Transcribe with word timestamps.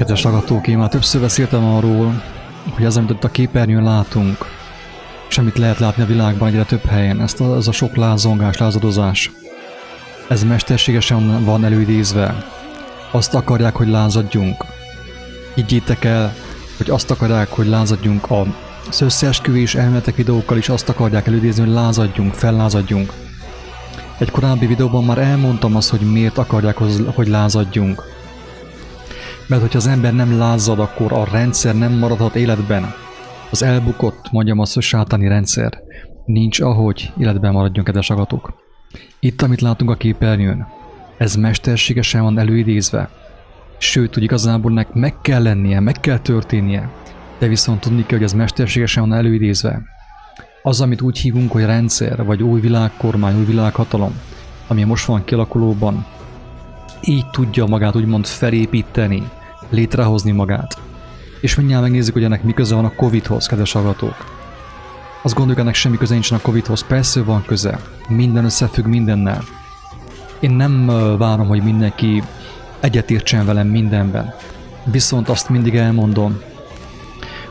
Kedves 0.00 0.22
hallgatók, 0.22 0.66
én 0.66 0.78
már 0.78 0.88
többször 0.88 1.20
beszéltem 1.20 1.64
arról, 1.64 2.22
hogy 2.70 2.84
az, 2.84 2.96
amit 2.96 3.24
a 3.24 3.30
képernyőn 3.30 3.82
látunk, 3.82 4.36
és 5.28 5.38
amit 5.38 5.58
lehet 5.58 5.78
látni 5.78 6.02
a 6.02 6.06
világban 6.06 6.48
egyre 6.48 6.64
több 6.64 6.84
helyen, 6.84 7.20
ezt 7.20 7.40
a, 7.40 7.56
az 7.56 7.68
a 7.68 7.72
sok 7.72 7.96
lázongás, 7.96 8.56
lázadozás, 8.56 9.30
ez 10.28 10.44
mesterségesen 10.44 11.44
van 11.44 11.64
előidézve. 11.64 12.44
Azt 13.10 13.34
akarják, 13.34 13.74
hogy 13.74 13.88
lázadjunk. 13.88 14.64
Higgyétek 15.54 16.04
el, 16.04 16.34
hogy 16.76 16.90
azt 16.90 17.10
akarják, 17.10 17.48
hogy 17.48 17.66
lázadjunk 17.66 18.30
a 18.30 18.46
az 18.88 19.00
összeesküvés 19.00 19.74
elméletek 19.74 20.16
videókkal 20.16 20.56
is 20.56 20.68
azt 20.68 20.88
akarják 20.88 21.26
előidézni, 21.26 21.64
hogy 21.64 21.72
lázadjunk, 21.72 22.34
fellázadjunk. 22.34 23.12
Egy 24.18 24.30
korábbi 24.30 24.66
videóban 24.66 25.04
már 25.04 25.18
elmondtam 25.18 25.76
azt, 25.76 25.90
hogy 25.90 26.00
miért 26.00 26.38
akarják, 26.38 26.76
hogy 27.14 27.28
lázadjunk. 27.28 28.18
Mert 29.50 29.62
hogyha 29.62 29.78
az 29.78 29.86
ember 29.86 30.14
nem 30.14 30.38
lázad, 30.38 30.78
akkor 30.78 31.12
a 31.12 31.24
rendszer 31.32 31.74
nem 31.74 31.92
maradhat 31.92 32.34
életben. 32.34 32.92
Az 33.50 33.62
elbukott, 33.62 34.30
mondjam 34.30 34.58
azt, 34.58 34.74
hogy 34.74 35.10
rendszer. 35.20 35.82
Nincs 36.24 36.60
ahogy 36.60 37.12
életben 37.18 37.52
maradjon, 37.52 37.84
kedves 37.84 38.10
agatok. 38.10 38.52
Itt, 39.20 39.42
amit 39.42 39.60
látunk 39.60 39.90
a 39.90 39.94
képernyőn, 39.94 40.66
ez 41.16 41.36
mesterségesen 41.36 42.22
van 42.22 42.38
előidézve. 42.38 43.08
Sőt, 43.78 44.14
hogy 44.14 44.22
igazából 44.22 44.72
nek 44.72 44.92
meg 44.92 45.14
kell 45.20 45.42
lennie, 45.42 45.80
meg 45.80 46.00
kell 46.00 46.18
történnie. 46.18 46.90
De 47.38 47.46
viszont 47.46 47.80
tudni 47.80 48.06
kell, 48.06 48.18
hogy 48.18 48.26
ez 48.26 48.32
mesterségesen 48.32 49.08
van 49.08 49.18
előidézve. 49.18 49.82
Az, 50.62 50.80
amit 50.80 51.00
úgy 51.00 51.18
hívunk, 51.18 51.52
hogy 51.52 51.64
rendszer, 51.64 52.24
vagy 52.24 52.42
új 52.42 52.60
világkormány, 52.60 53.38
új 53.38 53.44
világhatalom, 53.44 54.20
ami 54.66 54.82
most 54.82 55.04
van 55.04 55.24
kialakulóban, 55.24 56.06
így 57.04 57.26
tudja 57.30 57.66
magát 57.66 57.96
úgymond 57.96 58.26
felépíteni, 58.26 59.22
létrehozni 59.70 60.30
magát. 60.30 60.78
És 61.40 61.54
mindjárt 61.54 61.82
megnézzük, 61.82 62.12
hogy 62.12 62.24
ennek 62.24 62.42
mi 62.42 62.54
van 62.68 62.84
a 62.84 62.94
Covid-hoz, 62.94 63.46
kedves 63.46 63.72
hallgatók. 63.72 64.38
Azt 65.22 65.34
gondoljuk, 65.34 65.60
ennek 65.60 65.74
semmi 65.74 65.96
köze 65.96 66.12
nincsen 66.12 66.38
a 66.38 66.40
Covid-hoz. 66.40 66.86
Persze 66.86 67.22
van 67.22 67.44
köze. 67.46 67.80
Minden 68.08 68.44
összefügg 68.44 68.86
mindennel. 68.86 69.44
Én 70.40 70.50
nem 70.50 70.86
várom, 71.18 71.46
hogy 71.46 71.62
mindenki 71.62 72.22
egyetértsen 72.80 73.46
velem 73.46 73.66
mindenben. 73.66 74.34
Viszont 74.84 75.28
azt 75.28 75.48
mindig 75.48 75.76
elmondom, 75.76 76.40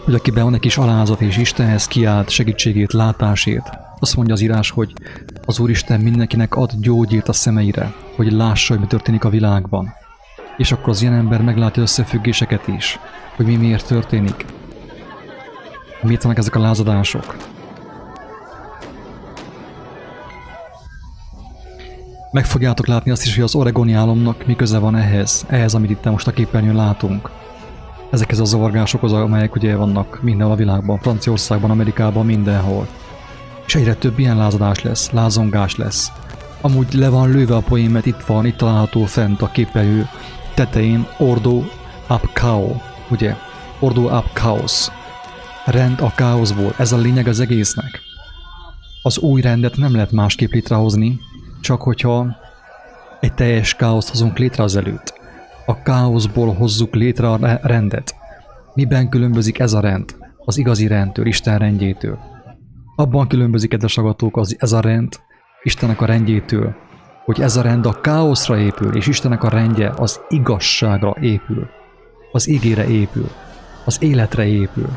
hogy 0.03 0.13
akiben 0.13 0.43
van 0.43 0.53
egy 0.53 0.59
kis 0.59 0.77
alázat 0.77 1.21
és 1.21 1.37
Istenhez 1.37 1.87
kiállt 1.87 2.29
segítségét, 2.29 2.93
látásét, 2.93 3.69
azt 3.99 4.15
mondja 4.15 4.33
az 4.33 4.41
írás, 4.41 4.69
hogy 4.69 4.93
az 5.45 5.59
Úristen 5.59 5.99
mindenkinek 5.99 6.55
ad 6.55 6.71
gyógyírt 6.79 7.27
a 7.27 7.33
szemeire, 7.33 7.93
hogy 8.15 8.31
lássa, 8.31 8.73
hogy 8.73 8.81
mi 8.81 8.87
történik 8.87 9.23
a 9.23 9.29
világban. 9.29 9.93
És 10.59 10.71
akkor 10.71 10.89
az 10.89 11.01
ilyen 11.01 11.13
ember 11.13 11.41
meglátja 11.41 11.81
összefüggéseket 11.81 12.67
is, 12.67 12.99
hogy 13.35 13.45
mi 13.45 13.55
miért 13.55 13.87
történik. 13.87 14.45
Miért 16.01 16.23
vannak 16.23 16.37
ezek 16.37 16.55
a 16.55 16.59
lázadások. 16.59 17.35
Meg 22.31 22.45
fogjátok 22.45 22.87
látni 22.87 23.11
azt 23.11 23.25
is, 23.25 23.35
hogy 23.35 23.43
az 23.43 23.55
oregoni 23.55 23.93
álomnak 23.93 24.45
mi 24.45 24.55
köze 24.55 24.77
van 24.77 24.95
ehhez, 24.95 25.45
ehhez, 25.47 25.73
amit 25.73 25.89
itt 25.89 26.03
most 26.03 26.27
a 26.27 26.31
képernyőn 26.31 26.75
látunk. 26.75 27.29
Ezekhez 28.09 28.39
a 28.39 28.45
zavargásokhoz, 28.45 29.13
amelyek 29.13 29.55
ugye 29.55 29.75
vannak 29.75 30.21
mindenhol 30.21 30.53
a 30.53 30.57
világban, 30.57 30.99
Franciaországban, 30.99 31.71
Amerikában, 31.71 32.25
mindenhol. 32.25 32.87
És 33.65 33.75
egyre 33.75 33.93
több 33.93 34.19
ilyen 34.19 34.37
lázadás 34.37 34.81
lesz, 34.81 35.11
lázongás 35.11 35.75
lesz. 35.75 36.11
Amúgy 36.61 36.93
le 36.93 37.09
van 37.09 37.29
lőve 37.29 37.55
a 37.55 37.59
poén, 37.59 37.89
mert 37.89 38.05
itt 38.05 38.21
van, 38.21 38.45
itt 38.45 38.57
található 38.57 39.05
fent 39.05 39.41
a 39.41 39.51
képernyő 39.51 40.07
tetején 40.59 41.07
Ordo 41.17 41.57
Up 42.09 42.33
Kao, 42.33 42.75
ugye? 43.11 43.35
Ordo 43.79 44.17
Up 44.17 44.25
Chaos. 44.33 44.87
Rend 45.65 46.01
a 46.01 46.11
káoszból, 46.15 46.73
ez 46.77 46.91
a 46.91 46.97
lényeg 46.97 47.27
az 47.27 47.39
egésznek. 47.39 48.01
Az 49.03 49.17
új 49.17 49.41
rendet 49.41 49.77
nem 49.77 49.91
lehet 49.93 50.11
másképp 50.11 50.51
létrehozni, 50.51 51.19
csak 51.61 51.81
hogyha 51.81 52.35
egy 53.19 53.33
teljes 53.33 53.75
káoszt 53.75 54.09
hozunk 54.09 54.37
létre 54.37 54.63
az 54.63 54.75
előtt. 54.75 55.13
A 55.65 55.81
káoszból 55.81 56.53
hozzuk 56.53 56.95
létre 56.95 57.29
a 57.31 57.59
rendet. 57.61 58.15
Miben 58.73 59.09
különbözik 59.09 59.59
ez 59.59 59.73
a 59.73 59.79
rend? 59.79 60.15
Az 60.45 60.57
igazi 60.57 60.87
rendtől, 60.87 61.25
Isten 61.25 61.57
rendjétől. 61.57 62.19
Abban 62.95 63.27
különbözik, 63.27 63.69
kedves 63.69 63.97
agatók, 63.97 64.37
az, 64.37 64.55
ez 64.59 64.71
a 64.71 64.79
rend 64.79 65.19
Istennek 65.63 66.01
a 66.01 66.05
rendjétől, 66.05 66.75
hogy 67.29 67.41
ez 67.41 67.55
a 67.55 67.61
rend 67.61 67.85
a 67.85 68.01
káoszra 68.01 68.57
épül, 68.57 68.95
és 68.95 69.07
Istennek 69.07 69.43
a 69.43 69.49
rendje 69.49 69.93
az 69.97 70.19
igazságra 70.29 71.15
épül. 71.21 71.69
Az 72.31 72.47
ígére 72.47 72.87
épül. 72.87 73.29
Az 73.85 73.97
életre 74.01 74.45
épül. 74.47 74.89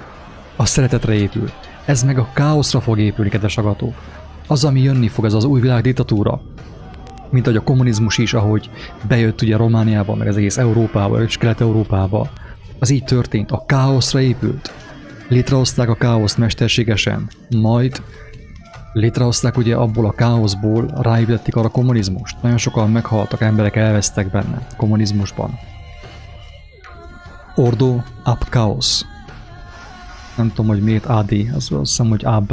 A 0.57 0.67
szeretetre 0.67 1.15
épül. 1.15 1.51
Ez 1.85 2.03
meg 2.03 2.19
a 2.19 2.29
káoszra 2.33 2.81
fog 2.81 2.99
épülni, 2.99 3.31
kedves 3.31 3.59
agatók. 3.59 3.95
Az, 4.47 4.65
ami 4.65 4.81
jönni 4.81 5.09
fog, 5.09 5.25
ez 5.25 5.35
az 5.35 5.45
új 5.45 5.61
világ 5.61 5.83
diktatúra, 5.83 6.41
mint 7.31 7.47
ahogy 7.47 7.59
a 7.59 7.63
kommunizmus 7.63 8.19
is, 8.19 8.35
ahogy 8.35 8.71
bejött 9.09 9.43
ugye 9.43 9.57
Romániába, 9.57 10.15
meg 10.15 10.29
az 10.29 10.37
egész 10.37 10.57
Európába, 10.57 11.23
és 11.23 11.37
Kelet-Európába, 11.37 12.31
az 12.79 12.91
így 12.91 13.05
történt, 13.05 13.51
a 13.51 13.65
káoszra 13.67 14.21
épült. 14.21 14.73
Létrehozták 15.29 15.89
a 15.89 15.95
káoszt 15.95 16.39
mesterségesen, 16.39 17.31
majd 17.57 18.03
létrehozták 18.93 19.57
ugye 19.57 19.75
abból 19.75 20.07
a 20.07 20.13
káoszból, 20.13 20.91
ráépítették 21.01 21.57
arra 21.57 21.69
kommunizmust. 21.69 22.37
Nagyon 22.43 22.59
sokan 22.59 22.91
meghaltak, 22.91 23.41
emberek 23.41 23.77
elvesztek 23.77 24.31
benne, 24.31 24.67
kommunizmusban. 24.77 25.59
Ordo 27.55 28.01
ab 28.25 28.49
chaos. 28.49 29.03
Nem 30.37 30.49
tudom, 30.49 30.67
hogy 30.67 30.83
miért 30.83 31.07
AD, 31.07 31.33
az 31.55 31.55
azt 31.55 31.71
hiszem, 31.71 32.09
hogy 32.09 32.25
ab. 32.25 32.53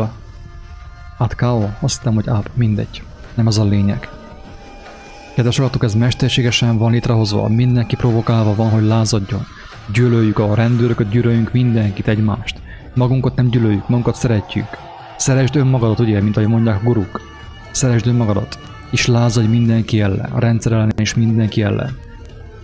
Ad 1.18 1.36
kao, 1.36 1.68
azt 1.80 1.98
hiszem, 1.98 2.14
hogy 2.14 2.30
ab, 2.30 2.50
mindegy. 2.54 3.04
Nem 3.36 3.48
az 3.48 3.58
a 3.58 3.64
lényeg. 3.64 4.10
Kedves 5.36 5.60
agatok, 5.60 5.84
ez 5.84 5.96
mesterségesen 5.96 6.78
van 6.78 6.92
létrehozva, 6.92 7.48
mindenki 7.48 7.96
provokálva 7.96 8.56
van, 8.56 8.70
hogy 8.70 8.84
lázadjon. 8.84 9.46
Gyűlöljük 9.94 10.40
a 10.40 10.56
rendőröket, 10.56 11.10
gyűlöljünk 11.10 11.52
mindenkit, 11.52 12.08
egymást. 12.08 12.62
Magunkat 12.94 13.36
nem 13.36 13.50
gyűlöljük, 13.50 13.88
magunkat 13.88 14.16
szeretjük. 14.16 14.89
Szeresd 15.20 15.56
önmagadat, 15.56 16.00
ugye, 16.00 16.22
mint 16.22 16.38
ahogy 16.38 16.50
mondják 16.50 16.84
guruk. 16.84 17.22
Szeresd 17.72 18.08
önmagadat, 18.08 18.60
és 18.92 19.06
lázadj 19.06 19.48
mindenki 19.48 20.02
ellen, 20.02 20.32
a 20.32 20.40
rendszer 20.40 20.72
ellen 20.72 20.94
és 20.96 21.14
mindenki 21.14 21.62
ellen. 21.62 21.98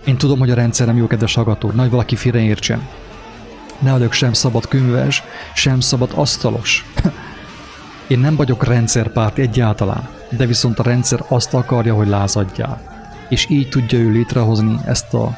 Én 0.04 0.16
tudom, 0.16 0.38
hogy 0.38 0.50
a 0.50 0.54
rendszer 0.54 0.86
nem 0.86 0.96
jó, 0.96 1.06
kedves 1.06 1.34
hallgató, 1.34 1.70
nagy 1.70 1.90
valaki 1.90 2.16
félreértsen. 2.16 2.88
Ne 3.78 3.92
vagyok 3.92 4.12
sem 4.12 4.32
szabad 4.32 4.68
könyves, 4.68 5.22
sem 5.54 5.80
szabad 5.80 6.10
asztalos. 6.14 6.84
Én 8.06 8.18
nem 8.18 8.36
vagyok 8.36 8.64
rendszerpárt 8.64 9.38
egyáltalán 9.38 10.14
de 10.30 10.46
viszont 10.46 10.78
a 10.78 10.82
rendszer 10.82 11.24
azt 11.28 11.54
akarja, 11.54 11.94
hogy 11.94 12.08
lázadjál. 12.08 12.80
És 13.28 13.46
így 13.50 13.68
tudja 13.68 13.98
ő 13.98 14.10
létrehozni 14.10 14.76
ezt 14.84 15.14
a 15.14 15.36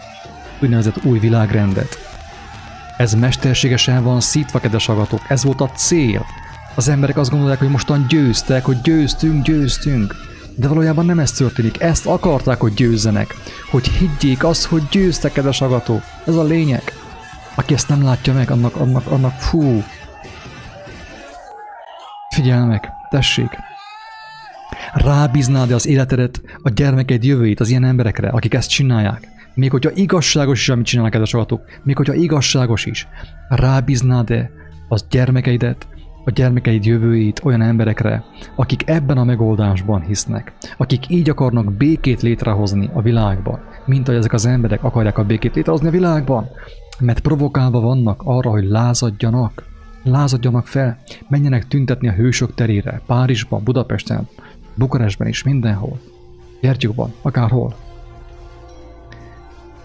úgynevezett 0.61 1.05
új 1.05 1.19
világrendet. 1.19 1.99
Ez 2.97 3.15
mesterségesen 3.15 4.03
van 4.03 4.21
szítva, 4.21 4.59
kedves 4.59 4.89
agatok, 4.89 5.21
ez 5.29 5.45
volt 5.45 5.61
a 5.61 5.71
cél. 5.71 6.27
Az 6.78 6.89
emberek 6.89 7.16
azt 7.16 7.31
gondolják, 7.31 7.59
hogy 7.59 7.69
mostan 7.69 8.06
győztek, 8.09 8.65
hogy 8.65 8.81
győztünk, 8.81 9.44
győztünk. 9.44 10.15
De 10.55 10.69
valójában 10.69 11.06
nem 11.06 11.19
ez 11.19 11.33
történik, 11.33 11.81
ezt 11.81 12.06
akarták, 12.06 12.61
hogy 12.61 12.75
győzzenek. 12.75 13.34
Hogy 13.71 13.89
higgyék 13.89 14.44
azt, 14.44 14.65
hogy 14.65 14.83
győztek, 14.91 15.33
kedves 15.33 15.61
agatok. 15.61 16.03
Ez 16.27 16.34
a 16.34 16.43
lényeg. 16.43 16.83
Aki 17.55 17.75
ezt 17.75 17.88
nem 17.88 18.03
látja 18.03 18.33
meg, 18.33 18.50
annak, 18.50 18.77
annak, 18.77 19.06
annak, 19.06 19.33
fú. 19.33 19.83
Figyelmek, 22.34 22.88
tessék 23.11 23.50
rábíznád 24.94 25.71
az 25.71 25.87
életedet, 25.87 26.41
a 26.62 26.71
gyermeked 26.71 27.25
jövőjét 27.25 27.61
az 27.61 27.69
ilyen 27.69 27.84
emberekre, 27.84 28.28
akik 28.28 28.55
ezt 28.55 28.69
csinálják. 28.69 29.28
Még 29.55 29.71
hogyha 29.71 29.91
igazságos 29.94 30.61
is, 30.61 30.69
amit 30.69 30.87
csinálnak 30.87 31.12
kedves 31.12 31.34
agatok, 31.34 31.65
még 31.83 31.97
hogyha 31.97 32.15
igazságos 32.15 32.85
is, 32.85 33.08
rábíznád-e 33.49 34.50
az 34.88 35.06
gyermekeidet, 35.11 35.87
a 36.29 36.31
gyermekeid 36.31 36.85
jövőjét 36.85 37.41
olyan 37.45 37.63
emberekre, 37.63 38.25
akik 38.55 38.89
ebben 38.89 39.19
a 39.19 39.25
megoldásban 39.25 40.01
hisznek, 40.01 40.53
akik 40.77 41.09
így 41.09 41.31
akarnak 41.31 41.73
békét 41.73 42.23
létrehozni 42.23 42.91
a 42.93 43.03
világban, 43.03 43.61
mint 43.87 44.09
ahogy 44.09 44.19
ezek 44.19 44.33
az 44.33 44.47
emberek 44.47 44.85
akarják 44.85 45.19
a 45.19 45.25
békét 45.25 45.55
létrehozni 45.55 45.89
a 45.89 45.91
világban, 45.91 46.49
mert 46.99 47.21
provokálva 47.21 47.81
vannak 47.81 48.23
arra, 48.25 48.51
hogy 48.51 48.65
lázadjanak, 48.65 49.65
lázadjanak 50.03 50.67
fel, 50.67 50.99
menjenek 51.29 51.69
tüntetni 51.69 52.09
a 52.09 52.13
hősök 52.13 52.55
terére, 52.55 53.01
Párizsban, 53.07 53.65
Budapesten, 53.65 54.29
Bukarestben 54.75 55.29
is, 55.29 55.43
mindenhol. 55.43 56.01
Gyertyóban, 56.61 57.13
akárhol. 57.23 57.75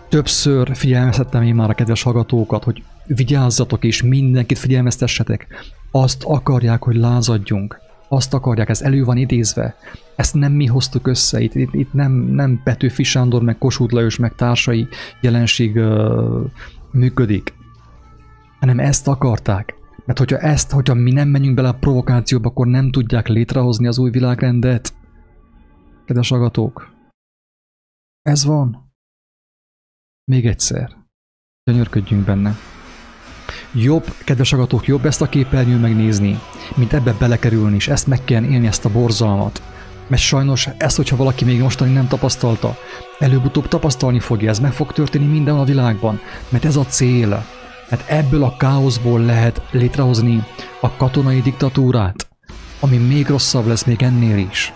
Többször 0.10 0.75
figyelmeztettem 0.75 1.44
én 1.44 1.56
már 1.56 1.69
a 1.69 1.74
kedves 1.74 2.04
hallgatókat, 2.04 2.63
hogy 2.63 2.84
vigyázzatok 3.06 3.84
és 3.84 4.01
mindenkit 4.01 4.57
figyelmeztessetek. 4.57 5.48
Azt 5.95 6.24
akarják, 6.24 6.84
hogy 6.84 6.95
lázadjunk. 6.95 7.80
Azt 8.07 8.34
akarják, 8.34 8.69
ez 8.69 8.81
elő 8.81 9.04
van 9.04 9.18
idézve. 9.18 9.75
Ezt 10.16 10.34
nem 10.34 10.51
mi 10.51 10.66
hoztuk 10.66 11.07
össze, 11.07 11.42
itt, 11.42 11.56
itt, 11.56 11.74
itt 11.74 11.94
nem, 11.94 12.12
nem 12.12 12.62
Petőfi 12.63 13.04
Sándor, 13.04 13.42
meg 13.42 13.57
Kossuth 13.57 13.94
Lajos, 13.94 14.18
meg 14.18 14.36
társai 14.36 14.88
jelenség 15.22 15.75
uh, 15.75 16.50
működik, 16.92 17.54
hanem 18.60 18.80
ezt 18.80 19.07
akarták. 19.07 19.75
Mert 20.06 20.19
hogyha 20.19 20.38
ezt, 20.38 20.72
hogyha 20.72 20.94
mi 20.94 21.12
nem 21.12 21.28
menjünk 21.28 21.56
bele 21.56 21.68
a 21.68 21.78
provokációba, 21.80 22.50
akkor 22.50 22.68
nem 22.68 22.92
tudják 22.92 23.28
létrehozni 23.28 23.88
az 23.88 23.98
új 23.98 24.10
világrendet. 24.10 24.94
Kedves 26.06 26.31
agatók, 26.31 26.94
ez 28.22 28.45
van. 28.45 28.94
Még 30.31 30.45
egyszer. 30.45 30.98
Gyönyörködjünk 31.63 32.25
benne. 32.25 32.56
Jobb, 33.75 34.13
kedves 34.23 34.53
agatók, 34.53 34.87
jobb 34.87 35.05
ezt 35.05 35.21
a 35.21 35.29
képernyőn 35.29 35.79
megnézni, 35.79 36.39
mint 36.75 36.93
ebbe 36.93 37.15
belekerülni, 37.19 37.75
és 37.75 37.87
ezt 37.87 38.07
meg 38.07 38.23
kell 38.23 38.43
élni, 38.43 38.67
ezt 38.67 38.85
a 38.85 38.89
borzalmat. 38.89 39.61
Mert 40.07 40.21
sajnos 40.21 40.69
ezt, 40.77 40.95
hogyha 40.95 41.15
valaki 41.15 41.45
még 41.45 41.59
mostani 41.59 41.93
nem 41.93 42.07
tapasztalta, 42.07 42.77
előbb-utóbb 43.19 43.67
tapasztalni 43.67 44.19
fogja, 44.19 44.49
ez 44.49 44.59
meg 44.59 44.73
fog 44.73 44.91
történni 44.91 45.25
minden 45.25 45.55
a 45.55 45.63
világban, 45.63 46.19
mert 46.49 46.65
ez 46.65 46.75
a 46.75 46.85
cél. 46.85 47.45
Mert 47.89 48.09
ebből 48.09 48.43
a 48.43 48.57
káoszból 48.57 49.19
lehet 49.19 49.61
létrehozni 49.71 50.43
a 50.81 50.95
katonai 50.95 51.41
diktatúrát, 51.41 52.27
ami 52.79 52.97
még 52.97 53.27
rosszabb 53.27 53.67
lesz 53.67 53.83
még 53.83 54.01
ennél 54.01 54.37
is. 54.37 54.73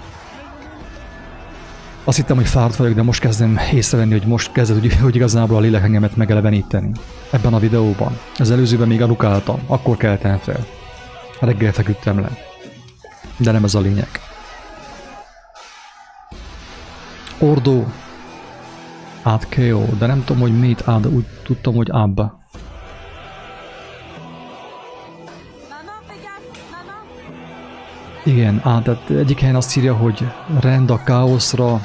Azt 2.07 2.17
hittem, 2.17 2.35
hogy 2.35 2.47
fáradt 2.47 2.75
vagyok, 2.75 2.93
de 2.93 3.01
most 3.01 3.19
kezdem 3.19 3.59
észrevenni, 3.73 4.11
hogy 4.11 4.27
most 4.27 4.51
kezdett, 4.51 4.79
hogy, 4.79 4.95
hogy 4.95 5.15
igazából 5.15 5.57
a 5.57 5.59
lélek 5.59 5.83
engemet 5.83 6.15
megeleveníteni. 6.15 6.91
Ebben 7.31 7.53
a 7.53 7.59
videóban. 7.59 8.19
Az 8.37 8.51
előzőben 8.51 8.87
még 8.87 9.01
alukáltam, 9.01 9.59
akkor 9.65 9.97
keltem 9.97 10.37
fel. 10.37 10.65
Reggel 11.39 11.71
feküdtem 11.71 12.19
le. 12.19 12.29
De 13.37 13.51
nem 13.51 13.63
ez 13.63 13.75
a 13.75 13.79
lényeg. 13.79 14.07
Ordo. 17.39 17.83
Át 19.23 19.47
KO, 19.55 19.85
de 19.97 20.05
nem 20.05 20.23
tudom, 20.23 20.41
hogy 20.41 20.59
mit 20.59 20.81
ad, 20.81 21.07
úgy 21.07 21.25
tudtam, 21.43 21.75
hogy 21.75 21.89
abba. 21.91 22.39
Igen, 28.23 28.61
á, 28.63 28.81
tehát 28.81 29.09
egyik 29.09 29.39
helyen 29.39 29.55
azt 29.55 29.77
írja, 29.77 29.95
hogy 29.95 30.27
rend 30.59 30.89
a 30.89 31.03
káoszra, 31.03 31.81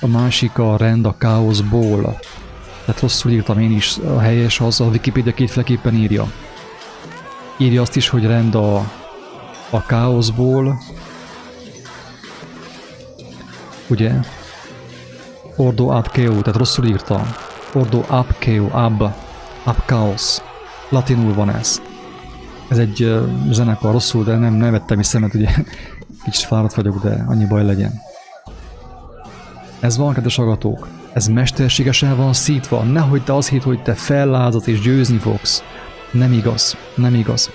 a 0.00 0.06
másik 0.06 0.58
a 0.58 0.76
rend 0.76 1.04
a 1.04 1.16
káoszból. 1.18 2.18
Tehát 2.84 3.00
rosszul 3.00 3.30
írtam 3.30 3.58
én 3.58 3.72
is, 3.72 3.98
a 3.98 4.18
helyes 4.18 4.60
az, 4.60 4.80
a 4.80 4.84
Wikipedia 4.84 5.32
kétféleképpen 5.32 5.94
írja. 5.94 6.32
Írja 7.56 7.82
azt 7.82 7.96
is, 7.96 8.08
hogy 8.08 8.26
rend 8.26 8.54
a, 8.54 8.76
a 9.70 9.86
káoszból. 9.86 10.78
Ugye? 13.88 14.12
Ordo 15.56 15.88
ab 15.88 16.10
keo, 16.10 16.40
tehát 16.40 16.58
rosszul 16.58 16.84
írtam. 16.84 17.34
Ordo 17.72 18.04
ab 18.08 18.38
keo, 18.38 18.68
ab, 18.70 19.02
ab 19.64 19.76
chaos. 19.86 20.38
Latinul 20.88 21.34
van 21.34 21.50
ez. 21.50 21.82
Ez 22.68 22.78
egy 22.78 23.02
uh, 23.04 23.50
zenekar 23.50 23.92
rosszul, 23.92 24.24
de 24.24 24.36
nem, 24.36 24.54
nem 24.54 24.70
vettem 24.70 24.98
is 24.98 25.12
mert 25.12 25.34
ugye 25.34 25.50
kicsit 26.24 26.46
fáradt 26.46 26.74
vagyok, 26.74 27.02
de 27.02 27.24
annyi 27.28 27.46
baj 27.46 27.64
legyen. 27.64 27.92
Ez 29.80 29.96
van, 29.96 30.14
kedves 30.14 30.38
agatók. 30.38 30.88
Ez 31.12 31.28
mesterségesen 31.28 32.16
van 32.16 32.32
szítva. 32.32 32.82
Nehogy 32.82 33.22
te 33.22 33.34
azt 33.34 33.48
hitt, 33.48 33.62
hogy 33.62 33.82
te 33.82 33.94
fellázat 33.94 34.66
és 34.66 34.80
győzni 34.80 35.18
fogsz. 35.18 35.62
Nem 36.12 36.32
igaz. 36.32 36.76
Nem 36.94 37.14
igaz. 37.14 37.50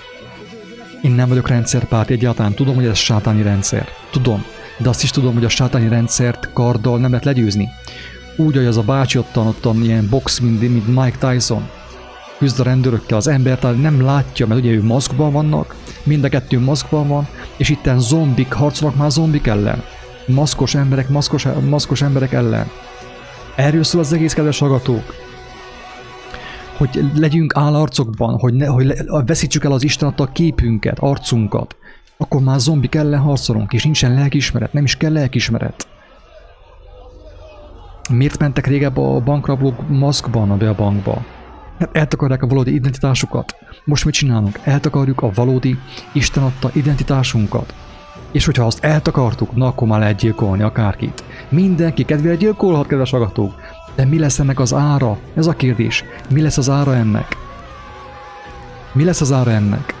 Én 1.02 1.10
nem 1.10 1.28
vagyok 1.28 1.48
rendszerpárt 1.48 2.10
egyáltalán. 2.10 2.54
Tudom, 2.54 2.74
hogy 2.74 2.86
ez 2.86 2.96
sátáni 2.96 3.42
rendszer. 3.42 3.88
Tudom. 4.10 4.44
De 4.78 4.88
azt 4.88 5.02
is 5.02 5.10
tudom, 5.10 5.34
hogy 5.34 5.44
a 5.44 5.48
sátáni 5.48 5.88
rendszert 5.88 6.52
karddal 6.52 6.98
nem 6.98 7.10
lehet 7.10 7.24
legyőzni. 7.24 7.68
Úgy, 8.36 8.56
hogy 8.56 8.66
az 8.66 8.76
a 8.76 8.82
bácsi 8.82 9.18
ottan, 9.18 9.46
ottan 9.46 9.82
ilyen 9.82 10.06
box, 10.10 10.38
mint, 10.38 10.60
mint 10.60 10.86
Mike 10.86 11.30
Tyson. 11.30 11.68
Küzd 12.38 12.60
a 12.60 12.62
rendőrökkel, 12.62 13.16
az 13.16 13.28
ember 13.28 13.58
tehát 13.58 13.80
nem 13.80 14.04
látja, 14.04 14.46
mert 14.46 14.60
ugye 14.60 14.70
ő 14.70 14.82
maszkban 14.82 15.32
vannak, 15.32 15.74
mind 16.02 16.24
a 16.24 16.28
kettő 16.28 16.60
maszkban 16.60 17.08
van, 17.08 17.28
és 17.56 17.68
itten 17.68 18.00
zombik 18.00 18.52
harcolnak 18.52 18.96
már 18.96 19.10
zombik 19.10 19.46
ellen 19.46 19.82
maszkos 20.26 20.74
emberek, 20.74 21.08
maszkos, 21.08 21.46
maszkos 21.68 22.02
emberek 22.02 22.32
ellen. 22.32 22.70
Erről 23.56 23.82
szól 23.82 24.00
az 24.00 24.12
egész 24.12 24.32
kedves 24.32 24.58
hallgatók. 24.58 25.14
Hogy 26.76 27.10
legyünk 27.14 27.56
állarcokban, 27.56 28.38
hogy, 28.38 28.54
ne, 28.54 28.66
hogy 28.66 28.94
veszítsük 29.26 29.64
el 29.64 29.72
az 29.72 29.82
Isten 29.82 30.14
a 30.16 30.32
képünket, 30.32 30.98
arcunkat. 30.98 31.76
Akkor 32.16 32.40
már 32.40 32.58
zombik 32.58 32.94
ellen 32.94 33.20
harcolunk, 33.20 33.72
és 33.72 33.84
nincsen 33.84 34.14
lelkismeret, 34.14 34.72
nem 34.72 34.84
is 34.84 34.96
kell 34.96 35.12
lelkismeret. 35.12 35.88
Miért 38.10 38.38
mentek 38.38 38.66
régebb 38.66 38.96
a 38.96 39.20
bankrablók 39.20 39.88
maszkban 39.88 40.58
be 40.58 40.68
a 40.68 40.74
bankba? 40.74 41.24
Hát 41.78 41.96
eltakarják 41.96 42.42
a 42.42 42.46
valódi 42.46 42.74
identitásukat. 42.74 43.56
Most 43.84 44.04
mit 44.04 44.14
csinálunk? 44.14 44.60
Eltakarjuk 44.62 45.22
a 45.22 45.30
valódi 45.34 45.78
Isten 46.12 46.42
adta 46.42 46.70
identitásunkat. 46.72 47.74
És 48.36 48.44
hogyha 48.44 48.64
azt 48.64 48.84
eltakartuk, 48.84 49.54
na 49.54 49.66
akkor 49.66 49.88
már 49.88 49.98
lehet 49.98 50.16
gyilkolni 50.16 50.62
akárkit. 50.62 51.24
Mindenki 51.48 52.04
kedvére 52.04 52.34
gyilkolhat, 52.34 52.86
kedves 52.86 53.12
agatók. 53.12 53.54
De 53.94 54.04
mi 54.04 54.18
lesz 54.18 54.38
ennek 54.38 54.60
az 54.60 54.74
ára? 54.74 55.18
Ez 55.34 55.46
a 55.46 55.52
kérdés. 55.52 56.04
Mi 56.30 56.42
lesz 56.42 56.58
az 56.58 56.70
ára 56.70 56.94
ennek? 56.94 57.36
Mi 58.92 59.04
lesz 59.04 59.20
az 59.20 59.32
ára 59.32 59.50
ennek? 59.50 59.94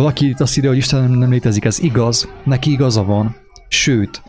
Valaki 0.00 0.28
itt 0.28 0.40
azt 0.40 0.56
írja, 0.56 0.68
hogy 0.68 0.78
Isten 0.78 1.10
nem, 1.10 1.30
létezik, 1.30 1.64
ez 1.64 1.78
igaz, 1.78 2.28
neki 2.44 2.70
igaza 2.70 3.04
van. 3.04 3.36
Sőt, 3.68 4.22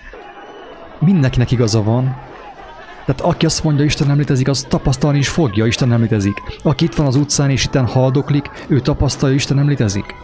mindenkinek 0.99 1.51
igaza 1.51 1.83
van. 1.83 2.03
Tehát 3.05 3.21
aki 3.21 3.45
azt 3.45 3.63
mondja, 3.63 3.85
Isten 3.85 4.07
nem 4.07 4.17
létezik, 4.17 4.47
az 4.47 4.65
tapasztalni 4.69 5.17
is 5.17 5.29
fogja, 5.29 5.65
Isten 5.65 5.87
nem 5.87 6.01
létezik. 6.01 6.41
Aki 6.63 6.85
itt 6.85 6.95
van 6.95 7.05
az 7.07 7.15
utcán 7.15 7.49
és 7.49 7.65
itten 7.65 7.85
haldoklik, 7.85 8.49
ő 8.67 8.79
tapasztalja, 8.79 9.35
Isten 9.35 9.57
nem 9.57 9.67
létezik. 9.67 10.15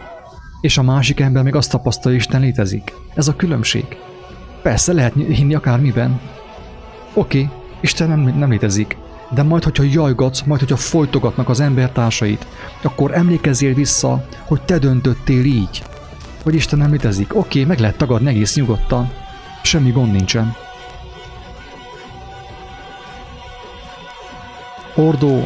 És 0.60 0.78
a 0.78 0.82
másik 0.82 1.20
ember 1.20 1.42
meg 1.42 1.54
azt 1.54 1.70
tapasztalja, 1.70 2.18
Isten 2.18 2.40
létezik. 2.40 2.92
Ez 3.14 3.28
a 3.28 3.36
különbség. 3.36 3.84
Persze 4.62 4.92
lehet 4.92 5.14
hinni 5.14 5.54
akármiben. 5.54 6.20
Oké, 7.14 7.42
okay, 7.42 7.56
Isten 7.80 8.08
nem, 8.08 8.38
nem 8.38 8.50
létezik. 8.50 8.96
De 9.30 9.42
majd, 9.42 9.64
hogyha 9.64 9.82
jajgatsz, 9.82 10.42
majd, 10.42 10.60
hogyha 10.60 10.76
folytogatnak 10.76 11.48
az 11.48 11.60
embertársait, 11.60 12.46
akkor 12.82 13.14
emlékezzél 13.14 13.74
vissza, 13.74 14.26
hogy 14.46 14.60
te 14.62 14.78
döntöttél 14.78 15.44
így. 15.44 15.82
Hogy 16.42 16.54
Isten 16.54 16.78
nem 16.78 16.90
létezik. 16.90 17.34
Oké, 17.34 17.64
meg 17.64 17.78
lehet 17.78 17.96
tagadni 17.96 18.28
egész 18.28 18.56
nyugodtan. 18.56 19.12
Semmi 19.62 19.90
gond 19.90 20.12
nincsen. 20.12 20.56
Ordo. 24.94 25.42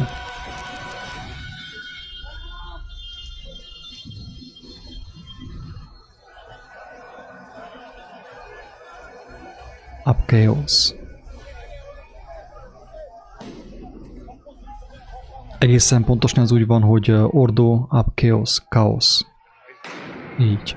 Apkeos. 10.03 11.02
Egészen 15.63 16.03
pontosan 16.03 16.43
az 16.43 16.51
úgy 16.51 16.67
van, 16.67 16.81
hogy 16.81 17.11
Ordo 17.29 17.87
up 17.91 18.21
chaos. 18.69 19.21
Így. 20.39 20.75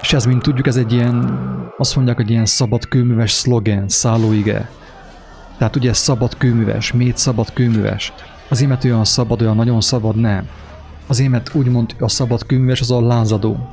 És 0.00 0.12
ez, 0.12 0.24
mint 0.24 0.42
tudjuk, 0.42 0.66
ez 0.66 0.76
egy 0.76 0.92
ilyen, 0.92 1.38
azt 1.78 1.96
mondják, 1.96 2.16
hogy 2.16 2.30
ilyen 2.30 2.46
szabad 2.46 2.88
kőműves 2.88 3.32
szlogen, 3.32 3.88
szállóige. 3.88 4.70
Tehát 5.58 5.76
ugye 5.76 5.92
szabad 5.92 6.36
kőműves, 6.36 6.92
miért 6.92 7.16
szabad 7.16 7.52
kőműves? 7.52 8.12
Az 8.48 8.60
émet 8.60 8.84
olyan 8.84 9.04
szabad, 9.04 9.42
olyan 9.42 9.56
nagyon 9.56 9.80
szabad, 9.80 10.16
nem. 10.16 10.48
Az 11.06 11.20
émet 11.20 11.54
úgymond 11.54 11.94
a 11.98 12.08
szabad 12.08 12.46
kőműves 12.46 12.80
az 12.80 12.90
a 12.90 13.00
lázadó. 13.00 13.68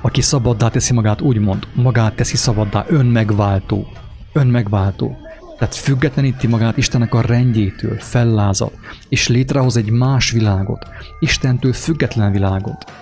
Aki 0.00 0.20
szabaddá 0.20 0.68
teszi 0.68 0.92
magát, 0.92 1.20
úgymond, 1.20 1.66
magát 1.74 2.14
teszi 2.14 2.36
szabaddá, 2.36 2.84
önmegváltó. 2.88 3.86
Önmegváltó. 4.32 5.16
Tehát 5.60 5.74
függetleníti 5.74 6.46
magát 6.46 6.76
Istennek 6.76 7.14
a 7.14 7.20
rendjétől, 7.20 7.98
fellázad, 7.98 8.72
és 9.08 9.28
létrehoz 9.28 9.76
egy 9.76 9.90
más 9.90 10.30
világot, 10.30 10.86
Istentől 11.18 11.72
független 11.72 12.32
világot. 12.32 12.92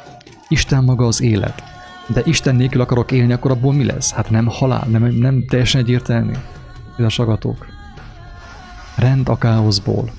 Isten 0.49 0.85
maga 0.85 1.07
az 1.07 1.23
élet. 1.23 1.63
De 2.07 2.23
Isten 2.25 2.57
nélkül 2.57 2.81
akarok 2.81 3.13
élni, 3.13 3.33
akkor 3.33 3.51
abból 3.51 3.73
mi 3.73 3.85
lesz? 3.85 4.13
Hát 4.13 4.31
nem 4.31 4.47
halál, 4.47 4.87
nem, 4.89 5.05
nem 5.05 5.45
teljesen 5.47 5.81
egyértelmű. 5.81 6.33
a 6.97 7.09
sagatok. 7.09 7.67
Rend 8.97 9.29
a 9.29 9.39
káoszból. 9.39 10.11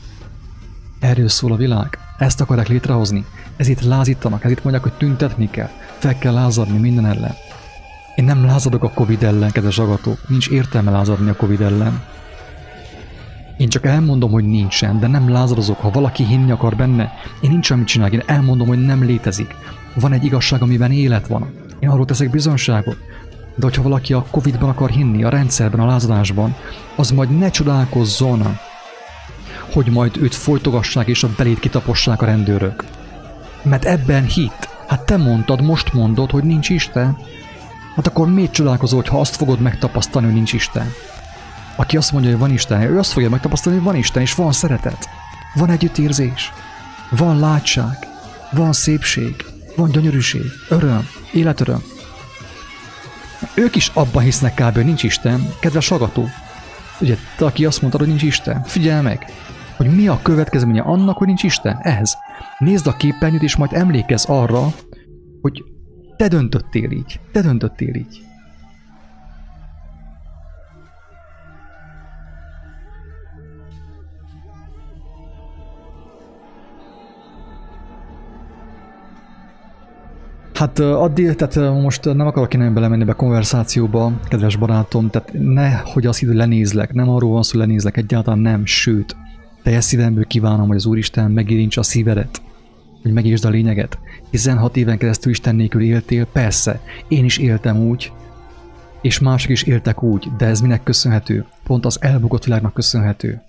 Erről 1.00 1.29
szól 1.29 1.51
a 1.51 1.55
világ. 1.55 1.98
Ezt 2.17 2.41
akarják 2.41 2.67
létrehozni. 2.67 3.25
Ez 3.55 3.67
itt 3.67 3.81
lázítanak, 3.81 4.43
itt 4.43 4.63
mondják, 4.63 4.84
hogy 4.84 4.93
tüntetni 4.98 5.50
kell. 5.50 5.69
Fel 5.98 6.17
kell 6.17 6.34
lázadni 6.34 6.77
minden 6.77 7.05
ellen. 7.05 7.36
Én 8.15 8.25
nem 8.25 8.46
lázadok 8.46 8.84
a 8.84 8.91
Covid 8.91 9.24
ellen, 9.24 9.51
kedves 9.51 9.79
agatók. 9.79 10.29
Nincs 10.29 10.50
értelme 10.50 10.91
lázadni 10.91 11.29
a 11.29 11.36
Covid 11.36 11.62
ellen. 11.62 12.17
Én 13.60 13.70
csak 13.70 13.86
elmondom, 13.86 14.32
hogy 14.32 14.46
nincsen, 14.46 15.00
de 15.00 15.08
nem 15.08 15.30
lázadozok. 15.30 15.80
Ha 15.80 15.89
valaki 15.89 16.24
hinni 16.24 16.51
akar 16.51 16.75
benne, 16.75 17.13
én 17.42 17.50
nincs 17.50 17.70
amit 17.70 17.88
csinálok, 17.88 18.13
én 18.13 18.24
elmondom, 18.25 18.68
hogy 18.68 18.86
nem 18.86 19.04
létezik. 19.04 19.56
Van 19.96 20.13
egy 20.13 20.24
igazság, 20.24 20.62
amiben 20.62 20.92
élet 20.92 21.28
van. 21.28 21.51
Én 21.80 21.89
arról 21.89 22.06
teszek 22.06 22.30
bizonságot. 22.30 22.98
De 23.56 23.66
hogyha 23.66 23.82
valaki 23.82 24.13
a 24.13 24.25
Covid-ban 24.32 24.70
akar 24.70 24.89
hinni, 24.89 25.24
a 25.24 25.30
rendszerben, 25.30 25.80
a 25.80 25.86
lázadásban, 25.86 26.56
az 26.96 27.12
majd 27.12 27.38
ne 27.38 27.50
csodálkozzon, 27.50 28.58
hogy 29.74 29.88
majd 29.92 30.18
őt 30.18 30.36
folytogassák 30.36 31.08
és 31.08 31.24
a 31.24 31.30
belét 31.38 31.60
kitapossák 31.60 32.22
a 32.22 32.25
rendőrök. 32.25 32.84
Mert 33.63 33.86
ebben 33.86 34.25
hit. 34.25 34.70
Hát 34.88 35.06
te 35.06 35.18
mondtad, 35.18 35.62
most 35.62 35.94
mondod, 35.94 36.32
hogy 36.32 36.44
nincs 36.44 36.70
Isten. 36.70 37.18
Hát 37.96 38.08
akkor 38.08 38.28
miért 38.28 38.51
csodálkozol, 38.51 39.04
ha 39.08 39.20
azt 39.20 39.36
fogod 39.36 39.60
megtapasztalni, 39.60 40.28
hogy 40.28 40.36
nincs 40.36 40.54
Isten? 40.54 40.94
Aki 41.79 41.98
azt 41.98 42.12
mondja, 42.12 42.29
hogy 42.29 42.39
van 42.39 42.51
Isten, 42.51 42.81
ő 42.81 42.98
azt 42.98 43.12
fogja 43.12 43.29
megtapasztalni, 43.29 43.77
hogy 43.77 43.88
van 43.88 43.95
Isten, 43.95 44.21
és 44.21 44.33
van 44.33 44.51
szeretet. 44.51 45.09
Van 45.53 45.69
együttérzés. 45.69 46.51
Van 47.09 47.39
látság. 47.39 48.07
Van 48.51 48.74
szépség. 48.74 49.45
Van 49.75 49.91
gyönyörűség. 49.91 50.41
Öröm. 50.69 51.07
Életöröm. 51.33 51.83
Ők 53.55 53.75
is 53.75 53.91
abban 53.93 54.24
hisznek 54.24 54.53
kb. 54.53 54.75
hogy 54.75 54.86
nincs 54.86 55.03
Isten. 55.03 55.53
Kedves 55.59 55.88
hallgató. 55.88 56.27
Ugye, 57.01 57.17
te, 57.38 57.45
aki 57.45 57.65
azt 57.65 57.81
mondta, 57.81 58.00
hogy 58.00 58.07
nincs 58.07 58.24
Isten. 58.24 58.63
Figyelj 58.63 59.01
meg! 59.01 59.25
Hogy 59.77 59.95
mi 59.95 60.07
a 60.07 60.19
következménye 60.21 60.81
annak, 60.81 61.17
hogy 61.17 61.27
nincs 61.27 61.43
Isten? 61.43 61.77
Ez. 61.81 62.15
Nézd 62.57 62.88
a 62.88 62.95
képernyőt, 62.95 63.43
és 63.43 63.55
majd 63.55 63.74
emlékezz 63.74 64.25
arra, 64.25 64.74
hogy 65.41 65.63
te 66.17 66.27
döntöttél 66.27 66.91
így. 66.91 67.19
Te 67.31 67.41
döntöttél 67.41 67.95
így. 67.95 68.28
Hát 80.60 80.80
addig, 80.80 81.34
tehát 81.36 81.82
most 81.82 82.04
nem 82.04 82.28
akarok 82.28 82.54
én 82.54 82.74
belemenni 82.74 83.04
be 83.04 83.13
konverzációba, 83.13 84.20
kedves 84.28 84.56
barátom, 84.56 85.10
tehát 85.10 85.32
ne, 85.34 85.78
hogy 85.78 86.06
azt 86.06 86.20
hogy 86.25 86.36
lenézlek, 86.36 86.94
nem 86.94 87.10
arról 87.10 87.32
van 87.32 87.44
szó, 87.44 87.58
hogy 87.58 87.68
lenézlek, 87.68 87.98
egyáltalán 87.98 88.39
nem, 88.39 88.66
sőt, 88.66 89.16
teljes 89.63 89.84
szívemből 89.84 90.25
kívánom, 90.25 90.68
hogy 90.68 90.75
az 90.75 90.86
Úristen 90.86 91.32
megérintse 91.32 91.80
a 91.80 91.84
szívedet, 91.84 92.42
hogy 93.01 93.13
megértsd 93.13 93.46
a 93.46 93.50
lényeget. 93.50 94.00
16 94.30 94.78
éven 94.78 94.98
keresztül 94.98 95.32
Isten 95.32 95.56
nélkül 95.56 95.82
éltél, 95.82 96.25
persze, 96.25 96.82
én 97.08 97.25
is 97.25 97.38
éltem 97.38 97.78
úgy, 97.78 98.12
és 99.01 99.20
mások 99.20 99.50
is 99.51 99.63
éltek 99.63 100.04
úgy, 100.04 100.28
de 100.38 100.46
ez 100.46 100.62
minek 100.62 100.84
köszönhető? 100.84 101.46
Pont 101.63 101.86
az 101.86 101.98
elbukott 102.01 102.46
világnak 102.46 102.74
köszönhető 102.74 103.42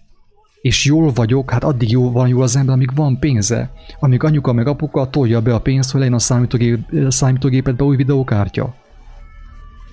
és 0.61 0.85
jól 0.85 1.12
vagyok, 1.12 1.50
hát 1.50 1.64
addig 1.64 1.90
jó 1.90 2.11
van 2.11 2.29
jó 2.29 2.40
az 2.40 2.57
ember, 2.57 2.75
amíg 2.75 2.95
van 2.95 3.19
pénze. 3.19 3.73
Amíg 4.00 4.23
anyuka 4.23 4.52
meg 4.52 4.67
apuka 4.67 5.11
tolja 5.11 5.40
be 5.40 5.55
a 5.55 5.61
pénzt, 5.61 5.90
hogy 5.90 6.00
legyen 6.00 6.14
a 6.14 6.19
számítógép, 6.19 6.81
számítógépedbe 7.09 7.85
új 7.85 7.97
videókártya. 7.97 8.75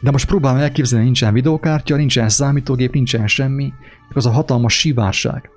De 0.02 0.12
most 0.12 0.28
próbálom 0.28 0.60
elképzelni, 0.60 1.06
nincsen 1.06 1.34
videókártya, 1.34 1.96
nincsen 1.96 2.30
számítógép, 2.30 2.94
nincsen 2.94 3.28
semmi, 3.28 3.74
az 4.14 4.26
a 4.26 4.32
hatalmas 4.32 4.80
sivárság. 4.80 5.50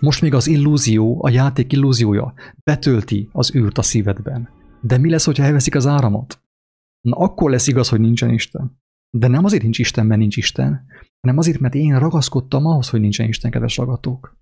Most 0.00 0.22
még 0.22 0.34
az 0.34 0.46
illúzió, 0.46 1.24
a 1.24 1.30
játék 1.30 1.72
illúziója 1.72 2.34
betölti 2.64 3.28
az 3.32 3.54
űrt 3.54 3.78
a 3.78 3.82
szívedben. 3.82 4.48
De 4.80 4.98
mi 4.98 5.10
lesz, 5.10 5.24
hogyha 5.24 5.44
elveszik 5.44 5.74
az 5.74 5.86
áramot? 5.86 6.40
Na 7.00 7.16
akkor 7.16 7.50
lesz 7.50 7.66
igaz, 7.66 7.88
hogy 7.88 8.00
nincsen 8.00 8.30
Isten. 8.30 8.81
De 9.18 9.26
nem 9.26 9.44
azért 9.44 9.62
nincs 9.62 9.78
Isten, 9.78 10.06
mert 10.06 10.20
nincs 10.20 10.36
Isten, 10.36 10.86
hanem 11.20 11.38
azért, 11.38 11.58
mert 11.58 11.74
én 11.74 11.98
ragaszkodtam 11.98 12.66
ahhoz, 12.66 12.88
hogy 12.88 13.00
nincsen 13.00 13.28
Isten, 13.28 13.50
kedves 13.50 13.78
agatók. 13.78 14.36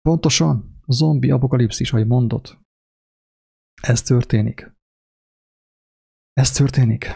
Pontosan, 0.00 0.80
zombi 0.86 1.30
apokalipszis, 1.30 1.92
ahogy 1.92 2.06
mondott. 2.06 2.58
Ez 3.82 4.02
történik. 4.02 4.72
Ez 6.32 6.50
történik. 6.50 7.06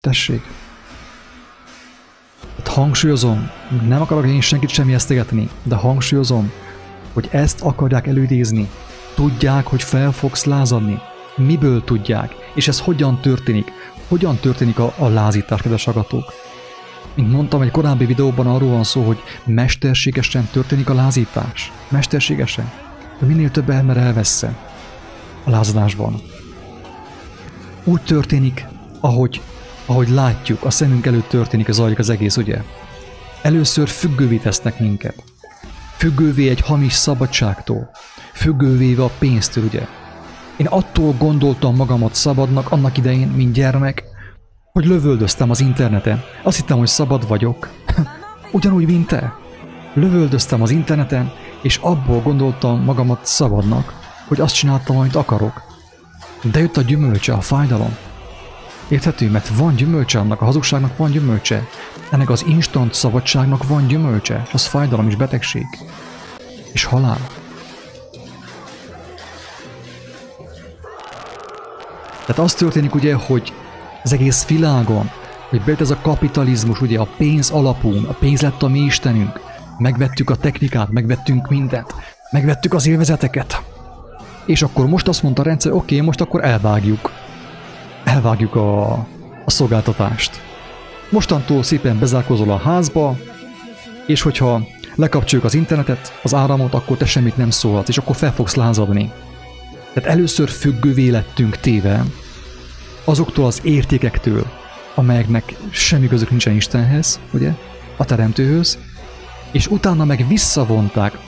Tessék. 0.00 0.40
Hát 2.56 2.68
hangsúlyozom, 2.68 3.38
nem 3.88 4.00
akarok 4.00 4.26
én 4.26 4.40
senkit 4.40 4.78
esztegetni, 4.78 5.48
de 5.66 5.76
hangsúlyozom, 5.76 6.48
hogy 7.12 7.28
ezt 7.32 7.62
akarják 7.62 8.06
elődézni. 8.06 8.66
Tudják, 9.18 9.66
hogy 9.66 9.82
fel 9.82 10.12
fogsz 10.12 10.44
lázadni. 10.44 11.00
Miből 11.36 11.84
tudják? 11.84 12.34
És 12.54 12.68
ez 12.68 12.80
hogyan 12.80 13.20
történik? 13.20 13.72
Hogyan 14.08 14.36
történik 14.36 14.78
a, 14.78 14.94
a 14.98 15.08
lázítás, 15.08 15.62
kedves 15.62 15.86
agatók? 15.86 16.32
Mint 17.14 17.32
mondtam 17.32 17.62
egy 17.62 17.70
korábbi 17.70 18.04
videóban, 18.04 18.46
arról 18.46 18.70
van 18.70 18.84
szó, 18.84 19.02
hogy 19.02 19.18
mesterségesen 19.44 20.48
történik 20.52 20.88
a 20.88 20.94
lázítás. 20.94 21.72
Mesterségesen. 21.88 22.70
Hogy 23.18 23.28
minél 23.28 23.50
több 23.50 23.70
ember 23.70 23.96
elvessze 23.96 24.56
a 25.44 25.50
lázadásban. 25.50 26.20
Úgy 27.84 28.00
történik, 28.00 28.66
ahogy, 29.00 29.40
ahogy 29.86 30.08
látjuk, 30.08 30.64
a 30.64 30.70
szemünk 30.70 31.06
előtt 31.06 31.28
történik, 31.28 31.68
az 31.68 31.82
az 31.96 32.08
egész, 32.08 32.36
ugye? 32.36 32.62
Először 33.42 33.88
függővé 33.88 34.36
tesznek 34.36 34.80
minket. 34.80 35.22
Függővé 35.96 36.48
egy 36.48 36.60
hamis 36.60 36.92
szabadságtól. 36.92 37.90
Függővé 38.38 38.94
a 38.94 39.10
pénztől, 39.18 39.64
ugye? 39.64 39.86
Én 40.56 40.66
attól 40.66 41.14
gondoltam 41.18 41.76
magamat 41.76 42.14
szabadnak 42.14 42.70
annak 42.70 42.96
idején, 42.96 43.28
mint 43.28 43.52
gyermek, 43.52 44.04
hogy 44.72 44.84
lövöldöztem 44.84 45.50
az 45.50 45.60
interneten. 45.60 46.22
Azt 46.42 46.56
hittem, 46.56 46.78
hogy 46.78 46.86
szabad 46.86 47.28
vagyok. 47.28 47.68
Ugyanúgy, 48.52 48.86
mint 48.86 49.06
te. 49.06 49.34
Lövöldöztem 49.94 50.62
az 50.62 50.70
interneten, 50.70 51.32
és 51.62 51.76
abból 51.76 52.20
gondoltam 52.20 52.84
magamat 52.84 53.26
szabadnak, 53.26 53.92
hogy 54.28 54.40
azt 54.40 54.54
csináltam, 54.54 54.98
amit 54.98 55.16
akarok. 55.16 55.62
De 56.52 56.58
jött 56.58 56.76
a 56.76 56.82
gyümölcse, 56.82 57.32
a 57.32 57.40
fájdalom. 57.40 57.96
Érthető, 58.88 59.30
mert 59.30 59.48
van 59.48 59.74
gyümölcse 59.74 60.18
annak, 60.18 60.40
a 60.40 60.44
hazugságnak 60.44 60.96
van 60.96 61.10
gyümölcse. 61.10 61.66
Ennek 62.10 62.30
az 62.30 62.44
instant 62.46 62.94
szabadságnak 62.94 63.68
van 63.68 63.86
gyümölcse, 63.86 64.46
az 64.52 64.66
fájdalom 64.66 65.08
és 65.08 65.16
betegség. 65.16 65.66
És 66.72 66.84
halál. 66.84 67.37
Tehát 72.28 72.42
az 72.42 72.54
történik 72.54 72.94
ugye, 72.94 73.14
hogy 73.14 73.52
az 74.02 74.12
egész 74.12 74.46
világon, 74.46 75.10
hogy 75.48 75.60
bejött 75.62 75.80
ez 75.80 75.90
a 75.90 75.98
kapitalizmus, 76.02 76.80
ugye 76.80 76.98
a 76.98 77.08
pénz 77.16 77.50
alapú, 77.50 77.94
a 78.08 78.12
pénz 78.12 78.40
lett 78.40 78.62
a 78.62 78.68
mi 78.68 78.78
istenünk. 78.78 79.40
Megvettük 79.78 80.30
a 80.30 80.36
technikát, 80.36 80.90
megvettünk 80.90 81.48
mindent, 81.48 81.94
megvettük 82.30 82.74
az 82.74 82.86
élvezeteket. 82.86 83.62
És 84.46 84.62
akkor 84.62 84.86
most 84.86 85.08
azt 85.08 85.22
mondta 85.22 85.42
a 85.42 85.44
rendszer, 85.44 85.72
oké, 85.72 85.94
okay, 85.94 86.06
most 86.06 86.20
akkor 86.20 86.44
elvágjuk. 86.44 87.12
Elvágjuk 88.04 88.54
a, 88.54 88.92
a 89.44 89.50
szolgáltatást. 89.50 90.40
Mostantól 91.10 91.62
szépen 91.62 91.98
bezárkozol 91.98 92.50
a 92.50 92.58
házba, 92.58 93.16
és 94.06 94.22
hogyha 94.22 94.60
lekapcsoljuk 94.94 95.46
az 95.46 95.54
internetet, 95.54 96.18
az 96.22 96.34
áramot, 96.34 96.74
akkor 96.74 96.96
te 96.96 97.04
semmit 97.04 97.36
nem 97.36 97.50
szólhatsz, 97.50 97.88
és 97.88 97.98
akkor 97.98 98.16
fel 98.16 98.32
fogsz 98.32 98.54
lázadni. 98.54 99.12
Tehát 99.92 100.08
először 100.08 100.48
függővé 100.48 101.08
lettünk 101.08 101.56
téve 101.56 102.04
azoktól 103.04 103.46
az 103.46 103.60
értékektől, 103.64 104.46
amelyeknek 104.94 105.54
semmi 105.70 106.08
közük 106.08 106.30
nincsen 106.30 106.54
Istenhez, 106.54 107.20
ugye, 107.32 107.52
a 107.96 108.04
Teremtőhöz, 108.04 108.78
és 109.52 109.66
utána 109.66 110.04
meg 110.04 110.24
visszavonták, 110.28 111.18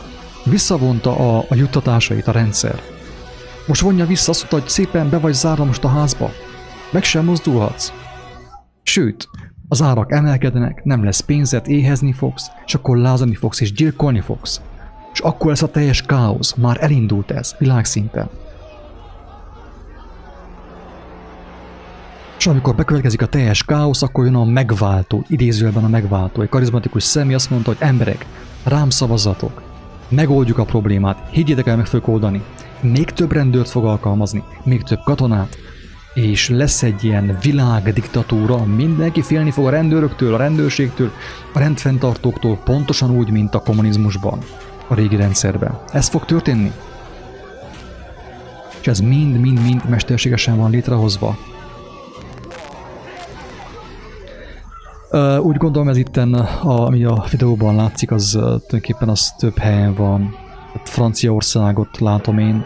visszavonta 0.45 1.17
a, 1.17 1.45
a 1.49 1.55
juttatásait 1.55 2.27
a 2.27 2.33
rendszer. 2.33 2.83
Most 3.67 3.81
vonja 3.81 4.07
vissza, 4.07 4.31
azt 4.31 4.51
hogy 4.51 4.69
szépen 4.69 5.11
be 5.11 5.19
vagy 5.19 5.33
zárva 5.33 5.65
most 5.65 5.85
a 5.85 5.89
házba. 5.89 6.31
Meg 6.91 7.05
sem 7.05 7.25
mozdulhatsz. 7.25 7.93
Sőt, 8.83 9.29
az 9.69 9.83
árak 9.83 10.13
emelkednek, 10.13 10.85
nem 10.85 11.05
lesz 11.05 11.21
pénzed, 11.21 11.69
éhezni 11.69 12.13
fogsz, 12.13 12.51
és 12.67 12.75
akkor 12.75 12.97
lázani 12.97 13.35
fogsz 13.35 13.61
és 13.61 13.73
gyilkolni 13.73 14.21
fogsz. 14.21 14.61
És 15.13 15.21
akkor 15.21 15.49
lesz 15.49 15.63
a 15.63 15.71
teljes 15.71 16.03
káosz, 16.03 16.55
már 16.55 16.77
elindult 16.81 17.31
ez 17.31 17.55
világszinten. 17.59 18.31
És 22.41 22.47
amikor 22.47 22.75
bekövetkezik 22.75 23.23
a 23.23 23.27
teljes 23.27 23.65
káosz, 23.65 24.03
akkor 24.03 24.25
jön 24.25 24.35
a 24.35 24.45
megváltó, 24.45 25.25
idézőjelben 25.29 25.85
a 25.85 25.89
megváltó. 25.89 26.43
Egy 26.43 26.49
karizmatikus 26.49 27.03
személy 27.03 27.35
azt 27.35 27.51
mondta, 27.51 27.71
hogy 27.71 27.89
emberek, 27.89 28.27
rám 28.65 28.91
szavazzatok, 28.91 29.63
megoldjuk 30.09 30.59
a 30.59 30.65
problémát, 30.65 31.29
higgyétek 31.31 31.67
el, 31.67 31.77
meg 31.77 31.87
fogjuk 31.87 32.09
oldani. 32.09 32.43
Még 32.81 33.11
több 33.11 33.33
rendőrt 33.33 33.69
fog 33.69 33.85
alkalmazni, 33.85 34.43
még 34.63 34.83
több 34.83 34.99
katonát, 35.05 35.59
és 36.15 36.49
lesz 36.49 36.83
egy 36.83 37.05
ilyen 37.05 37.39
világdiktatúra, 37.43 38.65
mindenki 38.65 39.23
félni 39.23 39.51
fog 39.51 39.67
a 39.67 39.71
rendőröktől, 39.71 40.35
a 40.35 40.39
rendőrségtől, 40.39 41.11
a 41.53 41.59
rendfenntartóktól, 41.59 42.57
pontosan 42.65 43.11
úgy, 43.11 43.31
mint 43.31 43.55
a 43.55 43.63
kommunizmusban, 43.63 44.39
a 44.87 44.95
régi 44.95 45.17
rendszerben. 45.17 45.79
Ez 45.93 46.09
fog 46.09 46.25
történni. 46.25 46.73
És 48.81 48.87
ez 48.87 49.01
mind-mind-mind 49.01 49.89
mesterségesen 49.89 50.57
van 50.57 50.71
létrehozva. 50.71 51.37
Úgy 55.43 55.57
gondolom 55.57 55.89
ez 55.89 55.97
itten, 55.97 56.35
a, 56.35 56.87
ami 56.87 57.05
a 57.05 57.25
videóban 57.31 57.75
látszik, 57.77 58.11
az 58.11 58.35
uh, 58.35 58.43
tulajdonképpen 58.43 59.09
az 59.09 59.35
több 59.39 59.59
helyen 59.59 59.95
van. 59.95 60.35
Hát 60.73 60.89
Franciaországot 60.89 61.99
látom 61.99 62.39
én, 62.39 62.65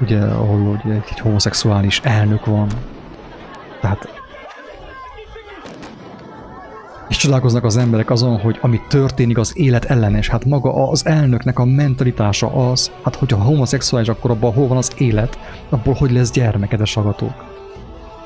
ugye, 0.00 0.20
ahol 0.20 0.60
ugye 0.60 0.94
egy, 0.94 1.02
egy 1.10 1.18
homoszexuális 1.18 2.00
elnök 2.04 2.46
van. 2.46 2.66
Tehát 3.80 4.08
és 7.08 7.18
csodálkoznak 7.18 7.64
az 7.64 7.76
emberek 7.76 8.10
azon, 8.10 8.38
hogy 8.38 8.58
ami 8.60 8.80
történik 8.88 9.38
az 9.38 9.52
élet 9.58 9.84
ellenes. 9.84 10.28
Hát 10.28 10.44
maga 10.44 10.88
az 10.88 11.06
elnöknek 11.06 11.58
a 11.58 11.64
mentalitása 11.64 12.70
az, 12.70 12.90
hát 13.02 13.16
hogyha 13.16 13.42
homoszexuális, 13.42 14.08
akkor 14.08 14.30
abban 14.30 14.52
hol 14.52 14.68
van 14.68 14.76
az 14.76 14.92
élet, 14.98 15.38
abból 15.68 15.94
hogy 15.94 16.12
lesz 16.12 16.30
gyermekedes 16.30 16.90
sagatók. 16.90 17.61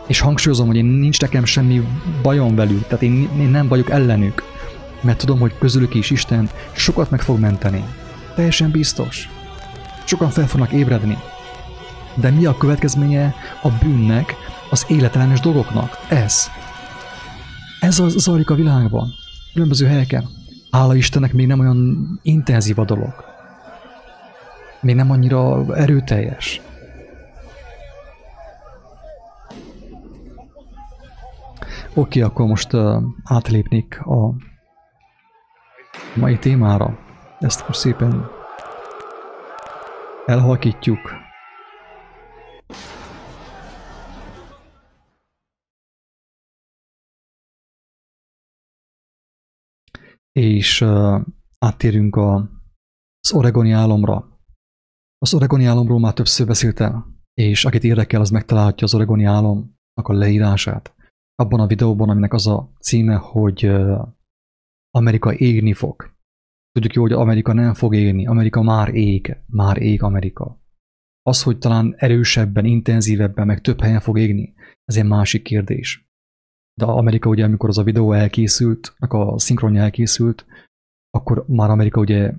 És 0.06 0.20
hangsúlyozom, 0.20 0.66
hogy 0.66 0.76
én 0.76 0.84
nincs 0.84 1.20
nekem 1.20 1.44
semmi 1.44 1.82
bajom 2.22 2.54
velük, 2.54 2.86
tehát 2.86 3.02
én, 3.02 3.28
én 3.38 3.48
nem 3.48 3.68
vagyok 3.68 3.90
ellenük, 3.90 4.42
mert 5.00 5.18
tudom, 5.18 5.38
hogy 5.38 5.58
közülük 5.58 5.94
is 5.94 6.10
Isten 6.10 6.48
sokat 6.72 7.10
meg 7.10 7.20
fog 7.20 7.38
menteni. 7.38 7.84
Teljesen 8.34 8.70
biztos. 8.70 9.28
Sokan 10.04 10.30
fel 10.30 10.46
fognak 10.46 10.72
ébredni. 10.72 11.18
De 12.14 12.30
mi 12.30 12.44
a 12.44 12.56
következménye 12.56 13.34
a 13.62 13.68
bűnnek, 13.82 14.34
az 14.70 14.84
életellenes 14.88 15.40
dolgoknak? 15.40 15.98
Ez. 16.08 16.50
Ez 17.80 17.98
az 17.98 18.12
zajlik 18.12 18.50
a 18.50 18.54
világban. 18.54 19.08
Különböző 19.52 19.86
helyeken. 19.86 20.28
Hála 20.70 20.94
Istennek 20.94 21.32
még 21.32 21.46
nem 21.46 21.60
olyan 21.60 22.08
intenzív 22.22 22.78
a 22.78 22.84
dolog. 22.84 23.14
Még 24.80 24.94
nem 24.94 25.10
annyira 25.10 25.64
erőteljes. 25.74 26.60
Oké, 31.98 32.20
akkor 32.20 32.46
most 32.46 32.72
uh, 32.72 33.02
átlépnék 33.24 34.00
a 34.00 34.34
mai 36.16 36.38
témára. 36.38 36.98
Ezt 37.38 37.66
most 37.66 37.78
szépen 37.80 38.28
elhalkítjuk. 40.26 40.98
És 50.32 50.80
uh, 50.80 51.20
áttérünk 51.58 52.16
a, 52.16 52.34
az 53.20 53.32
oregoni 53.32 53.70
álomra. 53.70 54.40
Az 55.18 55.34
oregoni 55.34 55.64
álomról 55.64 56.00
már 56.00 56.12
többször 56.12 56.46
beszéltem, 56.46 57.20
és 57.34 57.64
akit 57.64 57.84
érdekel, 57.84 58.20
az 58.20 58.30
megtalálhatja 58.30 58.86
az 58.86 58.94
oregoni 58.94 59.24
álomnak 59.24 60.08
a 60.08 60.12
leírását 60.12 60.95
abban 61.36 61.60
a 61.60 61.66
videóban, 61.66 62.08
aminek 62.08 62.32
az 62.32 62.46
a 62.46 62.72
címe, 62.80 63.14
hogy 63.14 63.70
Amerika 64.90 65.34
égni 65.34 65.72
fog. 65.72 66.14
Tudjuk 66.72 66.94
jó, 66.94 67.02
hogy 67.02 67.12
Amerika 67.12 67.52
nem 67.52 67.74
fog 67.74 67.94
égni, 67.94 68.26
Amerika 68.26 68.62
már 68.62 68.94
ég, 68.94 69.36
már 69.46 69.82
ég 69.82 70.02
Amerika. 70.02 70.60
Az, 71.22 71.42
hogy 71.42 71.58
talán 71.58 71.94
erősebben, 71.96 72.64
intenzívebben, 72.64 73.46
meg 73.46 73.60
több 73.60 73.80
helyen 73.80 74.00
fog 74.00 74.18
égni, 74.18 74.54
ez 74.84 74.96
egy 74.96 75.06
másik 75.06 75.42
kérdés. 75.42 76.10
De 76.74 76.84
Amerika 76.84 77.28
ugye, 77.28 77.44
amikor 77.44 77.68
az 77.68 77.78
a 77.78 77.82
videó 77.82 78.12
elkészült, 78.12 78.94
a 78.98 79.38
szinkronja 79.38 79.82
elkészült, 79.82 80.46
akkor 81.10 81.44
már 81.48 81.70
Amerika 81.70 82.00
ugye 82.00 82.32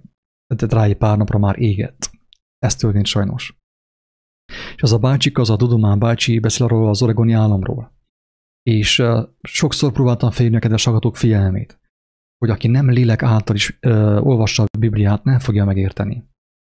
rá 0.47 0.83
egy 0.83 0.97
pár 0.97 1.17
napra 1.17 1.39
már 1.39 1.59
égett. 1.59 2.11
Ez 2.57 2.75
történt 2.75 3.05
sajnos. 3.05 3.59
És 4.75 4.81
az 4.81 4.93
a 4.93 4.99
bácsik, 4.99 5.37
az 5.37 5.49
a 5.49 5.55
Dudomán 5.55 5.99
bácsi 5.99 6.39
beszél 6.39 6.65
arról 6.65 6.89
az 6.89 7.01
oregoni 7.01 7.33
államról 7.33 7.96
és 8.67 9.03
sokszor 9.41 9.91
próbáltam 9.91 10.31
felhívni 10.31 10.57
a 10.57 10.59
kedves 10.59 10.83
hallgatók 10.83 11.17
figyelmét, 11.17 11.79
hogy 12.37 12.49
aki 12.49 12.67
nem 12.67 12.89
lélek 12.89 13.23
által 13.23 13.55
is 13.55 13.79
uh, 13.81 14.27
olvassa 14.27 14.63
a 14.63 14.77
Bibliát, 14.77 15.23
nem 15.23 15.39
fogja 15.39 15.65
megérteni. 15.65 16.23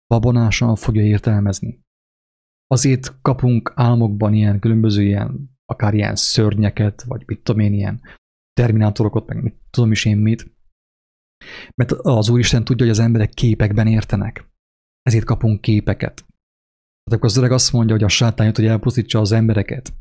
Babonásan 0.08 0.76
fogja 0.76 1.04
értelmezni. 1.04 1.80
Azért 2.68 3.22
kapunk 3.22 3.72
álmokban 3.76 4.34
ilyen 4.34 4.60
különböző 4.60 5.04
ilyen, 5.04 5.58
akár 5.66 5.94
ilyen 5.94 6.16
szörnyeket, 6.16 7.04
vagy 7.04 7.24
mit 7.26 7.44
tudom 7.44 7.62
én, 7.62 7.74
ilyen 7.74 8.02
terminátorokat, 8.54 9.28
meg 9.28 9.44
mit 9.44 9.56
tudom 9.70 9.92
is 9.92 10.06
én 10.06 10.18
mit. 10.18 10.56
Mert 11.76 11.92
az 11.92 12.30
Úristen 12.30 12.64
tudja, 12.64 12.86
hogy 12.86 12.94
az 12.94 13.00
emberek 13.00 13.30
képekben 13.30 13.88
értenek. 13.88 14.50
Ezért 15.02 15.26
kapunk 15.26 15.62
képeket. 15.62 16.16
Tehát 16.16 17.12
akkor 17.12 17.26
az 17.26 17.38
öreg 17.38 17.52
azt 17.52 17.74
mondja, 17.74 17.96
hogy 17.96 18.04
a 18.04 18.08
sátán 18.08 18.46
jött, 18.46 18.56
hogy 18.56 18.66
elpusztítsa 18.66 19.20
az 19.20 19.32
embereket 19.32 19.94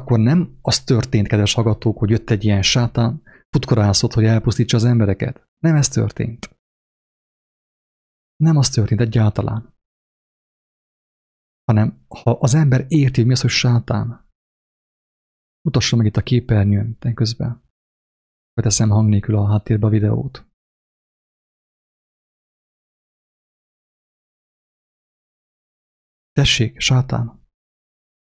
akkor 0.00 0.18
nem 0.18 0.58
az 0.62 0.84
történt, 0.84 1.28
kedves 1.28 1.54
hallgatók, 1.54 1.98
hogy 1.98 2.10
jött 2.10 2.30
egy 2.30 2.44
ilyen 2.44 2.62
sátán, 2.62 3.22
futkorászott, 3.50 4.12
hogy 4.12 4.24
elpusztítsa 4.24 4.76
az 4.76 4.84
embereket. 4.84 5.48
Nem 5.58 5.74
ez 5.76 5.88
történt. 5.88 6.58
Nem 8.36 8.56
az 8.56 8.68
történt 8.68 9.00
egyáltalán. 9.00 9.76
Hanem, 11.64 12.04
ha 12.08 12.30
az 12.30 12.54
ember 12.54 12.84
érti, 12.88 13.16
hogy 13.16 13.26
mi 13.26 13.32
az, 13.32 13.40
hogy 13.40 13.50
sátán, 13.50 14.30
mutassa 15.60 15.96
meg 15.96 16.06
itt 16.06 16.16
a 16.16 16.22
képernyőn, 16.22 16.98
ten 16.98 17.14
közben. 17.14 17.62
Beteszem 18.52 18.88
hang 18.88 19.08
nélkül 19.08 19.36
a 19.36 19.46
háttérbe 19.46 19.86
a 19.86 19.90
videót. 19.90 20.46
Tessék, 26.32 26.80
sátán. 26.80 27.46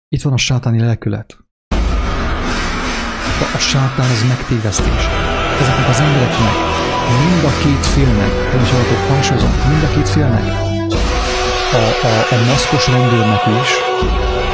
Itt 0.07 0.21
van 0.21 0.33
a 0.33 0.37
sátáni 0.37 0.79
lelkület 0.79 1.42
a 3.57 3.57
sátán 3.57 4.09
az 4.15 4.23
megtévesztés. 4.27 5.03
Ezeknek 5.61 5.89
az 5.89 5.99
embereknek, 6.05 6.55
mind 7.23 7.43
a 7.51 7.53
két 7.63 7.85
félnek, 7.93 8.33
hogy 8.51 8.69
hallgatok, 8.71 9.07
hangsúlyozom, 9.09 9.53
mind 9.69 9.83
a 9.83 9.93
két 9.95 10.09
félnek, 10.09 10.45
a, 11.79 11.83
a, 12.09 12.13
a 12.35 12.37
maszkos 12.49 12.87
rendőrnek 12.87 13.43
is, 13.61 13.71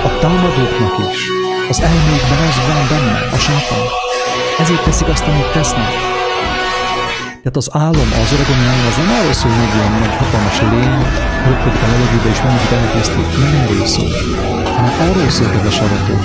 a 0.08 0.10
támadóknak 0.22 0.96
is, 1.12 1.20
az 1.70 1.80
elmékben 1.82 2.42
az 2.50 2.58
van 2.68 2.86
benne, 2.92 3.18
a 3.38 3.40
sátán. 3.46 3.86
Ezért 4.60 4.84
teszik 4.84 5.08
azt, 5.08 5.28
amit 5.28 5.52
tesznek. 5.58 5.92
Tehát 7.44 7.58
az 7.64 7.70
álom, 7.86 8.10
az 8.24 8.34
oregoni 8.34 8.66
álom 8.72 8.86
az 8.92 8.98
nem 9.02 9.12
arról 9.18 9.36
szól, 9.40 9.52
hogy 9.52 9.66
egy 9.68 9.76
ilyen 9.78 9.94
nagy 10.04 10.16
hatalmas 10.20 10.58
lény, 10.74 11.04
röpködik 11.48 11.82
a 11.86 11.88
levegőbe 11.92 12.30
és 12.34 12.42
mindenkit 12.42 12.72
elkezdték. 12.80 13.28
Nem 13.44 13.54
erről 13.62 13.86
szól, 13.96 14.12
hanem 14.76 14.94
arról 15.06 15.30
szól, 15.30 15.50
kedves 15.54 15.78
hallgatók, 15.80 16.24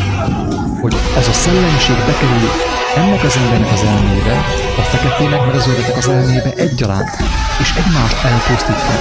hogy 0.85 0.97
az 1.17 1.29
a 1.29 1.33
szellemiség 1.33 1.97
bekerül 1.97 2.49
ennek 2.97 3.23
az 3.23 3.37
embernek 3.37 3.73
az 3.73 3.83
elmébe, 3.83 4.37
a 4.79 4.81
feketének 4.81 5.47
meg 5.47 5.55
az 5.55 5.63
zöldeknek 5.63 5.97
az 5.97 6.09
elmébe 6.09 6.53
egyaránt, 6.55 7.11
és 7.61 7.75
egymást 7.77 8.25
elpusztítja. 8.25 8.97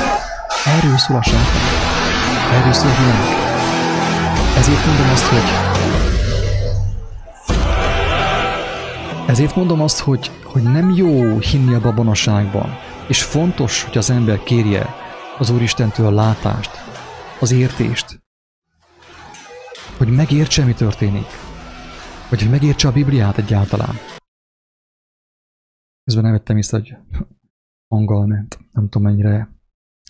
Erről 0.65 0.97
szól 0.97 1.17
a 1.17 1.21
sátán. 1.21 1.45
Erről 2.53 2.73
szól 2.73 2.89
a. 2.89 3.15
Ezért 4.57 4.85
mondom 4.85 5.09
azt, 5.09 5.25
hogy 5.25 5.49
ezért 9.27 9.55
mondom 9.55 9.81
azt, 9.81 9.99
hogy, 9.99 10.31
hogy 10.43 10.61
nem 10.61 10.93
jó 10.95 11.39
hinni 11.39 11.73
a 11.73 11.79
babonaságban, 11.79 12.77
és 13.07 13.23
fontos, 13.23 13.83
hogy 13.83 13.97
az 13.97 14.09
ember 14.09 14.43
kérje 14.43 14.95
az 15.37 15.49
Úristentől 15.49 16.05
a 16.05 16.11
látást, 16.11 16.71
az 17.39 17.51
értést, 17.51 18.21
hogy 19.97 20.07
megértse, 20.07 20.63
mi 20.63 20.73
történik. 20.73 21.42
Vagy 22.33 22.41
hogy 22.41 22.51
megértse 22.51 22.87
a 22.87 22.91
Bibliát 22.91 23.37
egyáltalán. 23.37 23.95
Közben 26.03 26.23
nem 26.23 26.31
vettem 26.31 26.57
észre, 26.57 26.77
hogy 26.77 26.95
hanggal 27.87 28.25
ment. 28.25 28.59
Nem 28.71 28.89
tudom, 28.89 29.03
mennyire 29.03 29.55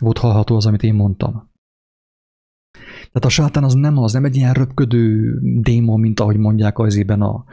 volt 0.02 0.18
hallható 0.18 0.56
az, 0.56 0.66
amit 0.66 0.84
én 0.84 0.94
mondtam. 0.94 1.52
Tehát 2.98 3.26
a 3.26 3.30
sátán 3.30 3.64
az 3.64 3.74
nem 3.74 3.98
az, 3.98 4.14
nem 4.14 4.26
egy 4.26 4.36
ilyen 4.36 4.54
röpködő 4.54 5.34
démon, 5.62 6.00
mint 6.00 6.20
ahogy 6.20 6.38
mondják 6.38 6.78
az 6.78 6.96
ében 6.96 7.22
a, 7.22 7.46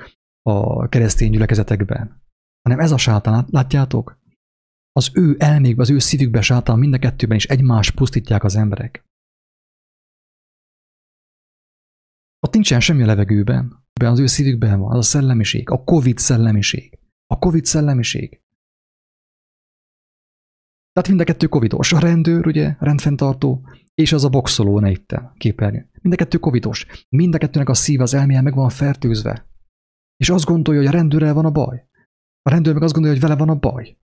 a 0.42 0.88
keresztény 0.88 1.30
gyülekezetekben. 1.30 2.22
Hanem 2.62 2.80
ez 2.80 2.90
a 2.90 2.98
sátán, 2.98 3.46
látjátok? 3.50 4.18
Az 4.92 5.10
ő 5.14 5.36
elmékben, 5.38 5.84
az 5.84 5.90
ő 5.90 5.98
szívükben 5.98 6.42
sátán 6.42 6.78
mind 6.78 6.94
a 6.94 6.98
kettőben 6.98 7.36
is 7.36 7.44
egymást 7.44 7.94
pusztítják 7.94 8.44
az 8.44 8.56
emberek. 8.56 9.04
Ott 12.46 12.52
nincsen 12.52 12.80
semmi 12.80 13.02
a 13.02 13.06
levegőben 13.06 13.79
az 14.08 14.18
ő 14.18 14.26
szívükben 14.26 14.80
van, 14.80 14.90
az 14.90 14.98
a 14.98 15.02
szellemiség, 15.02 15.70
a 15.70 15.84
Covid 15.84 16.18
szellemiség. 16.18 16.98
A 17.26 17.38
Covid 17.38 17.64
szellemiség. 17.64 18.40
Tehát 20.92 21.08
mind 21.08 21.20
a 21.20 21.24
kettő 21.24 21.46
covidos. 21.46 21.92
A 21.92 21.98
rendőr, 21.98 22.46
ugye, 22.46 22.76
rendfenntartó, 22.78 23.68
és 23.94 24.12
az 24.12 24.24
a 24.24 24.28
boxoló, 24.28 24.80
ne 24.80 24.90
itt 24.90 25.14
képernyő. 25.36 25.90
Mind 26.02 26.14
a 26.14 26.16
kettő 26.16 26.38
covidos. 26.38 26.86
Mind 27.08 27.34
a 27.34 27.38
kettőnek 27.38 27.68
a 27.68 27.74
szív, 27.74 28.00
az 28.00 28.14
elméje 28.14 28.40
meg 28.40 28.54
van 28.54 28.68
fertőzve. 28.68 29.48
És 30.16 30.30
azt 30.30 30.44
gondolja, 30.44 30.80
hogy 30.80 30.88
a 30.88 30.92
rendőrrel 30.92 31.34
van 31.34 31.44
a 31.44 31.50
baj. 31.50 31.88
A 32.42 32.50
rendőr 32.50 32.72
meg 32.74 32.82
azt 32.82 32.92
gondolja, 32.92 33.18
hogy 33.18 33.28
vele 33.28 33.38
van 33.38 33.48
a 33.48 33.58
baj. 33.58 33.98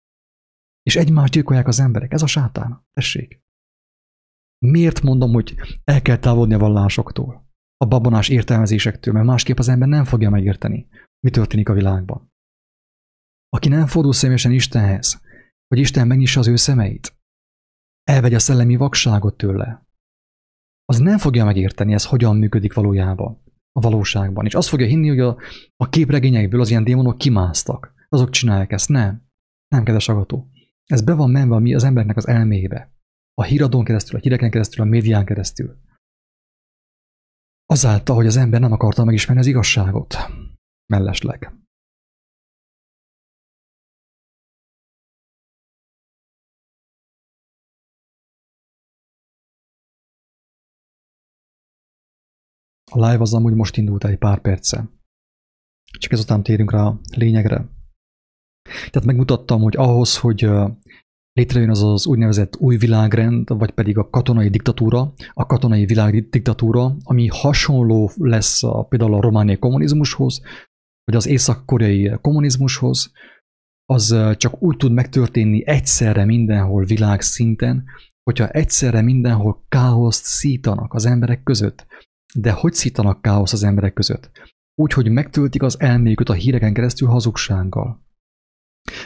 És 0.83 0.95
egymást 0.95 1.33
gyilkolják 1.33 1.67
az 1.67 1.79
emberek. 1.79 2.13
Ez 2.13 2.21
a 2.21 2.27
sátán. 2.27 2.85
Tessék. 2.91 3.43
Miért 4.65 5.01
mondom, 5.01 5.31
hogy 5.31 5.55
el 5.83 6.01
kell 6.01 6.17
távolni 6.17 6.53
a 6.53 6.57
vallásoktól? 6.57 7.44
A 7.77 7.85
babonás 7.85 8.29
értelmezésektől, 8.29 9.13
mert 9.13 9.25
másképp 9.25 9.57
az 9.57 9.67
ember 9.67 9.87
nem 9.87 10.03
fogja 10.03 10.29
megérteni, 10.29 10.87
mi 11.19 11.29
történik 11.29 11.69
a 11.69 11.73
világban. 11.73 12.33
aki 13.49 13.69
nem 13.69 13.87
fordul 13.87 14.13
személyesen 14.13 14.51
Istenhez, 14.51 15.21
hogy 15.67 15.79
Isten 15.79 16.07
megnyissa 16.07 16.39
az 16.39 16.47
ő 16.47 16.55
szemeit, 16.55 17.17
elvegye 18.03 18.35
a 18.35 18.39
szellemi 18.39 18.75
vakságot 18.75 19.37
tőle, 19.37 19.85
az 20.85 20.97
nem 20.97 21.17
fogja 21.17 21.45
megérteni, 21.45 21.93
ez 21.93 22.05
hogyan 22.05 22.37
működik 22.37 22.73
valójában, 22.73 23.43
a 23.71 23.79
valóságban. 23.79 24.45
És 24.45 24.55
azt 24.55 24.67
fogja 24.67 24.85
hinni, 24.85 25.07
hogy 25.07 25.19
a, 25.19 25.37
a 25.75 25.89
képregényekből 25.89 26.61
az 26.61 26.69
ilyen 26.69 26.83
démonok 26.83 27.17
kimásztak. 27.17 27.93
Azok 28.09 28.29
csinálják 28.29 28.71
ezt. 28.71 28.89
Nem. 28.89 29.23
Nem, 29.67 29.83
kedves 29.83 30.07
agató. 30.07 30.49
Ez 30.85 31.01
be 31.01 31.13
van 31.13 31.29
menve 31.29 31.59
mi 31.59 31.75
az 31.75 31.83
embernek 31.83 32.17
az 32.17 32.27
elmébe. 32.27 32.93
A 33.33 33.43
híradón 33.43 33.83
keresztül, 33.83 34.17
a 34.17 34.21
híreken 34.21 34.49
keresztül, 34.49 34.85
a 34.85 34.87
médián 34.87 35.25
keresztül. 35.25 35.77
Azáltal, 37.67 38.15
hogy 38.15 38.25
az 38.25 38.37
ember 38.37 38.59
nem 38.59 38.71
akarta 38.71 39.03
megismerni 39.03 39.41
az 39.41 39.47
igazságot. 39.47 40.15
Mellesleg. 40.85 41.53
A 52.91 53.05
live 53.05 53.21
az 53.21 53.33
amúgy 53.33 53.53
most 53.53 53.77
indult 53.77 54.03
egy 54.03 54.17
pár 54.17 54.41
perce. 54.41 54.89
Csak 55.99 56.11
ezután 56.11 56.43
térünk 56.43 56.71
rá 56.71 56.85
a 56.85 56.99
lényegre. 57.15 57.69
Tehát 58.63 59.05
megmutattam, 59.05 59.61
hogy 59.61 59.75
ahhoz, 59.75 60.17
hogy 60.17 60.49
létrejön 61.35 61.69
az 61.69 61.83
az 61.83 62.07
úgynevezett 62.07 62.55
új 62.57 62.77
világrend, 62.77 63.49
vagy 63.57 63.71
pedig 63.71 63.97
a 63.97 64.09
katonai 64.09 64.49
diktatúra, 64.49 65.13
a 65.33 65.45
katonai 65.45 65.85
világ 65.85 66.29
diktatúra, 66.29 66.95
ami 67.03 67.27
hasonló 67.27 68.11
lesz 68.15 68.63
a, 68.63 68.83
például 68.83 69.13
a 69.13 69.21
romániai 69.21 69.57
kommunizmushoz, 69.57 70.41
vagy 71.03 71.15
az 71.15 71.27
észak-koreai 71.27 72.17
kommunizmushoz, 72.21 73.11
az 73.85 74.15
csak 74.37 74.61
úgy 74.61 74.77
tud 74.77 74.91
megtörténni 74.91 75.67
egyszerre 75.67 76.25
mindenhol 76.25 76.83
világszinten, 76.83 77.83
hogyha 78.23 78.49
egyszerre 78.49 79.01
mindenhol 79.01 79.65
káoszt 79.69 80.23
szítanak 80.23 80.93
az 80.93 81.05
emberek 81.05 81.43
között. 81.43 81.85
De 82.35 82.51
hogy 82.51 82.73
szítanak 82.73 83.21
káosz 83.21 83.53
az 83.53 83.63
emberek 83.63 83.93
között? 83.93 84.31
Úgy, 84.81 84.93
hogy 84.93 85.09
megtöltik 85.09 85.63
az 85.63 85.79
elméjüket 85.79 86.29
a 86.29 86.33
híreken 86.33 86.73
keresztül 86.73 87.07
hazugsággal. 87.07 88.04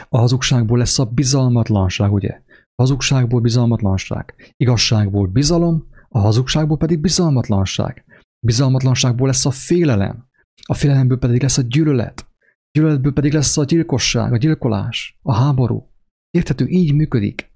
A 0.08 0.18
hazugságból 0.18 0.78
lesz 0.78 0.98
a 0.98 1.04
bizalmatlanság, 1.04 2.12
ugye? 2.12 2.42
A 2.74 2.82
hazugságból 2.82 3.40
bizalmatlanság. 3.40 4.34
Igazságból 4.56 5.26
bizalom, 5.26 5.88
a 6.08 6.18
hazugságból 6.18 6.76
pedig 6.76 7.00
bizalmatlanság. 7.00 8.04
Bizalmatlanságból 8.46 9.26
lesz 9.26 9.46
a 9.46 9.50
félelem. 9.50 10.28
A 10.66 10.74
félelemből 10.74 11.18
pedig 11.18 11.42
lesz 11.42 11.58
a 11.58 11.62
gyűlölet. 11.62 12.26
Gyűlöletből 12.72 13.12
pedig 13.12 13.32
lesz 13.32 13.56
a 13.56 13.64
gyilkosság, 13.64 14.32
a 14.32 14.36
gyilkolás, 14.36 15.18
a 15.22 15.34
háború. 15.34 15.90
Érthető, 16.30 16.66
így 16.66 16.94
működik 16.94 17.50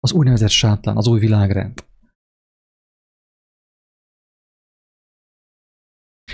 az 0.00 0.12
úgynevezett 0.12 0.48
sátán, 0.48 0.96
az 0.96 1.06
új 1.06 1.18
világrend. 1.18 1.86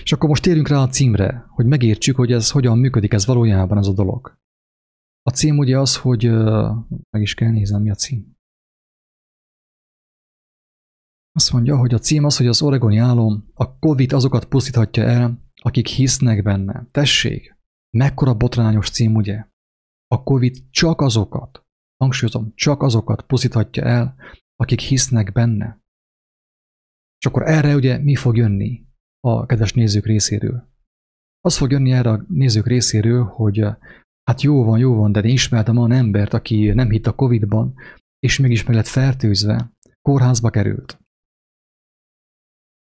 És 0.03 0.13
akkor 0.13 0.29
most 0.29 0.43
térjünk 0.43 0.69
rá 0.69 0.83
a 0.83 0.89
címre, 0.89 1.47
hogy 1.49 1.67
megértsük, 1.67 2.17
hogy 2.17 2.33
ez 2.33 2.51
hogyan 2.51 2.79
működik 2.79 3.13
ez 3.13 3.27
valójában 3.27 3.79
ez 3.79 3.87
a 3.87 3.93
dolog. 3.93 4.39
A 5.27 5.31
cím 5.31 5.59
ugye 5.59 5.79
az, 5.79 5.97
hogy 5.97 6.25
meg 7.11 7.23
is 7.23 7.35
kell 7.35 7.51
nézem, 7.51 7.83
mi 7.83 7.91
a 7.91 7.95
cím. 7.95 8.37
Azt 11.33 11.53
mondja, 11.53 11.77
hogy 11.77 11.95
a 11.95 11.99
cím 11.99 12.25
az, 12.25 12.37
hogy 12.37 12.47
az 12.47 12.63
oregoni 12.63 12.99
álom 12.99 13.51
a 13.55 13.79
Covid 13.79 14.13
azokat 14.13 14.45
pusztíthatja 14.45 15.03
el, 15.03 15.43
akik 15.55 15.87
hisznek 15.87 16.43
benne. 16.43 16.87
Tessék, 16.91 17.57
mekkora 17.91 18.35
botrányos 18.35 18.91
cím, 18.91 19.15
ugye? 19.15 19.47
A 20.07 20.23
Covid 20.23 20.71
csak 20.71 21.01
azokat, 21.01 21.65
hangsúlyozom, 21.97 22.53
csak 22.55 22.83
azokat 22.83 23.23
pusztíthatja 23.23 23.85
el, 23.85 24.15
akik 24.57 24.81
hisznek 24.81 25.33
benne. 25.33 25.83
És 27.19 27.27
akkor 27.27 27.43
erre 27.43 27.75
ugye 27.75 27.99
mi 27.99 28.15
fog 28.15 28.37
jönni? 28.37 28.85
a 29.27 29.47
kedves 29.47 29.73
nézők 29.73 30.07
részéről. 30.07 30.69
Az 31.41 31.57
fog 31.57 31.71
jönni 31.71 31.93
erre 31.93 32.11
a 32.11 32.25
nézők 32.29 32.67
részéről, 32.67 33.25
hogy 33.25 33.67
hát 34.25 34.43
jó 34.43 34.65
van, 34.65 34.79
jó 34.79 34.95
van, 34.95 35.13
de 35.13 35.21
én 35.21 35.33
ismertem 35.33 35.77
olyan 35.77 35.93
embert, 35.93 36.35
aki 36.35 36.71
nem 36.71 36.91
hitt 36.91 37.07
a 37.07 37.15
Covid-ban, 37.15 37.75
és 38.19 38.39
mégis 38.39 38.65
meg 38.65 38.77
lett 38.77 38.87
fertőzve, 38.87 39.73
kórházba 40.03 40.51
került. 40.51 40.99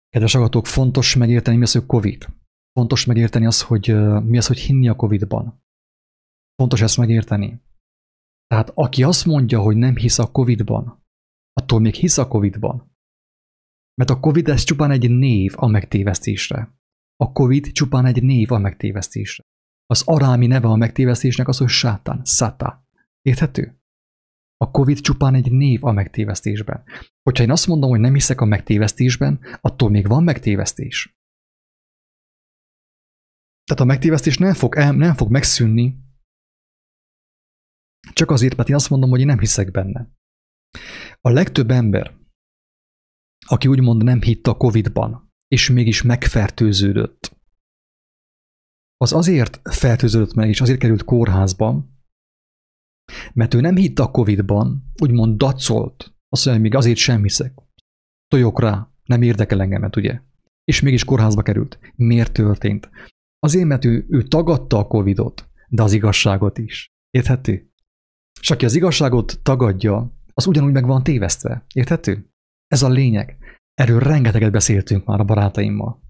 Kedves 0.10 0.36
agatok, 0.36 0.66
fontos 0.66 1.16
megérteni, 1.16 1.58
mi 1.58 1.64
az, 1.64 1.72
hogy 1.72 1.86
Covid. 1.86 2.28
Fontos 2.72 3.06
megérteni 3.06 3.46
az, 3.46 3.62
hogy 3.62 3.88
mi 4.24 4.38
az, 4.38 4.48
hogy 4.48 4.60
hinni 4.60 4.88
a 4.88 4.96
Covid-ban. 4.96 5.64
Fontos 6.56 6.82
ezt 6.82 6.98
megérteni. 6.98 7.62
Tehát 8.48 8.72
aki 8.74 9.04
azt 9.04 9.26
mondja, 9.26 9.60
hogy 9.60 9.76
nem 9.76 9.96
hisz 9.96 10.20
a 10.20 10.32
Covid-ban, 10.32 11.04
attól 11.54 11.80
még 11.80 11.94
hisz 11.94 12.18
a 12.18 12.28
Covid-ban. 12.28 12.92
Mert 13.94 14.10
a 14.10 14.20
Covid 14.20 14.48
ez 14.48 14.64
csupán 14.64 14.92
egy 14.92 15.10
név 15.10 15.54
a 15.56 15.68
megtévesztésre. 15.68 16.74
A 17.16 17.32
Covid 17.32 17.72
csupán 17.72 18.06
egy 18.06 18.24
név 18.24 18.52
a 18.52 18.58
megtévesztésre. 18.58 19.44
Az 19.92 20.04
arámi 20.06 20.48
neve 20.48 20.68
a 20.68 20.76
megtévesztésnek 20.76 21.48
az, 21.48 21.58
hogy 21.58 21.70
sátán, 21.70 22.22
szata. 22.24 22.88
Érthető? 23.22 23.82
A 24.58 24.72
Covid 24.72 25.00
csupán 25.00 25.34
egy 25.34 25.52
név 25.52 25.86
a 25.86 25.92
megtévesztésben. 25.92 26.84
Hogyha 27.22 27.44
én 27.44 27.52
azt 27.52 27.68
mondom, 27.68 27.90
hogy 27.90 28.00
nem 28.00 28.14
hiszek 28.14 28.42
a 28.42 28.46
megtévesztésben, 28.46 29.40
attól 29.62 29.90
még 29.90 30.08
van 30.08 30.24
megtévesztés. 30.24 31.18
Tehát 33.64 33.84
a 33.84 33.86
megtévesztés 33.86 34.38
nem 34.38 34.54
fog, 34.54 34.76
nem 34.76 35.16
fog 35.16 35.32
megszűnni, 35.32 35.98
csak 38.14 38.32
azért, 38.32 38.56
mert 38.56 38.70
én 38.70 38.76
azt 38.76 38.90
mondom, 38.90 39.10
hogy 39.10 39.20
én 39.20 39.26
nem 39.26 39.40
hiszek 39.40 39.72
benne. 39.72 40.10
A 41.22 41.30
legtöbb 41.30 41.70
ember, 41.70 42.18
aki 43.46 43.68
úgymond 43.68 44.04
nem 44.04 44.22
hitt 44.22 44.48
a 44.48 44.58
Covid-ban, 44.58 45.34
és 45.48 45.70
mégis 45.70 46.02
megfertőződött. 46.02 47.39
Az 49.02 49.14
azért 49.14 49.62
fertőződött 49.64 50.34
meg, 50.34 50.50
és 50.50 50.62
azért 50.62 50.80
került 50.80 51.04
kórházba, 51.04 51.86
mert 53.34 53.54
ő 53.54 53.60
nem 53.60 53.76
hitt 53.76 54.00
a 54.00 54.12
Covid-ban, 54.12 54.92
úgymond 55.02 55.38
dacolt. 55.38 56.14
Azt 56.30 56.46
mondja, 56.46 56.52
hogy 56.52 56.62
még 56.62 56.76
azért 56.76 56.98
sem 56.98 57.22
hiszek. 57.22 57.54
Tojok 58.28 58.60
rá, 58.60 58.92
nem 59.04 59.22
érdekel 59.22 59.62
engemet, 59.62 59.96
ugye? 59.96 60.22
És 60.64 60.82
mégis 60.82 61.04
kórházba 61.04 61.42
került. 61.42 61.80
Miért 61.96 62.32
történt? 62.32 62.90
Azért, 63.40 63.68
mert 63.68 63.86
ő, 63.86 64.06
ő 64.10 64.24
tagadta 64.24 64.78
a 64.78 64.88
Covidot, 64.88 65.50
de 65.68 65.84
az 65.84 65.94
igazságot 65.94 66.58
is. 66.58 66.94
Érthető? 67.10 67.72
És 68.42 68.52
aki 68.52 68.66
az 68.66 68.76
igazságot 68.76 69.40
tagadja, 69.44 70.14
az 70.34 70.48
ugyanúgy 70.48 70.72
meg 70.72 70.86
van 70.86 71.04
tévesztve. 71.04 71.66
Érthető? 71.74 72.30
Ez 72.68 72.84
a 72.84 72.90
lényeg. 72.90 73.38
Erről 73.74 74.00
rengeteget 74.00 74.52
beszéltünk 74.52 75.06
már 75.06 75.20
a 75.20 75.24
barátaimmal. 75.24 76.02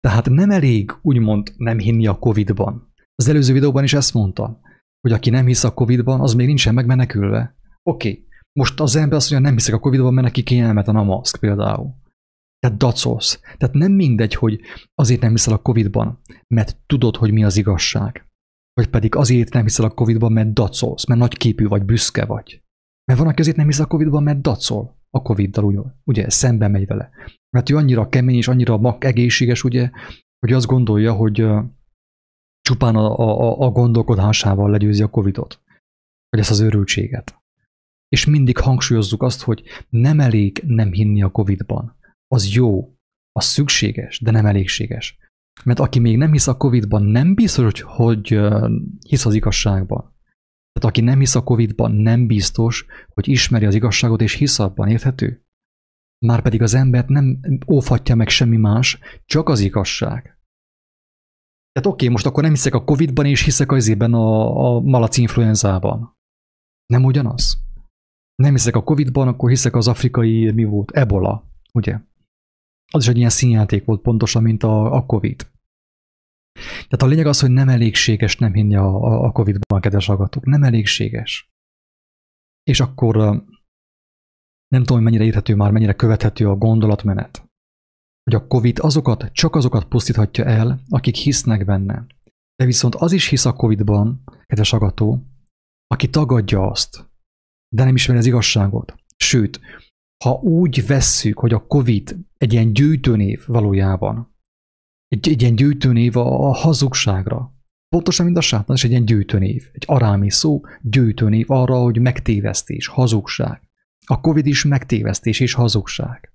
Tehát 0.00 0.28
nem 0.28 0.50
elég 0.50 0.92
úgymond 1.02 1.52
nem 1.56 1.78
hinni 1.78 2.06
a 2.06 2.18
Covid-ban. 2.18 2.92
Az 3.14 3.28
előző 3.28 3.52
videóban 3.52 3.84
is 3.84 3.92
ezt 3.92 4.14
mondta, 4.14 4.60
hogy 5.00 5.12
aki 5.12 5.30
nem 5.30 5.46
hisz 5.46 5.64
a 5.64 5.74
Covid-ban, 5.74 6.20
az 6.20 6.34
még 6.34 6.46
nincsen 6.46 6.74
megmenekülve. 6.74 7.56
Oké, 7.82 8.26
most 8.52 8.80
az 8.80 8.96
ember 8.96 9.16
azt 9.16 9.30
mondja, 9.30 9.48
nem 9.48 9.58
hiszek 9.58 9.74
a 9.74 9.78
Covid-ban, 9.78 10.14
mert 10.14 10.26
neki 10.26 10.42
kényelmetlen 10.42 10.96
a 10.96 11.02
maszk 11.02 11.36
például. 11.36 11.94
Tehát 12.58 12.78
dacolsz. 12.78 13.40
Tehát 13.56 13.74
nem 13.74 13.92
mindegy, 13.92 14.34
hogy 14.34 14.60
azért 14.94 15.20
nem 15.20 15.30
hiszel 15.30 15.54
a 15.54 15.62
Covid-ban, 15.62 16.20
mert 16.54 16.76
tudod, 16.86 17.16
hogy 17.16 17.32
mi 17.32 17.44
az 17.44 17.56
igazság. 17.56 18.28
Vagy 18.72 18.88
pedig 18.88 19.14
azért 19.14 19.52
nem 19.52 19.62
hiszel 19.62 19.84
a 19.84 19.94
Covid-ban, 19.94 20.32
mert 20.32 20.52
dacolsz, 20.52 21.06
mert 21.06 21.20
nagy 21.20 21.36
képű 21.36 21.66
vagy, 21.66 21.84
büszke 21.84 22.24
vagy. 22.24 22.62
Mert 23.04 23.18
van, 23.18 23.28
aki 23.28 23.40
azért 23.40 23.56
nem 23.56 23.66
hisz 23.66 23.78
a 23.78 23.86
Covid-ban, 23.86 24.22
mert 24.22 24.40
dacol 24.40 24.96
a 25.10 25.22
Covid-dal, 25.22 26.00
ugye 26.04 26.30
szembe 26.30 26.68
megy 26.68 26.86
vele. 26.86 27.10
Mert 27.54 27.70
ő 27.70 27.76
annyira 27.76 28.08
kemény 28.08 28.36
és 28.36 28.48
annyira 28.48 28.76
mak 28.76 29.04
egészséges, 29.04 29.64
ugye, 29.64 29.90
hogy 30.38 30.52
azt 30.52 30.66
gondolja, 30.66 31.12
hogy 31.12 31.46
csupán 32.60 32.96
a, 32.96 33.18
a, 33.18 33.60
a 33.60 33.70
gondolkodásával 33.70 34.70
legyőzi 34.70 35.02
a 35.02 35.08
Covidot. 35.08 35.62
Vagy 36.28 36.40
ezt 36.40 36.50
az 36.50 36.60
őrültséget. 36.60 37.42
És 38.08 38.24
mindig 38.24 38.58
hangsúlyozzuk 38.58 39.22
azt, 39.22 39.42
hogy 39.42 39.62
nem 39.88 40.20
elég 40.20 40.62
nem 40.66 40.92
hinni 40.92 41.22
a 41.22 41.30
Covidban. 41.30 41.96
Az 42.28 42.54
jó, 42.54 42.94
az 43.32 43.44
szükséges, 43.44 44.20
de 44.20 44.30
nem 44.30 44.46
elégséges. 44.46 45.18
Mert 45.64 45.78
aki 45.78 45.98
még 45.98 46.16
nem 46.16 46.32
hisz 46.32 46.46
a 46.46 46.56
Covidban, 46.56 47.02
nem 47.02 47.34
biztos, 47.34 47.62
hogy, 47.64 47.80
hogy 47.80 48.40
hisz 49.08 49.26
az 49.26 49.34
igazságban. 49.34 50.00
Tehát 50.72 50.88
aki 50.88 51.00
nem 51.00 51.18
hisz 51.18 51.34
a 51.34 51.44
Covid-ban, 51.44 51.92
nem 51.92 52.26
biztos, 52.26 52.86
hogy 53.08 53.28
ismeri 53.28 53.66
az 53.66 53.74
igazságot 53.74 54.20
és 54.20 54.34
hisz 54.34 54.58
abban, 54.58 54.88
érthető? 54.88 55.43
Márpedig 56.24 56.62
az 56.62 56.74
embert 56.74 57.08
nem 57.08 57.38
óvhatja 57.68 58.14
meg 58.14 58.28
semmi 58.28 58.56
más, 58.56 58.98
csak 59.24 59.48
az 59.48 59.60
igazság. 59.60 60.22
Tehát 61.72 61.88
oké, 61.88 62.08
most 62.08 62.26
akkor 62.26 62.42
nem 62.42 62.52
hiszek 62.52 62.74
a 62.74 62.84
Covid-ban, 62.84 63.26
és 63.26 63.42
hiszek 63.42 63.72
az 63.72 63.88
a, 63.98 64.76
a 64.76 64.80
malac 64.80 65.16
influenzában. 65.16 66.16
Nem 66.86 67.04
ugyanaz? 67.04 67.58
Nem 68.34 68.52
hiszek 68.52 68.76
a 68.76 68.82
Covid-ban, 68.82 69.28
akkor 69.28 69.48
hiszek 69.48 69.74
az 69.74 69.88
afrikai, 69.88 70.50
mi 70.50 70.64
volt, 70.64 70.90
ebola, 70.90 71.50
ugye? 71.72 72.00
Az 72.92 73.02
is 73.02 73.08
egy 73.08 73.16
ilyen 73.16 73.30
színjáték 73.30 73.84
volt 73.84 74.00
pontosan, 74.00 74.42
mint 74.42 74.62
a, 74.62 74.92
a 74.92 75.06
Covid. 75.06 75.52
Tehát 76.54 77.02
a 77.02 77.06
lényeg 77.06 77.26
az, 77.26 77.40
hogy 77.40 77.50
nem 77.50 77.68
elégséges 77.68 78.36
nem 78.36 78.52
hinni 78.52 78.76
a, 78.76 79.24
a 79.24 79.32
Covid-ban, 79.32 79.80
kedves 79.80 80.06
hallgatók. 80.06 80.44
Nem 80.44 80.62
elégséges. 80.62 81.50
És 82.62 82.80
akkor 82.80 83.44
nem 84.74 84.84
tudom, 84.84 85.02
hogy 85.02 85.10
mennyire 85.10 85.24
érhető 85.24 85.54
már, 85.54 85.70
mennyire 85.70 85.92
követhető 85.92 86.48
a 86.48 86.56
gondolatmenet. 86.56 87.48
Hogy 88.22 88.34
a 88.34 88.46
Covid 88.46 88.78
azokat, 88.78 89.32
csak 89.32 89.54
azokat 89.54 89.84
pusztíthatja 89.84 90.44
el, 90.44 90.80
akik 90.88 91.14
hisznek 91.14 91.64
benne. 91.64 92.06
De 92.56 92.64
viszont 92.64 92.94
az 92.94 93.12
is 93.12 93.28
hisz 93.28 93.44
a 93.44 93.52
Covid-ban, 93.52 94.22
kedves 94.46 94.72
agató, 94.72 95.26
aki 95.86 96.10
tagadja 96.10 96.70
azt, 96.70 97.10
de 97.74 97.84
nem 97.84 97.94
ismeri 97.94 98.18
az 98.18 98.26
igazságot. 98.26 98.94
Sőt, 99.16 99.60
ha 100.24 100.32
úgy 100.32 100.86
vesszük, 100.86 101.38
hogy 101.38 101.52
a 101.52 101.66
Covid 101.66 102.16
egy 102.36 102.52
ilyen 102.52 102.72
gyűjtőnév 102.72 103.46
valójában, 103.46 104.36
egy, 105.08 105.28
egy 105.28 105.40
ilyen 105.40 105.54
gyűjtőnév 105.54 106.16
a, 106.16 106.48
a 106.48 106.52
hazugságra, 106.52 107.54
pontosan, 107.88 108.24
mint 108.24 108.36
a 108.36 108.40
sátán, 108.40 108.76
és 108.76 108.84
egy 108.84 108.90
ilyen 108.90 109.04
gyűjtőnév, 109.04 109.68
egy 109.72 109.84
arámi 109.86 110.30
szó, 110.30 110.60
gyűjtőnév 110.82 111.50
arra, 111.50 111.76
hogy 111.76 112.00
megtévesztés, 112.00 112.86
hazugság. 112.86 113.62
A 114.06 114.20
Covid 114.20 114.46
is 114.46 114.64
megtévesztés 114.64 115.40
és 115.40 115.52
hazugság. 115.52 116.32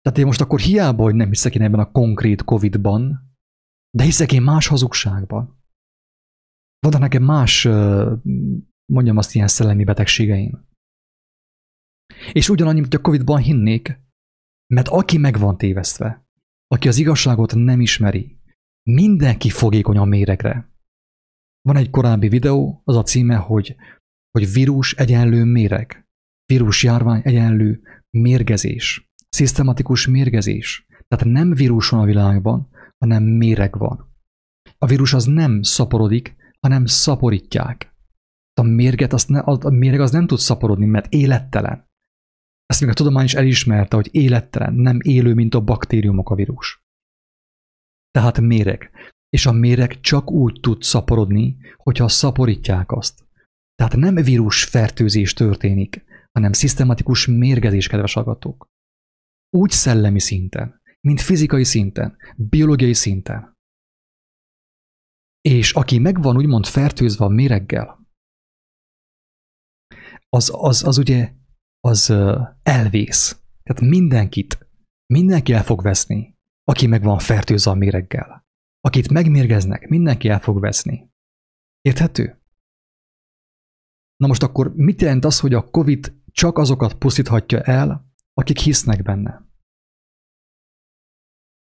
Tehát 0.00 0.18
én 0.18 0.26
most 0.26 0.40
akkor 0.40 0.60
hiába, 0.60 1.02
hogy 1.02 1.14
nem 1.14 1.28
hiszek 1.28 1.54
én 1.54 1.62
ebben 1.62 1.80
a 1.80 1.90
konkrét 1.90 2.44
Covid-ban, 2.44 3.30
de 3.96 4.02
hiszek 4.02 4.32
én 4.32 4.42
más 4.42 4.66
hazugságban. 4.66 5.60
Vannak 6.78 7.00
nekem 7.00 7.22
más, 7.22 7.64
mondjam 8.92 9.16
azt, 9.16 9.34
ilyen 9.34 9.48
szellemi 9.48 9.84
betegségeim. 9.84 10.68
És 12.32 12.48
ugyanannyi, 12.48 12.80
mint 12.80 12.94
a 12.94 13.00
Covid-ban 13.00 13.40
hinnék, 13.40 14.00
mert 14.74 14.88
aki 14.88 15.18
meg 15.18 15.38
van 15.38 15.56
tévesztve, 15.56 16.26
aki 16.66 16.88
az 16.88 16.98
igazságot 16.98 17.54
nem 17.54 17.80
ismeri, 17.80 18.40
mindenki 18.90 19.50
fogékony 19.50 19.96
a 19.96 20.04
méregre. 20.04 20.70
Van 21.60 21.76
egy 21.76 21.90
korábbi 21.90 22.28
videó, 22.28 22.82
az 22.84 22.96
a 22.96 23.02
címe, 23.02 23.36
hogy, 23.36 23.76
hogy 24.32 24.52
vírus 24.52 24.94
egyenlő 24.94 25.44
méreg. 25.44 26.06
Vírus 26.44 26.82
járvány 26.82 27.20
egyenlő 27.24 27.82
mérgezés. 28.10 29.10
Szisztematikus 29.28 30.06
mérgezés. 30.06 30.86
Tehát 31.08 31.24
nem 31.24 31.54
vírus 31.54 31.88
van 31.88 32.00
a 32.00 32.04
világban, 32.04 32.68
hanem 32.98 33.22
méreg 33.22 33.78
van. 33.78 34.10
A 34.78 34.86
vírus 34.86 35.12
az 35.12 35.24
nem 35.24 35.62
szaporodik, 35.62 36.36
hanem 36.60 36.86
szaporítják. 36.86 37.94
A 38.60 38.62
mérget, 38.62 39.12
azt 39.12 39.28
ne, 39.28 39.38
a 39.38 39.70
méreg 39.70 40.00
az 40.00 40.10
nem 40.10 40.26
tud 40.26 40.38
szaporodni, 40.38 40.86
mert 40.86 41.12
élettelen. 41.12 41.90
Ezt 42.66 42.80
még 42.80 42.90
a 42.90 42.94
tudomány 42.94 43.24
is 43.24 43.34
elismerte, 43.34 43.96
hogy 43.96 44.08
élettelen, 44.10 44.74
nem 44.74 44.98
élő, 45.02 45.34
mint 45.34 45.54
a 45.54 45.60
baktériumok 45.60 46.30
a 46.30 46.34
vírus. 46.34 46.84
Tehát 48.10 48.40
méreg. 48.40 48.90
És 49.28 49.46
a 49.46 49.52
méreg 49.52 50.00
csak 50.00 50.30
úgy 50.30 50.60
tud 50.60 50.82
szaporodni, 50.82 51.56
hogyha 51.76 52.08
szaporítják 52.08 52.92
azt. 52.92 53.24
Tehát 53.74 53.96
nem 53.96 54.14
vírus 54.14 54.64
fertőzés 54.64 55.32
történik, 55.32 56.04
hanem 56.32 56.52
szisztematikus 56.52 57.26
mérgezés, 57.26 57.86
kedves 57.86 58.16
agatók. 58.16 58.70
Úgy 59.56 59.70
szellemi 59.70 60.20
szinten, 60.20 60.80
mint 61.00 61.20
fizikai 61.20 61.64
szinten, 61.64 62.16
biológiai 62.36 62.94
szinten. 62.94 63.56
És 65.40 65.72
aki 65.72 65.98
megvan 65.98 66.36
úgymond 66.36 66.66
fertőzve 66.66 67.24
a 67.24 67.28
méreggel, 67.28 68.02
az, 70.28 70.50
az, 70.54 70.84
az 70.84 70.98
ugye 70.98 71.32
az 71.80 72.10
elvész. 72.62 73.42
Tehát 73.62 73.80
mindenkit, 73.80 74.68
mindenki 75.06 75.52
el 75.52 75.64
fog 75.64 75.82
veszni, 75.82 76.38
aki 76.64 76.86
meg 76.86 77.02
van 77.02 77.18
fertőzve 77.18 77.70
a 77.70 77.74
méreggel. 77.74 78.46
Akit 78.80 79.10
megmérgeznek, 79.10 79.88
mindenki 79.88 80.28
el 80.28 80.40
fog 80.40 80.60
veszni. 80.60 81.10
Érthető? 81.80 82.41
Na 84.22 84.28
most 84.28 84.42
akkor 84.42 84.74
mit 84.74 85.00
jelent 85.00 85.24
az, 85.24 85.40
hogy 85.40 85.54
a 85.54 85.70
COVID 85.70 86.22
csak 86.32 86.58
azokat 86.58 86.94
pusztíthatja 86.94 87.60
el, 87.60 88.12
akik 88.34 88.58
hisznek 88.58 89.02
benne? 89.02 89.46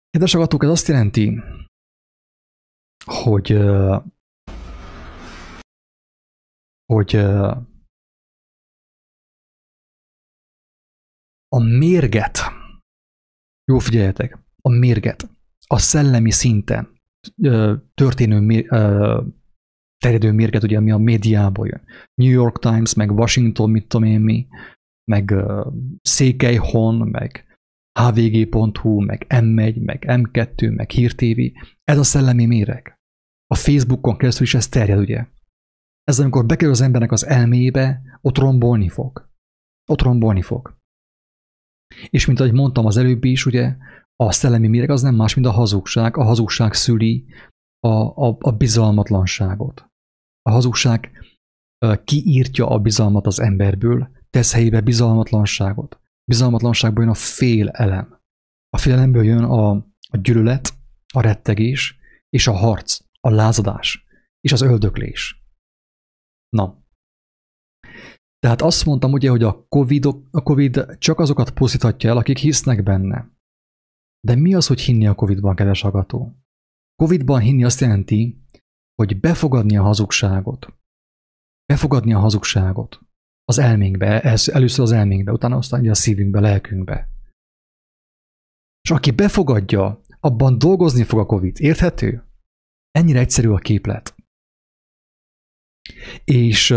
Kedves 0.10 0.34
agatók, 0.34 0.64
ez 0.64 0.70
azt 0.70 0.88
jelenti, 0.88 1.42
hogy 3.06 3.48
hogy 6.86 7.16
a 11.48 11.60
mérget, 11.60 12.40
jó 13.66 13.80
figyeljetek, 13.80 14.38
a 14.62 14.70
mérget, 14.70 15.30
a 15.68 15.78
szellemi 15.78 16.32
szinten 16.32 17.02
történő 17.94 18.40
terjedő 20.04 20.32
mérget, 20.32 20.64
ugye, 20.64 20.78
ami 20.78 20.92
a 20.92 20.98
médiából 20.98 21.68
jön. 21.68 21.82
New 22.22 22.32
York 22.32 22.60
Times, 22.60 22.94
meg 22.94 23.12
Washington, 23.12 23.70
mit 23.70 23.88
tudom 23.88 24.08
én 24.08 24.20
mi, 24.20 24.48
meg 25.12 25.34
Székelyhon, 26.02 26.96
meg 26.96 27.58
hvg.hu, 28.00 29.00
meg 29.00 29.26
M1, 29.30 29.84
meg 29.84 30.04
M2, 30.08 30.76
meg 30.76 30.90
Hír 30.90 31.16
TV. 31.16 31.40
Ez 31.84 31.98
a 31.98 32.04
szellemi 32.04 32.46
méreg. 32.46 32.98
A 33.48 33.56
Facebookon 33.56 34.18
keresztül 34.18 34.46
is 34.46 34.54
ez 34.54 34.68
terjed, 34.68 35.00
ugye? 35.00 35.26
Ez 36.04 36.20
amikor 36.20 36.46
bekerül 36.46 36.74
az 36.74 36.82
embernek 36.82 37.12
az 37.12 37.26
elmébe, 37.26 38.02
ott 38.22 38.38
rombolni 38.38 38.90
fog. 38.90 39.30
Ott 39.90 40.02
rombolni 40.02 40.42
fog. 40.42 40.78
És 42.10 42.26
mint 42.26 42.40
ahogy 42.40 42.54
mondtam 42.54 42.86
az 42.86 42.98
előbbi 42.98 43.32
is, 43.32 43.46
ugye, 43.46 43.76
a 44.16 44.32
szellemi 44.32 44.68
méreg 44.68 44.90
az 44.90 45.02
nem 45.02 45.16
más, 45.16 45.34
mint 45.34 45.48
a 45.48 45.52
hazugság. 45.52 46.18
A 46.18 46.24
hazugság 46.24 46.74
szüli 46.74 47.26
a, 47.80 48.28
a, 48.28 48.38
a 48.40 48.52
bizalmatlanságot. 48.52 49.93
A 50.50 50.52
hazugság 50.52 51.12
kiírtja 52.04 52.70
a 52.70 52.80
bizalmat 52.80 53.28
az 53.28 53.40
emberből, 53.40 54.10
tesz 54.30 54.54
helyébe 54.54 54.82
bizalmatlanságot. 54.82 56.02
Bizalmatlanságból 56.32 57.04
jön 57.04 57.12
a 57.12 57.16
fél 57.16 57.70
elem. 57.70 58.22
A 58.70 58.78
félelemből 58.78 59.24
jön 59.24 59.44
a, 59.44 59.70
a 60.10 60.18
gyűlölet, 60.22 60.74
a 61.14 61.22
rettegés 61.22 61.98
és 62.30 62.48
a 62.48 62.54
harc, 62.54 63.00
a 63.20 63.30
lázadás 63.30 64.06
és 64.40 64.52
az 64.52 64.62
öldöklés. 64.62 65.44
Na, 66.50 66.84
tehát 68.44 68.62
azt 68.62 68.86
mondtam 68.86 69.12
ugye, 69.12 69.30
hogy 69.30 69.44
a 69.44 69.68
COVID, 69.68 70.06
a 70.32 70.44
COVID 70.44 70.98
csak 70.98 71.20
azokat 71.20 71.52
pusztíthatja 71.52 72.10
el, 72.10 72.18
akik 72.18 72.38
hisznek 72.38 72.84
benne. 72.84 73.32
De 74.28 74.36
mi 74.36 74.54
az, 74.54 74.68
hogy 74.68 74.82
hinni 74.82 75.08
a 75.08 75.16
COVID-ban, 75.16 75.56
kedves 75.56 75.82
hallgató? 75.82 76.38
COVID-ban 76.96 77.40
hinni 77.40 77.64
azt 77.64 77.80
jelenti, 77.80 78.43
hogy 78.96 79.20
befogadni 79.20 79.78
a 79.78 79.84
hazugságot. 79.84 80.68
Befogadni 81.66 82.14
a 82.14 82.20
hazugságot. 82.20 83.02
Az 83.46 83.58
elménkbe, 83.58 84.22
először 84.46 84.84
az 84.84 84.92
elménkbe, 84.92 85.32
utána 85.32 85.56
aztán 85.56 85.90
a 85.90 85.94
szívünkbe, 85.94 86.40
lelkünkbe. 86.40 87.10
És 88.82 88.92
aki 88.92 89.12
befogadja, 89.12 90.02
abban 90.20 90.58
dolgozni 90.58 91.04
fog 91.04 91.20
a 91.20 91.26
COVID. 91.26 91.60
Érthető? 91.60 92.24
Ennyire 92.92 93.20
egyszerű 93.20 93.50
a 93.50 93.58
képlet. 93.58 94.16
És 96.24 96.72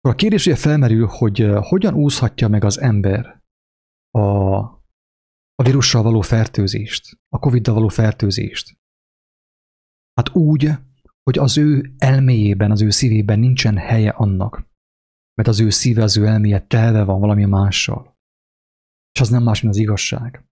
a 0.00 0.14
kérdés 0.14 0.46
ugye 0.46 0.56
felmerül, 0.56 1.06
hogy 1.06 1.50
hogyan 1.60 1.94
úszhatja 1.94 2.48
meg 2.48 2.64
az 2.64 2.78
ember 2.78 3.42
a, 4.10 4.56
a 5.54 5.62
vírussal 5.62 6.02
való 6.02 6.20
fertőzést, 6.20 7.18
a 7.28 7.38
Covid-dal 7.38 7.74
való 7.74 7.88
fertőzést. 7.88 8.78
Hát 10.14 10.34
úgy, 10.34 10.70
hogy 11.28 11.38
az 11.38 11.58
ő 11.58 11.94
elméjében, 11.98 12.70
az 12.70 12.82
ő 12.82 12.90
szívében 12.90 13.38
nincsen 13.38 13.76
helye 13.76 14.10
annak, 14.10 14.68
mert 15.34 15.48
az 15.48 15.60
ő 15.60 15.70
szíve, 15.70 16.02
az 16.02 16.16
ő 16.16 16.26
elméje 16.26 16.66
telve 16.66 17.04
van 17.04 17.20
valami 17.20 17.44
mással. 17.44 18.16
És 19.12 19.20
az 19.20 19.28
nem 19.28 19.42
más, 19.42 19.62
mint 19.62 19.74
az 19.74 19.80
igazság. 19.80 20.44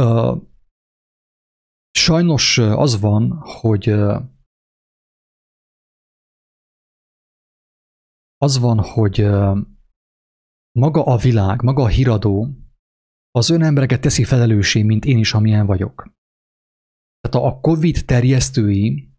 Uh, 0.00 0.42
sajnos 1.90 2.58
az 2.58 3.00
van, 3.00 3.30
hogy 3.42 3.88
az 8.36 8.58
van, 8.58 8.78
hogy 8.80 9.20
maga 10.78 11.04
a 11.04 11.16
világ, 11.16 11.62
maga 11.62 11.82
a 11.82 11.88
híradó 11.88 12.48
az 13.30 13.50
ön 13.50 13.62
embereket 13.62 14.00
teszi 14.00 14.24
felelőssé, 14.24 14.82
mint 14.82 15.04
én 15.04 15.18
is, 15.18 15.32
amilyen 15.34 15.66
vagyok. 15.66 16.15
Tehát 17.28 17.46
a 17.46 17.60
COVID 17.60 18.04
terjesztői, 18.04 19.10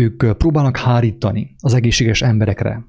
ők 0.00 0.36
próbálnak 0.36 0.76
hárítani 0.76 1.54
az 1.58 1.74
egészséges 1.74 2.22
emberekre. 2.22 2.86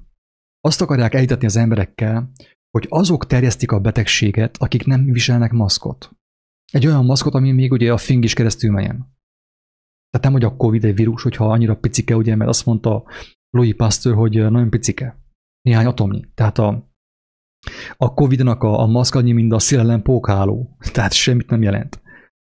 Azt 0.60 0.80
akarják 0.80 1.14
elhitetni 1.14 1.46
az 1.46 1.56
emberekkel, 1.56 2.30
hogy 2.70 2.86
azok 2.88 3.26
terjesztik 3.26 3.72
a 3.72 3.80
betegséget, 3.80 4.56
akik 4.56 4.84
nem 4.84 5.04
viselnek 5.04 5.52
maszkot. 5.52 6.10
Egy 6.72 6.86
olyan 6.86 7.04
maszkot, 7.04 7.34
ami 7.34 7.52
még 7.52 7.72
ugye 7.72 7.92
a 7.92 7.96
fing 7.96 8.24
is 8.24 8.34
keresztül 8.34 8.70
melyen. 8.70 8.96
Tehát 10.10 10.26
nem, 10.26 10.32
hogy 10.32 10.44
a 10.44 10.56
Covid 10.56 10.84
egy 10.84 10.94
vírus, 10.94 11.22
hogyha 11.22 11.50
annyira 11.50 11.76
picike, 11.76 12.16
ugye, 12.16 12.36
mert 12.36 12.50
azt 12.50 12.66
mondta 12.66 13.04
Louis 13.50 13.74
Pasteur, 13.74 14.14
hogy 14.14 14.32
nagyon 14.32 14.70
picike 14.70 15.18
néhány 15.60 15.86
atomnyi. 15.86 16.24
Tehát 16.34 16.58
a, 16.58 16.92
a 17.96 18.14
Covid-nak 18.14 18.62
a, 18.62 18.80
a 18.80 18.86
maszk 18.86 19.14
annyi, 19.14 19.32
mint 19.32 19.52
a 19.52 19.58
szélelen 19.58 20.02
pókháló. 20.02 20.76
Tehát 20.92 21.12
semmit 21.12 21.50
nem 21.50 21.62
jelent. 21.62 22.02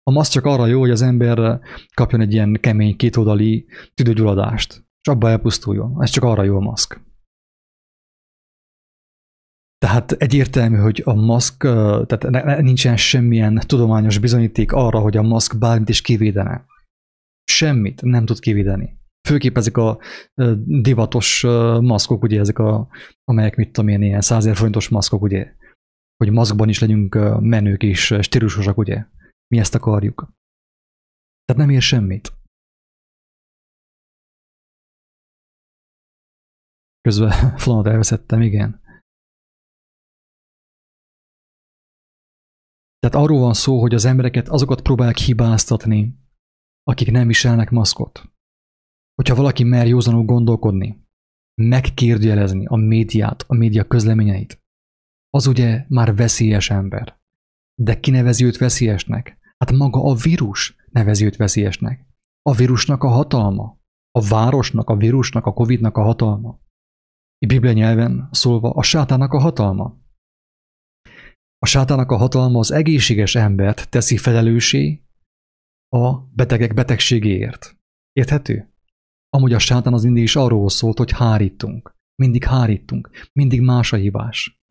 A 0.07 0.11
maszk 0.11 0.31
csak 0.31 0.45
arra 0.45 0.65
jó, 0.65 0.79
hogy 0.79 0.89
az 0.89 1.01
ember 1.01 1.59
kapjon 1.93 2.21
egy 2.21 2.33
ilyen 2.33 2.57
kemény 2.61 2.95
kétoldali 2.95 3.65
tüdőgyulladást, 3.93 4.85
és 5.01 5.11
abba 5.11 5.29
elpusztuljon. 5.29 6.01
Ez 6.01 6.09
csak 6.09 6.23
arra 6.23 6.43
jó 6.43 6.55
a 6.55 6.59
maszk. 6.59 7.01
Tehát 9.77 10.11
egyértelmű, 10.11 10.77
hogy 10.77 11.01
a 11.05 11.13
maszk, 11.13 11.59
tehát 12.05 12.61
nincsen 12.61 12.97
semmilyen 12.97 13.61
tudományos 13.65 14.17
bizonyíték 14.17 14.71
arra, 14.71 14.99
hogy 14.99 15.17
a 15.17 15.21
maszk 15.21 15.57
bármit 15.57 15.89
is 15.89 16.01
kivédene. 16.01 16.65
Semmit 17.43 18.01
nem 18.01 18.25
tud 18.25 18.39
kivédeni. 18.39 18.99
Főképp 19.27 19.57
ezek 19.57 19.77
a 19.77 19.99
divatos 20.65 21.41
maszkok, 21.81 22.23
ugye 22.23 22.39
ezek 22.39 22.59
a, 22.59 22.87
amelyek 23.23 23.55
mit 23.55 23.71
tudom 23.71 23.89
én, 23.89 24.01
ilyen 24.01 24.21
100 24.21 24.57
forintos 24.57 24.89
maszkok, 24.89 25.21
ugye, 25.21 25.53
hogy 26.17 26.31
maszkban 26.31 26.69
is 26.69 26.79
legyünk 26.79 27.39
menők 27.39 27.83
és 27.83 28.17
stílusosak, 28.21 28.77
ugye. 28.77 29.05
Mi 29.47 29.59
ezt 29.59 29.75
akarjuk. 29.75 30.31
Tehát 31.45 31.61
nem 31.61 31.69
ér 31.69 31.81
semmit. 31.81 32.33
Közben 37.01 37.31
flanot 37.63 37.87
elveszettem, 37.87 38.41
igen. 38.41 38.85
Tehát 42.99 43.15
arról 43.15 43.39
van 43.39 43.53
szó, 43.53 43.81
hogy 43.81 43.93
az 43.93 44.05
embereket 44.05 44.47
azokat 44.47 44.81
próbálják 44.81 45.17
hibáztatni, 45.17 46.19
akik 46.83 47.11
nem 47.11 47.27
viselnek 47.27 47.69
maszkot. 47.69 48.31
Hogyha 49.15 49.35
valaki 49.35 49.63
mer 49.63 49.87
józanul 49.87 50.23
gondolkodni, 50.23 51.05
megkérdőjelezni 51.61 52.65
a 52.65 52.75
médiát, 52.75 53.41
a 53.47 53.53
média 53.53 53.87
közleményeit, 53.87 54.61
az 55.29 55.47
ugye 55.47 55.85
már 55.89 56.15
veszélyes 56.15 56.69
ember. 56.69 57.19
De 57.81 57.99
ki 57.99 58.11
nevezi 58.11 58.45
őt 58.45 58.57
veszélyesnek? 58.57 59.36
Hát 59.57 59.71
maga 59.71 60.03
a 60.03 60.13
vírus 60.13 60.75
nevezi 60.91 61.25
őt 61.25 61.35
veszélyesnek. 61.35 62.05
A 62.41 62.53
vírusnak 62.53 63.03
a 63.03 63.07
hatalma. 63.07 63.79
A 64.11 64.21
városnak, 64.21 64.89
a 64.89 64.95
vírusnak, 64.95 65.45
a 65.45 65.53
Covidnak 65.53 65.97
a 65.97 66.03
hatalma. 66.03 66.59
Biblia 67.47 67.71
nyelven 67.71 68.27
szólva 68.31 68.69
a 68.69 68.81
sátának 68.81 69.33
a 69.33 69.39
hatalma. 69.39 69.97
A 71.59 71.65
sátának 71.65 72.11
a 72.11 72.17
hatalma 72.17 72.59
az 72.59 72.71
egészséges 72.71 73.35
embert 73.35 73.89
teszi 73.89 74.17
felelősé 74.17 75.03
a 75.89 76.19
betegek 76.19 76.73
betegségéért. 76.73 77.77
Érthető? 78.11 78.73
Amúgy 79.29 79.53
a 79.53 79.59
sátán 79.59 79.93
az 79.93 80.03
mindig 80.03 80.23
is 80.23 80.35
arról 80.35 80.69
szólt, 80.69 80.97
hogy 80.97 81.11
hárítunk. 81.11 81.95
Mindig 82.15 82.43
hárítunk. 82.43 83.09
Mindig 83.33 83.61
más 83.61 83.93
a 83.93 83.97
hibás. 83.97 84.61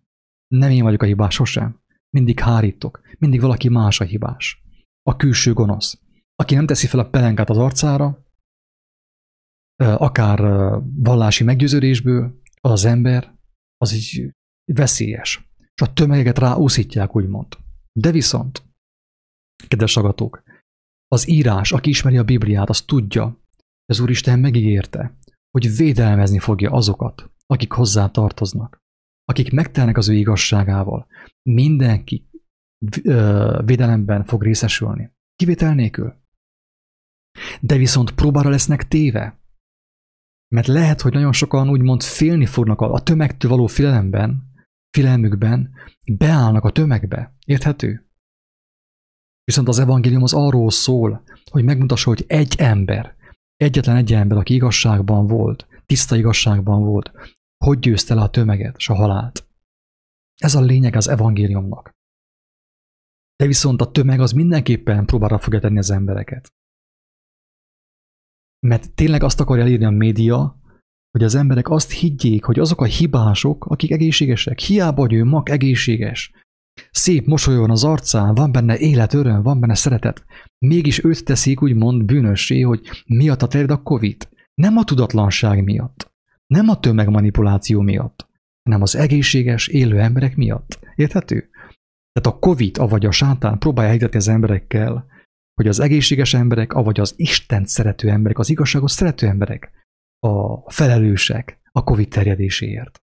Nem 0.46 0.70
én 0.70 0.82
vagyok 0.82 1.02
a 1.02 1.06
hibás 1.06 1.34
sosem. 1.34 1.80
Mindig 2.10 2.40
hárítok. 2.40 3.00
Mindig 3.18 3.40
valaki 3.40 3.68
más 3.68 4.00
a 4.00 4.04
hibás. 4.04 4.65
A 5.06 5.16
külső 5.16 5.52
gonosz. 5.52 5.98
Aki 6.34 6.54
nem 6.54 6.66
teszi 6.66 6.86
fel 6.86 7.00
a 7.00 7.08
pelenkát 7.08 7.50
az 7.50 7.58
arcára, 7.58 8.24
akár 9.76 10.40
vallási 10.94 11.44
meggyőződésből, 11.44 12.40
az 12.60 12.70
az 12.70 12.84
ember, 12.84 13.38
az 13.76 13.92
így 13.92 14.30
veszélyes 14.72 15.48
és 15.74 15.82
a 15.82 15.92
tömegeket 15.92 16.38
ráúszítják, 16.38 17.16
úgymond. 17.16 17.56
De 17.92 18.10
viszont, 18.10 18.62
kedves 19.68 19.96
agatók, 19.96 20.42
az 21.08 21.28
írás, 21.28 21.72
aki 21.72 21.88
ismeri 21.88 22.16
a 22.16 22.24
Bibliát, 22.24 22.68
az 22.68 22.82
tudja, 22.82 23.40
az 23.84 24.00
Úristen 24.00 24.38
megígérte, 24.38 25.18
hogy 25.50 25.76
védelmezni 25.76 26.38
fogja 26.38 26.70
azokat, 26.70 27.30
akik 27.46 27.72
hozzá 27.72 28.10
tartoznak, 28.10 28.78
akik 29.24 29.52
megtelnek 29.52 29.96
az 29.96 30.08
ő 30.08 30.14
igazságával. 30.14 31.06
Mindenki 31.50 32.28
védelemben 33.64 34.24
fog 34.24 34.42
részesülni. 34.42 35.10
Kivétel 35.36 35.74
nélkül. 35.74 36.14
De 37.60 37.76
viszont 37.76 38.14
próbára 38.14 38.48
lesznek 38.48 38.88
téve. 38.88 39.40
Mert 40.54 40.66
lehet, 40.66 41.00
hogy 41.00 41.12
nagyon 41.12 41.32
sokan 41.32 41.68
úgymond 41.68 42.02
félni 42.02 42.46
fognak 42.46 42.80
a 42.80 43.00
tömegtől 43.00 43.50
való 43.50 43.66
félelemben, 43.66 44.52
filmükben 44.90 45.74
beállnak 46.12 46.64
a 46.64 46.70
tömegbe. 46.70 47.36
Érthető? 47.46 48.06
Viszont 49.44 49.68
az 49.68 49.78
evangélium 49.78 50.22
az 50.22 50.32
arról 50.32 50.70
szól, 50.70 51.22
hogy 51.50 51.64
megmutassa, 51.64 52.08
hogy 52.08 52.24
egy 52.26 52.54
ember, 52.58 53.16
egyetlen 53.56 53.96
egy 53.96 54.12
ember, 54.12 54.38
aki 54.38 54.54
igazságban 54.54 55.26
volt, 55.26 55.66
tiszta 55.86 56.16
igazságban 56.16 56.84
volt, 56.84 57.12
hogy 57.64 57.78
győzte 57.78 58.14
le 58.14 58.22
a 58.22 58.30
tömeget 58.30 58.76
és 58.76 58.88
a 58.88 58.94
halált. 58.94 59.46
Ez 60.36 60.54
a 60.54 60.60
lényeg 60.60 60.96
az 60.96 61.08
evangéliumnak. 61.08 61.95
De 63.36 63.46
viszont 63.46 63.80
a 63.80 63.90
tömeg 63.90 64.20
az 64.20 64.32
mindenképpen 64.32 65.06
próbára 65.06 65.38
fogja 65.38 65.60
tenni 65.60 65.78
az 65.78 65.90
embereket. 65.90 66.52
Mert 68.66 68.94
tényleg 68.94 69.22
azt 69.22 69.40
akarja 69.40 69.62
elérni 69.64 69.84
a 69.84 69.90
média, 69.90 70.60
hogy 71.10 71.24
az 71.24 71.34
emberek 71.34 71.68
azt 71.68 71.90
higgyék, 71.90 72.44
hogy 72.44 72.58
azok 72.58 72.80
a 72.80 72.84
hibások, 72.84 73.64
akik 73.64 73.90
egészségesek, 73.90 74.58
hiába, 74.58 75.00
hogy 75.00 75.12
ő 75.12 75.24
mag 75.24 75.48
egészséges, 75.48 76.32
szép 76.90 77.26
mosoly 77.26 77.56
van 77.56 77.70
az 77.70 77.84
arcán, 77.84 78.34
van 78.34 78.52
benne 78.52 78.78
élet, 78.78 79.14
öröm, 79.14 79.42
van 79.42 79.60
benne 79.60 79.74
szeretet, 79.74 80.24
mégis 80.58 81.04
őt 81.04 81.24
teszik 81.24 81.62
úgymond 81.62 82.04
bűnössé, 82.04 82.60
hogy 82.60 82.80
miatt 83.06 83.42
a 83.42 83.46
terjed 83.46 83.70
a 83.70 83.82
Covid. 83.82 84.28
Nem 84.54 84.76
a 84.76 84.84
tudatlanság 84.84 85.64
miatt, 85.64 86.12
nem 86.46 86.68
a 86.68 86.80
tömegmanipuláció 86.80 87.80
miatt, 87.80 88.28
hanem 88.62 88.82
az 88.82 88.96
egészséges, 88.96 89.68
élő 89.68 90.00
emberek 90.00 90.36
miatt. 90.36 90.78
Érthető? 90.94 91.50
Tehát 92.16 92.36
a 92.36 92.38
Covid, 92.38 92.78
avagy 92.78 93.06
a 93.06 93.10
sátán 93.10 93.58
próbálja 93.58 93.92
hitetni 93.92 94.16
az 94.16 94.28
emberekkel, 94.28 95.06
hogy 95.54 95.68
az 95.68 95.80
egészséges 95.80 96.34
emberek, 96.34 96.72
avagy 96.72 97.00
az 97.00 97.14
Isten 97.16 97.64
szerető 97.64 98.08
emberek, 98.08 98.38
az 98.38 98.50
igazságos 98.50 98.90
szerető 98.90 99.26
emberek, 99.26 99.70
a 100.26 100.70
felelősek 100.70 101.60
a 101.72 101.84
COVID 101.84 102.08
terjedéséért. 102.08 102.98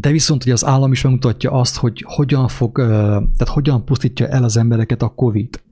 De 0.00 0.10
viszont, 0.10 0.42
hogy 0.42 0.52
az 0.52 0.64
állam 0.64 0.92
is 0.92 1.02
megmutatja 1.02 1.50
azt, 1.50 1.76
hogy 1.76 2.04
hogyan 2.06 2.48
fog, 2.48 2.76
tehát 2.76 3.48
hogyan 3.48 3.84
pusztítja 3.84 4.28
el 4.28 4.44
az 4.44 4.56
embereket 4.56 5.02
a 5.02 5.14
COVID. 5.14 5.62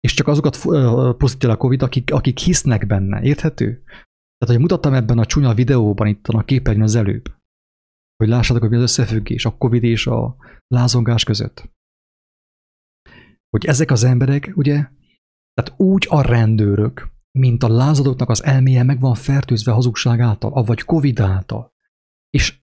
És 0.00 0.14
csak 0.14 0.28
azokat 0.28 0.56
pusztítja 1.16 1.48
el 1.48 1.54
a 1.54 1.58
COVID, 1.58 1.82
akik, 1.82 2.12
akik 2.12 2.38
hisznek 2.38 2.86
benne. 2.86 3.22
Érthető? 3.22 3.82
Tehát, 4.38 4.54
hogy 4.54 4.58
mutattam 4.58 4.94
ebben 4.94 5.18
a 5.18 5.26
csúnya 5.26 5.54
videóban, 5.54 6.06
itt 6.06 6.26
a 6.26 6.44
képernyőn 6.44 6.82
az 6.82 6.94
előbb, 6.94 7.35
hogy 8.16 8.28
lássátok, 8.28 8.62
hogy 8.62 8.70
mi 8.70 8.76
az 8.76 8.82
összefüggés 8.82 9.44
a 9.44 9.56
COVID 9.56 9.82
és 9.82 10.06
a 10.06 10.36
lázongás 10.66 11.24
között. 11.24 11.70
Hogy 13.48 13.64
ezek 13.66 13.90
az 13.90 14.04
emberek, 14.04 14.52
ugye, 14.54 14.88
tehát 15.52 15.80
úgy 15.80 16.06
a 16.08 16.22
rendőrök, 16.22 17.08
mint 17.38 17.62
a 17.62 17.68
lázadóknak 17.68 18.28
az 18.28 18.44
elméje 18.44 18.82
meg 18.82 19.00
van 19.00 19.14
fertőzve 19.14 19.72
hazugság 19.72 20.20
által, 20.20 20.52
avagy 20.52 20.82
Covid 20.82 21.20
által. 21.20 21.74
És 22.30 22.60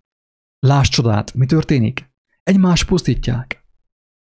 láss 0.59 0.89
csodát, 0.89 1.33
mi 1.33 1.45
történik? 1.45 2.11
Egymást 2.43 2.87
pusztítják. 2.87 3.65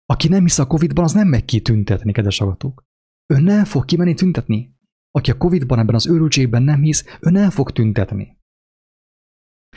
Aki 0.06 0.28
nem 0.28 0.42
hisz 0.42 0.60
a 0.60 0.68
Covidban, 0.68 1.04
az 1.04 1.14
nem 1.14 1.28
megy 1.28 1.46
ki 1.46 1.62
tüntetni, 1.62 2.12
kedves 2.12 2.42
agatók. 2.42 2.84
Ő 3.34 3.40
nem 3.40 3.66
fog 3.66 3.86
kimenni 3.86 4.14
tüntetni. 4.14 4.78
Aki 5.12 5.32
a 5.32 5.38
Covidban 5.38 5.80
ebben 5.80 5.96
az 5.96 6.08
őrültségben 6.08 6.64
nem 6.64 6.82
hisz, 6.82 7.06
ő 7.22 7.30
nem 7.30 7.50
fog 7.50 7.72
tüntetni. 7.72 8.39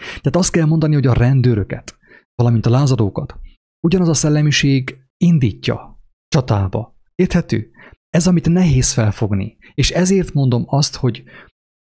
Tehát 0.04 0.36
azt 0.36 0.50
kell 0.50 0.66
mondani, 0.66 0.94
hogy 0.94 1.06
a 1.06 1.12
rendőröket, 1.12 1.98
valamint 2.34 2.66
a 2.66 2.70
lázadókat, 2.70 3.38
ugyanaz 3.86 4.08
a 4.08 4.14
szellemiség 4.14 4.96
indítja 5.16 6.00
csatába. 6.28 6.96
Érthető? 7.14 7.70
Ez, 8.08 8.26
amit 8.26 8.48
nehéz 8.48 8.92
felfogni. 8.92 9.56
És 9.74 9.90
ezért 9.90 10.32
mondom 10.32 10.64
azt, 10.66 10.96
hogy, 10.96 11.24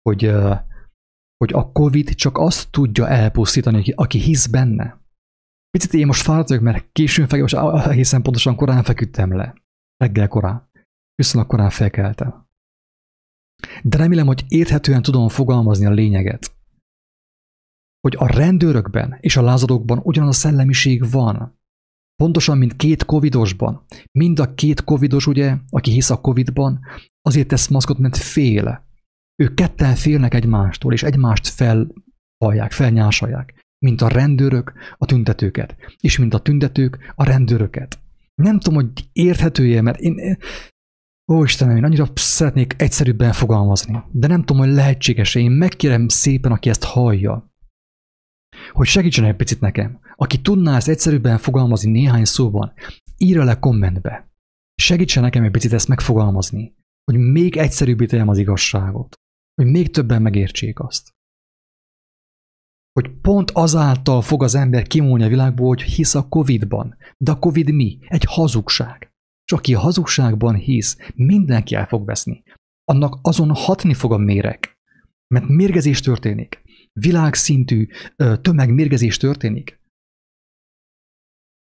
hogy, 0.03 0.33
hogy 1.37 1.53
a 1.53 1.73
COVID 1.73 2.15
csak 2.15 2.39
azt 2.39 2.71
tudja 2.71 3.09
elpusztítani, 3.09 3.93
aki 3.95 4.19
hisz 4.19 4.47
benne. 4.47 5.01
Picit 5.71 5.93
én 5.93 6.07
most 6.07 6.23
fáradt 6.23 6.49
vagyok, 6.49 6.63
mert 6.63 6.89
későn 6.93 7.27
feküdtem, 7.27 7.64
most 7.64 7.87
egészen 7.87 8.23
pontosan 8.23 8.57
korán 8.57 8.83
feküdtem 8.83 9.37
le. 9.37 9.55
Reggel 9.97 10.29
korán. 10.29 10.71
Viszonylag 11.14 11.51
korán 11.51 11.71
felkeltem. 11.71 12.47
De 13.83 13.97
remélem, 13.97 14.27
hogy 14.27 14.45
érthetően 14.49 15.03
tudom 15.03 15.29
fogalmazni 15.29 15.87
a 15.87 15.91
lényeget. 15.91 16.56
Hogy 18.07 18.17
a 18.19 18.37
rendőrökben 18.37 19.17
és 19.21 19.37
a 19.37 19.43
lázadókban 19.43 20.01
ugyanaz 20.03 20.29
a 20.29 20.39
szellemiség 20.39 21.11
van. 21.11 21.59
Pontosan, 22.17 22.59
mint 22.59 22.77
két 22.77 23.05
covidosban. 23.05 23.85
Mind 24.13 24.39
a 24.39 24.55
két 24.55 24.85
covidos, 24.85 25.27
ugye, 25.27 25.57
aki 25.71 25.91
hisz 25.91 26.11
a 26.11 26.21
covidban, 26.21 26.81
azért 27.23 27.49
tesz 27.49 27.69
maszkot, 27.69 27.99
mert 27.99 28.17
fél. 28.17 28.87
Ők 29.43 29.55
ketten 29.55 29.95
félnek 29.95 30.35
egymástól, 30.35 30.93
és 30.93 31.03
egymást 31.03 31.47
felhallják, 31.49 32.73
felnyásolják. 32.73 33.65
Mint 33.79 34.01
a 34.01 34.09
rendőrök 34.09 34.73
a 34.99 35.07
tüntetőket, 35.07 35.77
és 36.01 36.19
mint 36.19 36.35
a 36.35 36.39
tüntetők 36.39 37.13
a 37.15 37.25
rendőröket. 37.25 37.99
Nem 38.35 38.59
tudom, 38.59 38.75
hogy 38.79 39.09
érthetője, 39.13 39.83
mert 39.83 40.01
én, 40.01 40.37
Ó, 41.33 41.45
Istenem, 41.45 41.77
én 41.77 41.85
annyira 41.85 42.07
szeretnék 42.15 42.75
egyszerűbben 42.79 43.33
fogalmazni, 43.33 44.03
de 44.13 44.27
nem 44.27 44.43
tudom, 44.45 44.63
hogy 44.63 44.75
lehetséges-e. 44.75 45.41
Én 45.41 45.51
megkérem 45.51 46.09
szépen, 46.09 46.53
aki 46.53 46.69
ezt 46.69 46.85
hallja, 46.85 47.55
hogy 48.73 48.87
segítsen 48.87 49.25
egy 49.25 49.37
picit 49.37 49.61
nekem. 49.61 50.01
Aki 50.17 50.41
tudná 50.41 50.77
ezt 50.77 50.89
egyszerűbben 50.89 51.39
fogalmazni 51.39 51.91
néhány 51.91 52.25
szóban, 52.25 52.73
írja 53.17 53.45
le 53.45 53.59
kommentbe. 53.59 54.31
Segítsen 54.75 55.23
nekem 55.23 55.45
egy 55.45 55.51
picit 55.51 55.73
ezt 55.73 55.89
megfogalmazni, 55.89 56.75
hogy 57.05 57.21
még 57.21 57.57
egyszerűbbé 57.57 58.07
tegyem 58.07 58.29
az 58.29 58.39
igazságot, 58.39 59.14
hogy 59.55 59.71
még 59.71 59.91
többen 59.91 60.23
megértsék 60.23 60.81
azt. 60.81 61.14
Hogy 62.93 63.11
pont 63.21 63.51
azáltal 63.51 64.23
fog 64.23 64.43
az 64.43 64.55
ember 64.55 64.87
kimúlni 64.87 65.25
a 65.25 65.29
világból, 65.29 65.69
hogy 65.69 65.83
hisz 65.83 66.14
a 66.14 66.29
Covid-ban. 66.29 66.97
De 67.17 67.31
a 67.31 67.39
Covid 67.39 67.71
mi? 67.71 67.99
Egy 68.09 68.25
hazugság. 68.29 69.11
És 69.45 69.53
aki 69.53 69.75
a 69.75 69.81
hazugságban 69.81 70.55
hisz, 70.55 70.97
mindenki 71.14 71.75
el 71.75 71.87
fog 71.87 72.07
veszni. 72.07 72.43
Annak 72.85 73.19
azon 73.23 73.55
hatni 73.55 73.95
fog 73.95 74.12
a 74.12 74.17
méreg. 74.17 74.79
Mert 75.35 75.49
mérgezés 75.49 76.01
történik. 76.01 76.62
Világszintű 77.01 77.88
tömegmérgezés 78.40 79.16
történik. 79.16 79.80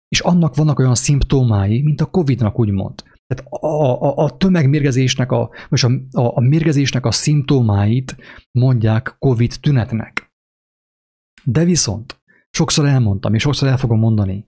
És 0.07 0.19
annak 0.19 0.55
vannak 0.55 0.79
olyan 0.79 0.95
szimptomái, 0.95 1.81
mint 1.81 2.01
a 2.01 2.05
Covid-nak 2.05 2.59
úgymond. 2.59 3.03
Tehát 3.27 3.51
a, 3.51 3.67
a, 4.05 4.17
a 4.17 4.37
tömegmérgezésnek, 4.37 5.31
a, 5.31 5.49
most 5.69 5.83
a, 5.83 5.91
a, 6.11 6.37
a 6.37 6.39
mérgezésnek 6.39 7.05
a 7.05 7.11
szimptomáit 7.11 8.15
mondják 8.51 9.15
COVID 9.19 9.53
tünetnek. 9.59 10.33
De 11.43 11.63
viszont, 11.63 12.21
sokszor 12.49 12.85
elmondtam, 12.85 13.33
és 13.33 13.41
sokszor 13.41 13.67
el 13.67 13.77
fogom 13.77 13.99
mondani, 13.99 14.47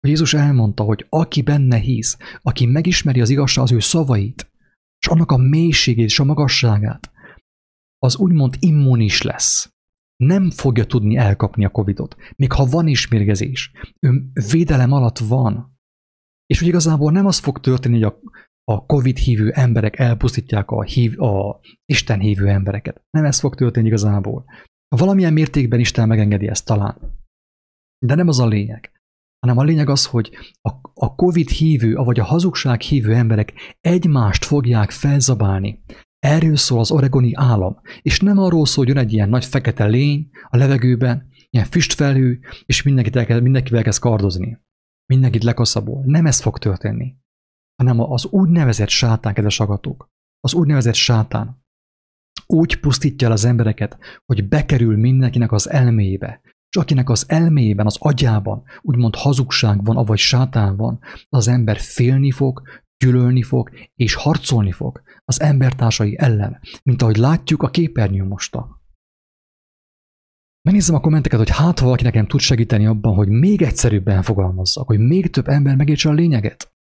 hogy 0.00 0.10
Jézus 0.10 0.34
elmondta, 0.34 0.82
hogy 0.82 1.06
aki 1.08 1.42
benne 1.42 1.76
hisz, 1.76 2.16
aki 2.42 2.66
megismeri 2.66 3.20
az 3.20 3.30
igazság 3.30 3.64
az 3.64 3.72
ő 3.72 3.78
szavait, 3.78 4.50
és 4.98 5.06
annak 5.06 5.30
a 5.30 5.36
mélységét 5.36 6.04
és 6.04 6.18
a 6.18 6.24
magasságát, 6.24 7.12
az 7.98 8.16
úgymond 8.16 8.56
immunis 8.58 9.22
lesz. 9.22 9.77
Nem 10.22 10.50
fogja 10.50 10.84
tudni 10.84 11.16
elkapni 11.16 11.64
a 11.64 11.70
Covidot, 11.70 12.16
még 12.36 12.52
ha 12.52 12.64
van 12.64 12.86
is 12.86 13.08
mérgezés. 13.08 13.72
Ő 13.98 14.30
védelem 14.50 14.92
alatt 14.92 15.18
van. 15.18 15.76
És 16.46 16.58
hogy 16.58 16.68
igazából 16.68 17.12
nem 17.12 17.26
az 17.26 17.38
fog 17.38 17.60
történni, 17.60 18.02
hogy 18.02 18.12
a, 18.12 18.20
a 18.64 18.86
Covid 18.86 19.16
hívő 19.16 19.50
emberek 19.50 19.98
elpusztítják 19.98 20.70
a, 20.70 20.82
hív, 20.82 21.20
a 21.20 21.60
Isten 21.84 22.20
hívő 22.20 22.48
embereket. 22.48 23.02
Nem 23.10 23.24
ez 23.24 23.40
fog 23.40 23.54
történni 23.54 23.86
igazából. 23.86 24.44
Valamilyen 24.96 25.32
mértékben 25.32 25.80
Isten 25.80 26.08
megengedi 26.08 26.48
ezt 26.48 26.64
talán. 26.64 27.16
De 28.06 28.14
nem 28.14 28.28
az 28.28 28.38
a 28.38 28.46
lényeg 28.46 28.98
hanem 29.40 29.58
a 29.58 29.62
lényeg 29.62 29.88
az, 29.88 30.06
hogy 30.06 30.30
a, 30.60 30.70
a 30.94 31.14
COVID 31.14 31.48
hívő, 31.48 31.94
vagy 31.94 32.20
a 32.20 32.24
hazugság 32.24 32.80
hívő 32.80 33.14
emberek 33.14 33.76
egymást 33.80 34.44
fogják 34.44 34.90
felzabálni. 34.90 35.82
Erről 36.18 36.56
szól 36.56 36.78
az 36.78 36.90
oregoni 36.90 37.34
állam, 37.34 37.80
és 38.02 38.20
nem 38.20 38.38
arról 38.38 38.66
szól, 38.66 38.84
hogy 38.84 38.94
jön 38.94 39.04
egy 39.04 39.12
ilyen 39.12 39.28
nagy 39.28 39.44
fekete 39.44 39.86
lény 39.86 40.30
a 40.48 40.56
levegőben, 40.56 41.28
ilyen 41.50 41.66
füstfelhő, 41.66 42.40
és 42.66 42.82
mindenkit 42.82 43.16
elkezd, 43.16 43.42
mindenkivel 43.42 43.82
kezd 43.82 44.00
kardozni. 44.00 44.58
Mindenkit 45.12 45.44
lekaszabol. 45.44 46.02
Nem 46.04 46.26
ez 46.26 46.40
fog 46.40 46.58
történni, 46.58 47.16
hanem 47.82 48.00
az 48.00 48.26
úgynevezett 48.26 48.88
sátán, 48.88 49.34
kedves 49.34 49.60
agatók. 49.60 50.10
Az 50.40 50.54
úgynevezett 50.54 50.94
sátán 50.94 51.66
úgy 52.46 52.80
pusztítja 52.80 53.26
el 53.26 53.32
az 53.32 53.44
embereket, 53.44 53.98
hogy 54.24 54.48
bekerül 54.48 54.96
mindenkinek 54.96 55.52
az 55.52 55.70
elméjébe, 55.70 56.40
és 56.44 56.76
akinek 56.76 57.08
az 57.10 57.24
elméjében, 57.28 57.86
az 57.86 57.96
agyában 57.98 58.62
úgymond 58.80 59.14
hazugság 59.14 59.84
van, 59.84 59.96
avagy 59.96 60.18
sátán 60.18 60.76
van, 60.76 61.00
az 61.28 61.48
ember 61.48 61.78
félni 61.78 62.30
fog, 62.30 62.62
gyűlölni 62.98 63.42
fog, 63.42 63.70
és 63.94 64.14
harcolni 64.14 64.72
fog 64.72 65.02
az 65.24 65.40
embertársai 65.40 66.18
ellen, 66.18 66.60
mint 66.82 67.02
ahogy 67.02 67.16
látjuk 67.16 67.62
a 67.62 67.70
képernyőn 67.70 68.26
mostan. 68.26 68.76
Megnézem 70.62 70.94
a 70.94 71.00
kommenteket, 71.00 71.38
hogy 71.38 71.50
hát 71.50 71.78
valaki 71.78 72.02
nekem 72.02 72.26
tud 72.26 72.40
segíteni 72.40 72.86
abban, 72.86 73.14
hogy 73.14 73.28
még 73.28 73.62
egyszerűbben 73.62 74.22
fogalmazzak, 74.22 74.86
hogy 74.86 74.98
még 74.98 75.30
több 75.30 75.48
ember 75.48 75.76
megértse 75.76 76.08
a 76.08 76.12
lényeget. 76.12 76.72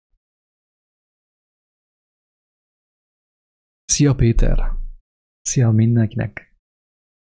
Szia 3.86 4.16
Péter! 4.16 4.76
Szia 5.42 5.72
mindenkinek! 5.72 6.56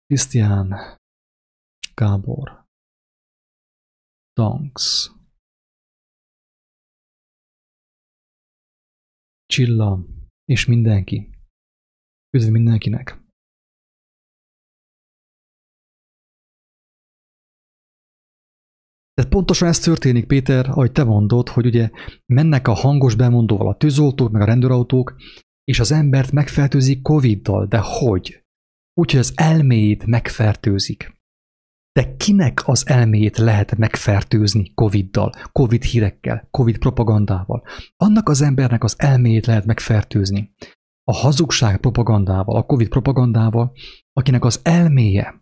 Krisztián, 0.05 0.97
Gábor. 1.93 2.65
Tanks. 4.33 5.11
Csilla 9.47 10.05
és 10.45 10.65
mindenki. 10.65 11.29
Üdv 12.37 12.51
mindenkinek! 12.51 13.25
Tehát 19.13 19.31
pontosan 19.31 19.67
ez 19.67 19.79
történik, 19.79 20.27
Péter, 20.27 20.69
ahogy 20.69 20.91
te 20.91 21.03
mondod, 21.03 21.49
hogy 21.49 21.65
ugye 21.65 21.89
mennek 22.25 22.67
a 22.67 22.73
hangos 22.73 23.15
bemondóval 23.15 23.67
a 23.67 23.77
tűzoltók, 23.77 24.31
meg 24.31 24.41
a 24.41 24.45
rendőrautók, 24.45 25.15
és 25.63 25.79
az 25.79 25.91
embert 25.91 26.31
megfertőzik 26.31 27.01
Covid-dal. 27.01 27.65
De 27.65 27.79
hogy? 27.79 28.43
Úgyhogy 28.93 29.19
az 29.19 29.33
elméjét 29.35 30.05
megfertőzik. 30.05 31.16
De 31.97 32.15
kinek 32.17 32.67
az 32.67 32.87
elméjét 32.87 33.37
lehet 33.37 33.77
megfertőzni 33.77 34.73
Covid-dal, 34.73 35.31
Covid 35.51 35.83
hírekkel, 35.83 36.47
Covid 36.51 36.77
propagandával? 36.77 37.63
Annak 37.95 38.29
az 38.29 38.41
embernek 38.41 38.83
az 38.83 38.95
elméjét 38.97 39.45
lehet 39.45 39.65
megfertőzni. 39.65 40.53
A 41.03 41.13
hazugság 41.13 41.79
propagandával, 41.79 42.55
a 42.55 42.63
Covid 42.63 42.87
propagandával, 42.87 43.71
akinek 44.13 44.43
az 44.43 44.59
elméje, 44.63 45.41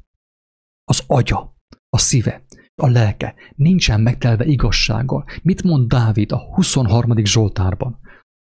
az 0.83 1.03
agya, 1.07 1.55
a 1.89 1.97
szíve, 1.97 2.45
a 2.81 2.87
lelke 2.87 3.35
nincsen 3.55 4.01
megtelve 4.01 4.45
igazsággal. 4.45 5.25
Mit 5.41 5.63
mond 5.63 5.87
Dávid 5.87 6.31
a 6.31 6.37
23. 6.53 7.25
Zsoltárban? 7.25 7.99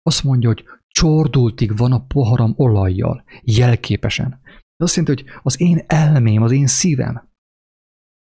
Azt 0.02 0.24
mondja, 0.24 0.50
hogy 0.50 0.64
csordultig 0.88 1.78
van 1.78 1.92
a 1.92 2.06
poharam 2.06 2.54
olajjal, 2.56 3.24
jelképesen. 3.42 4.40
Ez 4.44 4.88
azt 4.88 4.96
jelenti, 4.96 5.24
hogy 5.24 5.40
az 5.44 5.62
én 5.62 5.84
elmém, 5.88 6.42
az 6.42 6.52
én 6.52 6.68
szívem 6.68 7.30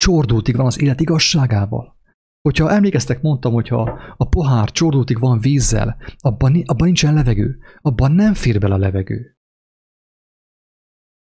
csordultig 0.05 0.55
van 0.55 0.65
az 0.65 0.81
élet 0.81 1.01
igazságával. 1.01 1.97
Hogyha 2.41 2.71
emlékeztek, 2.71 3.21
mondtam, 3.21 3.53
hogyha 3.53 3.99
a 4.17 4.29
pohár 4.29 4.71
csordultig 4.71 5.19
van 5.19 5.39
vízzel, 5.39 5.97
abban, 6.17 6.61
abban 6.65 6.85
nincsen 6.85 7.13
levegő, 7.13 7.57
abban 7.81 8.11
nem 8.11 8.33
fér 8.33 8.59
bele 8.59 8.73
a 8.73 8.77
levegő. 8.77 9.37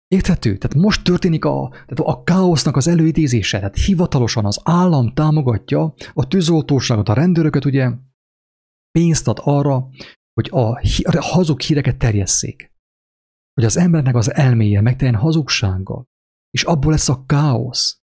Érthető? 0.08 0.58
Tehát 0.58 0.78
most 0.78 1.04
történik 1.04 1.46
a, 1.46 1.70
tehát 1.70 2.00
a 2.00 2.24
káosznak 2.24 2.76
az 2.76 2.88
előidézése, 2.88 3.58
tehát 3.58 3.76
hivatalosan 3.76 4.46
az 4.46 4.60
állam 4.64 5.14
támogatja 5.14 5.94
a 6.14 6.28
tűzoltóságot, 6.28 7.10
a 7.10 7.14
rendőröket, 7.14 7.66
ugye 7.66 7.92
pénzt 8.92 9.28
ad 9.28 9.40
arra, 9.42 9.90
hogy 10.34 10.50
a, 10.52 10.70
a 11.04 11.22
hazug 11.22 11.62
híreket 11.62 11.98
terjesszék. 11.98 12.72
Hogy 13.54 13.66
az 13.66 13.78
embernek 13.78 14.16
az 14.16 14.34
elméje 14.34 14.82
megteljen 14.82 15.16
hazugsággal. 15.16 16.06
És 16.50 16.64
abból 16.64 16.92
lesz 16.92 17.10
a 17.10 17.26
káosz. 17.26 18.06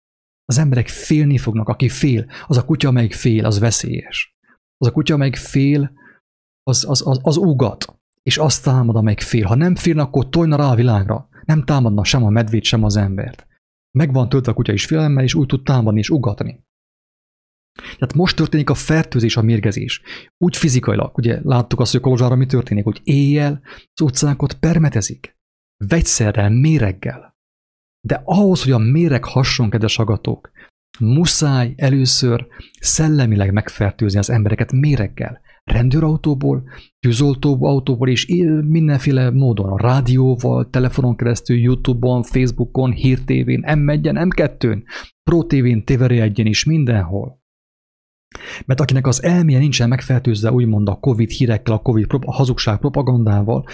Az 0.52 0.58
emberek 0.58 0.88
félni 0.88 1.38
fognak, 1.38 1.68
aki 1.68 1.89
fél, 1.89 2.26
az 2.47 2.58
a 2.58 2.66
kutya, 2.66 2.88
amelyik 2.88 3.14
fél, 3.14 3.45
az 3.45 3.60
veszélyes. 3.60 4.36
Az 4.78 4.88
a 4.88 4.91
kutya, 4.91 5.14
amelyik 5.14 5.36
fél, 5.36 5.91
az, 6.64 6.86
az, 6.88 7.08
az, 7.08 7.20
az 7.24 7.38
ugat, 7.38 7.99
és 8.24 8.38
azt 8.38 8.64
támad, 8.64 8.95
amelyik 8.95 9.22
fél. 9.22 9.45
Ha 9.45 9.56
nem 9.56 9.76
fél, 9.76 9.99
akkor 9.99 10.30
tojna 10.30 10.56
rá 10.56 10.72
a 10.72 10.76
világra. 10.76 11.30
Nem 11.45 11.64
támadna 11.64 12.04
sem 12.04 12.24
a 12.24 12.30
medvét, 12.30 12.64
sem 12.64 12.84
az 12.84 12.95
embert. 12.95 13.47
Megvan 13.97 14.30
töltve 14.30 14.52
a 14.52 14.56
kutya 14.56 14.74
is 14.74 14.86
félemmel, 14.86 15.24
és 15.24 15.34
úgy 15.34 15.47
tud 15.47 15.64
támadni 15.64 15.99
és 15.99 16.10
ugatni. 16.10 16.64
Tehát 17.74 18.14
most 18.14 18.36
történik 18.36 18.70
a 18.70 18.74
fertőzés, 18.74 19.38
a 19.38 19.41
mérgezés. 19.41 20.02
Úgy 20.38 20.58
fizikailag, 20.58 21.18
ugye 21.18 21.39
láttuk 21.43 21.80
azt, 21.80 21.91
hogy 21.91 22.02
Kolozsára 22.02 22.36
mi 22.36 22.45
történik, 22.45 22.84
hogy 22.84 23.02
éjjel 23.04 23.62
az 23.93 24.02
utcákat 24.02 24.54
permetezik. 24.54 25.38
Vegyszerrel, 25.88 26.49
méreggel. 26.49 27.31
De 28.08 28.22
ahhoz, 28.26 28.64
hogy 28.64 28.72
a 28.72 28.78
méreg 28.78 29.24
hasson, 29.24 29.70
kedves 29.70 29.99
agatók, 29.99 30.52
muszáj 30.99 31.74
először 31.78 32.47
szellemileg 32.80 33.54
megfertőzni 33.54 34.20
az 34.20 34.30
embereket 34.30 34.72
méreggel. 34.72 35.41
Rendőrautóból, 35.64 36.64
tűzoltóautóból 36.99 38.10
és 38.10 38.26
mindenféle 38.68 39.30
módon, 39.30 39.70
a 39.70 39.78
rádióval, 39.78 40.70
telefonon 40.70 41.16
keresztül, 41.16 41.58
Youtube-on, 41.58 42.24
Facebookon, 42.24 42.91
hírtévén, 42.91 43.64
M1-en, 43.68 44.30
M2-n, 44.30 44.84
Pro 45.24 45.43
TV-n, 45.43 45.84
tv 45.84 46.02
egyen 46.02 46.45
is, 46.45 46.64
mindenhol. 46.64 47.39
Mert 48.66 48.80
akinek 48.80 49.08
az 49.08 49.24
elméje 49.24 49.60
nincsen 49.60 49.89
megfertőzve 49.89 50.52
úgymond 50.52 50.89
a 50.89 50.95
Covid 50.95 51.30
hírekkel, 51.30 51.74
a 51.74 51.82
Covid 51.82 52.06
a 52.10 52.34
hazugság 52.34 52.80
propagandával, 52.80 53.66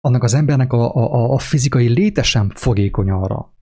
annak 0.00 0.22
az 0.22 0.34
embernek 0.34 0.72
a, 0.72 0.94
a, 0.94 1.32
a 1.32 1.38
fizikai 1.38 1.88
léte 1.88 2.22
sem 2.22 2.50
fogékony 2.50 3.10
arra, 3.10 3.55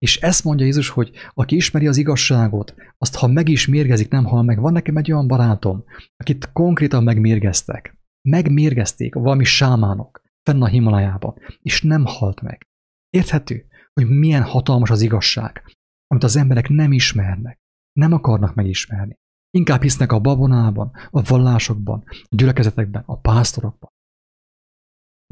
és 0.00 0.16
ezt 0.16 0.44
mondja 0.44 0.64
Jézus, 0.64 0.88
hogy 0.88 1.10
aki 1.34 1.56
ismeri 1.56 1.86
az 1.86 1.96
igazságot, 1.96 2.74
azt 2.98 3.16
ha 3.16 3.26
meg 3.26 3.48
is 3.48 3.66
mérgezik, 3.66 4.10
nem 4.10 4.24
hal 4.24 4.42
meg. 4.42 4.60
Van 4.60 4.72
nekem 4.72 4.96
egy 4.96 5.12
olyan 5.12 5.26
barátom, 5.26 5.84
akit 6.16 6.52
konkrétan 6.52 7.02
megmérgeztek. 7.02 7.98
Megmérgezték 8.28 9.14
valami 9.14 9.44
sámánok 9.44 10.22
fenn 10.42 10.62
a 10.62 10.66
Himalájában, 10.66 11.34
és 11.62 11.82
nem 11.82 12.04
halt 12.04 12.40
meg. 12.40 12.66
Érthető, 13.10 13.66
hogy 13.92 14.08
milyen 14.08 14.42
hatalmas 14.42 14.90
az 14.90 15.00
igazság, 15.00 15.64
amit 16.06 16.24
az 16.24 16.36
emberek 16.36 16.68
nem 16.68 16.92
ismernek, 16.92 17.58
nem 17.92 18.12
akarnak 18.12 18.54
megismerni. 18.54 19.18
Inkább 19.50 19.82
hisznek 19.82 20.12
a 20.12 20.20
babonában, 20.20 20.90
a 21.10 21.22
vallásokban, 21.22 22.02
a 22.06 22.36
gyülekezetekben, 22.36 23.02
a 23.06 23.18
pásztorokban. 23.18 23.90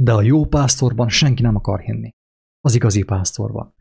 De 0.01 0.13
a 0.13 0.23
jó 0.23 0.47
pásztorban 0.47 1.09
senki 1.09 1.43
nem 1.43 1.57
akar 1.57 1.81
hinni. 1.81 2.11
Az 2.61 2.75
igazi 2.75 3.03
pásztorban. 3.03 3.77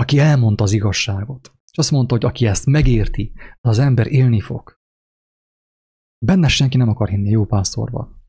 Aki 0.00 0.18
elmondta 0.18 0.64
az 0.64 0.72
igazságot. 0.72 1.54
És 1.70 1.78
azt 1.78 1.90
mondta, 1.90 2.14
hogy 2.14 2.24
aki 2.24 2.46
ezt 2.46 2.66
megérti, 2.66 3.32
az 3.60 3.78
ember 3.78 4.06
élni 4.06 4.40
fog. 4.40 4.78
Benne 6.26 6.48
senki 6.48 6.76
nem 6.76 6.88
akar 6.88 7.08
hinni 7.08 7.30
jó 7.30 7.46
pásztorban. 7.46 8.22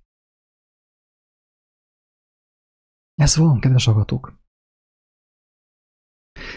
Ez 3.13 3.35
van, 3.35 3.59
kedves 3.59 3.87
agatok. 3.87 4.39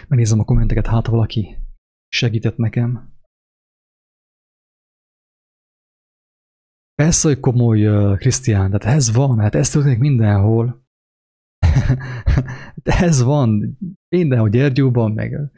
Megnézem 0.08 0.38
a 0.38 0.44
kommenteket, 0.44 0.86
hát 0.86 1.06
valaki 1.06 1.58
segített 2.08 2.56
nekem. 2.56 3.12
Persze, 6.94 7.28
hogy 7.28 7.40
komoly 7.40 7.86
uh, 7.88 8.18
Krisztián, 8.18 8.70
tehát 8.70 8.96
ez 8.96 9.12
van, 9.12 9.38
hát 9.38 9.54
ez 9.54 9.70
történik 9.70 9.98
mindenhol. 9.98 10.83
De 12.84 12.98
ez 12.98 13.22
van 13.22 13.78
mindenhol, 14.08 14.48
Gyergyóban, 14.48 15.12
meg 15.12 15.52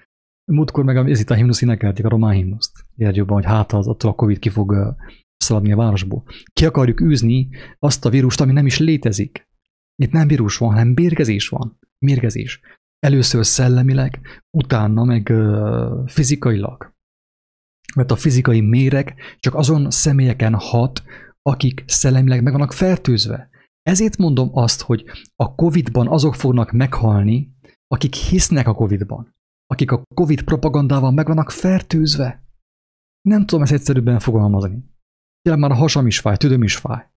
múltkor 0.53 0.85
meg 0.85 0.97
ez 0.97 1.21
itt 1.21 1.31
a 1.31 1.35
himnusz 1.35 1.63
énekelték, 1.63 2.05
a 2.05 2.09
román 2.09 2.35
himnuszt 2.35 2.87
Gyergyóban, 2.95 3.37
hogy 3.37 3.45
hát 3.45 3.73
az, 3.73 3.89
attól 3.89 4.11
a 4.11 4.15
Covid 4.15 4.39
ki 4.39 4.49
fog 4.49 4.97
szaladni 5.37 5.73
a 5.73 5.77
városból. 5.77 6.25
Ki 6.53 6.65
akarjuk 6.65 7.01
űzni 7.01 7.49
azt 7.79 8.05
a 8.05 8.11
vírust, 8.11 8.41
ami 8.41 8.53
nem 8.53 8.67
is 8.67 8.79
létezik. 8.79 9.49
Itt 10.03 10.13
nem 10.13 10.29
vírus 10.29 10.57
van, 10.57 10.71
hanem 10.71 10.89
mérgezés 10.89 11.49
van. 11.49 11.79
Mérgezés. 11.99 12.61
Először 12.99 13.47
szellemileg, 13.47 14.21
utána 14.51 15.05
meg 15.05 15.29
uh, 15.31 16.09
fizikailag. 16.09 16.95
Mert 17.95 18.11
a 18.11 18.17
fizikai 18.17 18.61
méreg 18.61 19.15
csak 19.39 19.55
azon 19.55 19.91
személyeken 19.91 20.55
hat, 20.55 21.03
akik 21.43 21.85
szellemileg 21.87 22.43
meg 22.43 22.53
vannak 22.53 22.73
fertőzve. 22.73 23.51
Ezért 23.87 24.17
mondom 24.17 24.51
azt, 24.53 24.83
hogy 24.83 25.05
a 25.37 25.55
Covid-ban 25.55 26.09
azok 26.09 26.35
fognak 26.35 26.73
meghalni, 26.73 27.57
akik 27.87 28.15
hisznek 28.15 28.67
a 28.67 28.75
Covid-ban. 28.75 29.35
Akik 29.67 29.91
a 29.91 30.03
Covid 30.15 30.43
propagandával 30.43 31.11
meg 31.11 31.27
vannak 31.27 31.51
fertőzve. 31.51 32.43
Nem 33.21 33.47
tudom 33.47 33.63
ezt 33.63 33.73
egyszerűbben 33.73 34.19
fogalmazni. 34.19 34.85
Tényleg 35.43 35.63
már 35.63 35.71
a 35.71 35.75
hasam 35.75 36.07
is 36.07 36.21
fáj, 36.21 36.37
tüdöm 36.37 36.63
is 36.63 36.77
fáj. 36.77 37.11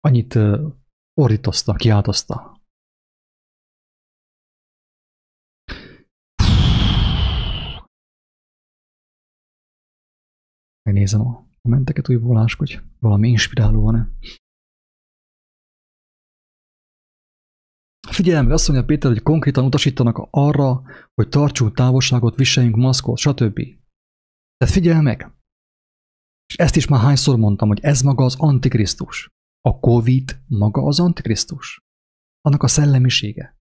Annyit 0.00 0.34
uh, 0.34 0.72
ordítozta, 1.14 1.74
kiáltozta. 1.74 2.60
Megnézem 10.82 11.20
a 11.20 11.46
kommenteket 11.62 12.08
újból 12.08 12.46
hogy 12.56 12.80
valami 12.98 13.28
inspiráló 13.28 13.80
van-e. 13.80 14.08
Figyelem, 18.18 18.44
meg 18.44 18.52
azt 18.52 18.68
mondja 18.68 18.86
Péter, 18.86 19.10
hogy 19.10 19.22
konkrétan 19.22 19.64
utasítanak 19.64 20.28
arra, 20.30 20.82
hogy 21.14 21.28
tartsunk 21.28 21.74
távolságot, 21.74 22.36
viseljünk 22.36 22.76
maszkot, 22.76 23.18
stb. 23.18 23.60
Tehát 24.56 24.74
figyelj 24.74 25.00
meg! 25.00 25.32
És 26.46 26.56
ezt 26.56 26.76
is 26.76 26.86
már 26.86 27.00
hányszor 27.00 27.36
mondtam, 27.36 27.68
hogy 27.68 27.80
ez 27.80 28.00
maga 28.00 28.24
az 28.24 28.36
Antikrisztus. 28.38 29.30
A 29.60 29.78
Covid 29.78 30.40
maga 30.46 30.82
az 30.82 31.00
Antikrisztus. 31.00 31.80
Annak 32.40 32.62
a 32.62 32.68
szellemisége. 32.68 33.56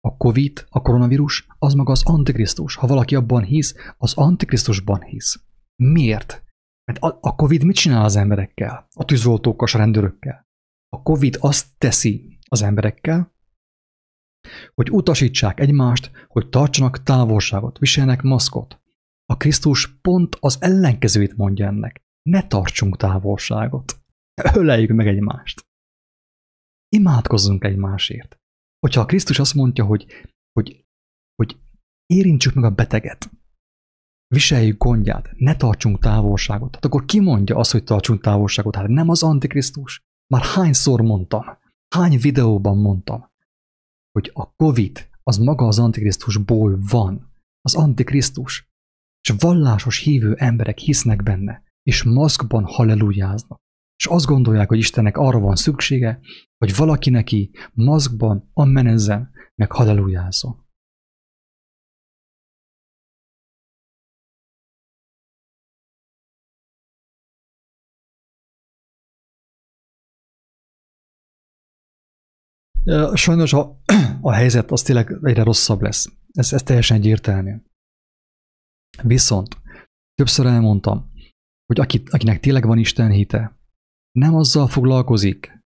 A 0.00 0.16
Covid, 0.16 0.66
a 0.68 0.82
koronavírus, 0.82 1.46
az 1.58 1.74
maga 1.74 1.92
az 1.92 2.04
Antikrisztus. 2.04 2.74
Ha 2.74 2.86
valaki 2.86 3.14
abban 3.14 3.44
hisz, 3.44 3.74
az 3.98 4.14
Antikrisztusban 4.14 5.02
hisz. 5.02 5.44
Miért? 5.82 6.44
Mert 6.84 6.98
a, 7.02 7.18
a 7.20 7.34
Covid 7.34 7.64
mit 7.64 7.76
csinál 7.76 8.04
az 8.04 8.16
emberekkel? 8.16 8.88
A 8.94 9.04
tűzoltókkal, 9.04 9.68
a 9.72 9.76
rendőrökkel? 9.76 10.46
A 10.88 11.02
Covid 11.02 11.36
azt 11.40 11.78
teszi 11.78 12.38
az 12.48 12.62
emberekkel, 12.62 13.32
hogy 14.74 14.90
utasítsák 14.90 15.60
egymást, 15.60 16.10
hogy 16.28 16.48
tartsanak 16.48 17.02
távolságot, 17.02 17.78
viseljenek 17.78 18.22
maszkot. 18.22 18.82
A 19.26 19.36
Krisztus 19.36 19.96
pont 20.00 20.36
az 20.40 20.56
ellenkezőjét 20.60 21.36
mondja 21.36 21.66
ennek. 21.66 22.02
Ne 22.22 22.46
tartsunk 22.46 22.96
távolságot. 22.96 24.00
Öleljük 24.54 24.90
meg 24.90 25.06
egymást. 25.06 25.66
Imádkozzunk 26.88 27.64
egymásért. 27.64 28.38
Hogyha 28.78 29.00
a 29.00 29.06
Krisztus 29.06 29.38
azt 29.38 29.54
mondja, 29.54 29.84
hogy, 29.84 30.06
hogy, 30.52 30.84
hogy 31.34 31.58
érintsük 32.06 32.54
meg 32.54 32.64
a 32.64 32.70
beteget, 32.70 33.30
viseljük 34.34 34.78
gondját, 34.78 35.32
ne 35.36 35.56
tartsunk 35.56 35.98
távolságot. 35.98 36.74
Hát 36.74 36.84
akkor 36.84 37.04
ki 37.04 37.20
mondja 37.20 37.56
azt, 37.56 37.72
hogy 37.72 37.84
tartsunk 37.84 38.20
távolságot? 38.20 38.74
Hát 38.74 38.88
nem 38.88 39.08
az 39.08 39.22
Antikrisztus. 39.22 40.02
Már 40.26 40.42
hányszor 40.42 41.00
mondtam, 41.00 41.44
hány 41.94 42.18
videóban 42.18 42.78
mondtam, 42.78 43.32
hogy 44.18 44.30
a 44.34 44.54
Covid 44.54 45.08
az 45.22 45.36
maga 45.36 45.66
az 45.66 45.78
Antikrisztusból 45.78 46.78
van. 46.90 47.32
Az 47.60 47.74
Antikrisztus. 47.74 48.72
És 49.28 49.34
vallásos 49.38 49.98
hívő 49.98 50.34
emberek 50.34 50.78
hisznek 50.78 51.22
benne, 51.22 51.62
és 51.82 52.02
maszkban 52.02 52.64
hallelujáznak. 52.64 53.60
És 53.96 54.06
azt 54.06 54.26
gondolják, 54.26 54.68
hogy 54.68 54.78
Istennek 54.78 55.16
arra 55.16 55.38
van 55.38 55.56
szüksége, 55.56 56.20
hogy 56.58 56.76
valaki 56.76 57.10
neki 57.10 57.50
maszkban 57.72 58.50
ammenezzen, 58.52 59.30
meg 59.54 59.72
hallelujázzon. 59.72 60.63
Sajnos 73.14 73.52
a, 73.52 73.80
a 74.20 74.32
helyzet 74.32 74.70
az 74.70 74.82
tényleg 74.82 75.18
egyre 75.22 75.42
rosszabb 75.42 75.82
lesz. 75.82 76.12
Ez, 76.32 76.52
ez 76.52 76.62
teljesen 76.62 76.96
egyértelmű. 76.96 77.54
Viszont 79.02 79.56
többször 80.14 80.46
elmondtam, 80.46 81.12
hogy 81.66 81.80
akit, 81.80 82.10
akinek 82.10 82.40
tényleg 82.40 82.66
van 82.66 82.78
Isten 82.78 83.10
hite, 83.10 83.58
nem 84.12 84.34
azzal 84.34 84.66
foglalkozik, 84.66 85.62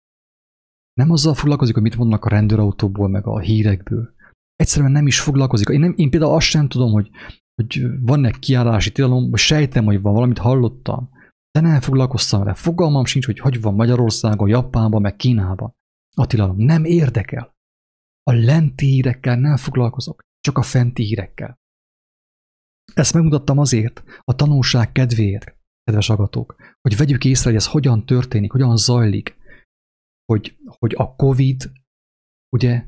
nem 0.92 1.10
azzal 1.10 1.34
foglalkozik, 1.34 1.74
hogy 1.74 1.82
mit 1.82 1.96
mondanak 1.96 2.24
a 2.24 2.28
rendőrautóból, 2.28 3.08
meg 3.08 3.26
a 3.26 3.38
hírekből. 3.38 4.14
Egyszerűen 4.56 4.92
nem 4.92 5.06
is 5.06 5.20
foglalkozik. 5.20 5.68
Én, 5.68 5.80
nem, 5.80 5.94
én 5.96 6.10
például 6.10 6.34
azt 6.34 6.46
sem 6.46 6.68
tudom, 6.68 6.92
hogy, 6.92 7.10
hogy 7.54 7.82
van-e 8.00 8.30
kiállási 8.30 8.92
tilalom, 8.92 9.34
sejtem, 9.34 9.84
hogy 9.84 10.00
van, 10.00 10.12
valamit 10.12 10.38
hallottam, 10.38 11.10
de 11.50 11.60
nem 11.60 11.80
foglalkoztam 11.80 12.40
vele. 12.40 12.54
Fogalmam 12.54 13.04
sincs, 13.04 13.26
hogy 13.26 13.38
hogy 13.38 13.60
van 13.60 13.74
Magyarországon, 13.74 14.48
Japánban, 14.48 15.00
meg 15.00 15.16
Kínában. 15.16 15.72
A 16.14 16.52
nem 16.56 16.84
érdekel. 16.84 17.54
A 18.22 18.32
lenti 18.32 18.86
hírekkel 18.86 19.36
nem 19.36 19.56
foglalkozok, 19.56 20.22
csak 20.40 20.58
a 20.58 20.62
fenti 20.62 21.02
hírekkel. 21.02 21.60
Ezt 22.94 23.14
megmutattam 23.14 23.58
azért, 23.58 24.02
a 24.20 24.34
tanulság 24.34 24.92
kedvéért, 24.92 25.56
kedves 25.84 26.10
agatók, 26.10 26.56
hogy 26.80 26.96
vegyük 26.96 27.24
észre, 27.24 27.48
hogy 27.50 27.58
ez 27.58 27.66
hogyan 27.66 28.06
történik, 28.06 28.52
hogyan 28.52 28.76
zajlik, 28.76 29.36
hogy, 30.24 30.56
hogy 30.64 30.94
a 30.96 31.16
Covid, 31.16 31.72
ugye, 32.56 32.86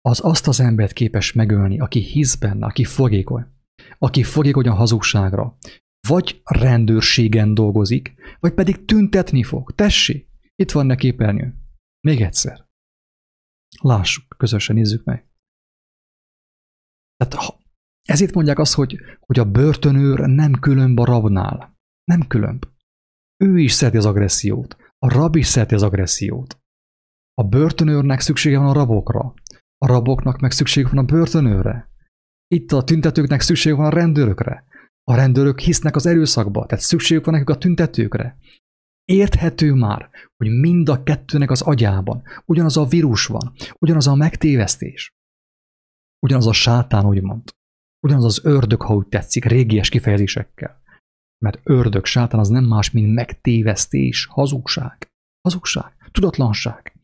az 0.00 0.20
azt 0.24 0.46
az 0.46 0.60
embert 0.60 0.92
képes 0.92 1.32
megölni, 1.32 1.80
aki 1.80 2.00
hisz 2.00 2.34
benne, 2.34 2.66
aki 2.66 2.84
fogékony, 2.84 3.46
aki 3.98 4.22
fogékony 4.22 4.68
a 4.68 4.74
hazugságra, 4.74 5.56
vagy 6.08 6.42
rendőrségen 6.44 7.54
dolgozik, 7.54 8.14
vagy 8.40 8.54
pedig 8.54 8.84
tüntetni 8.84 9.42
fog. 9.42 9.74
Tessék, 9.74 10.28
itt 10.54 10.70
van 10.70 10.86
ne 10.86 10.94
képernyő. 10.94 11.59
Még 12.00 12.20
egyszer. 12.20 12.68
Lássuk, 13.80 14.34
közösen 14.36 14.76
nézzük 14.76 15.04
meg. 15.04 15.28
Tehát 17.16 17.58
ezért 18.08 18.34
mondják 18.34 18.58
azt, 18.58 18.74
hogy, 18.74 18.98
hogy 19.20 19.38
a 19.38 19.50
börtönőr 19.50 20.18
nem 20.18 20.52
különb 20.52 20.98
a 20.98 21.04
rabnál. 21.04 21.78
Nem 22.04 22.26
különb. 22.26 22.64
Ő 23.36 23.58
is 23.58 23.72
szereti 23.72 23.96
az 23.96 24.06
agressziót. 24.06 24.76
A 24.98 25.12
rab 25.12 25.36
is 25.36 25.46
szereti 25.46 25.74
az 25.74 25.82
agressziót. 25.82 26.58
A 27.34 27.42
börtönőrnek 27.42 28.20
szüksége 28.20 28.58
van 28.58 28.68
a 28.68 28.72
rabokra. 28.72 29.34
A 29.78 29.86
raboknak 29.86 30.40
meg 30.40 30.50
szükség 30.50 30.88
van 30.88 30.98
a 30.98 31.02
börtönőrre. 31.02 31.88
Itt 32.46 32.72
a 32.72 32.84
tüntetőknek 32.84 33.40
szükség 33.40 33.74
van 33.74 33.86
a 33.86 33.90
rendőrökre. 33.90 34.64
A 35.02 35.14
rendőrök 35.14 35.60
hisznek 35.60 35.96
az 35.96 36.06
erőszakba, 36.06 36.66
tehát 36.66 36.84
szükségük 36.84 37.24
van 37.24 37.34
nekik 37.34 37.50
a 37.50 37.58
tüntetőkre. 37.58 38.38
Érthető 39.10 39.72
már, 39.72 40.10
hogy 40.36 40.50
mind 40.50 40.88
a 40.88 41.02
kettőnek 41.02 41.50
az 41.50 41.62
agyában 41.62 42.22
ugyanaz 42.44 42.76
a 42.76 42.84
vírus 42.84 43.26
van, 43.26 43.52
ugyanaz 43.78 44.06
a 44.06 44.14
megtévesztés, 44.14 45.10
ugyanaz 46.26 46.46
a 46.46 46.52
sátán, 46.52 47.06
úgymond, 47.06 47.50
ugyanaz 48.06 48.24
az 48.24 48.44
ördög, 48.44 48.82
ha 48.82 48.94
úgy 48.94 49.06
tetszik, 49.06 49.44
régies 49.44 49.88
kifejezésekkel. 49.88 50.82
Mert 51.44 51.60
ördög, 51.62 52.04
sátán 52.04 52.40
az 52.40 52.48
nem 52.48 52.64
más, 52.64 52.90
mint 52.90 53.14
megtévesztés, 53.14 54.24
hazugság, 54.24 55.08
hazugság, 55.40 56.08
tudatlanság, 56.12 56.94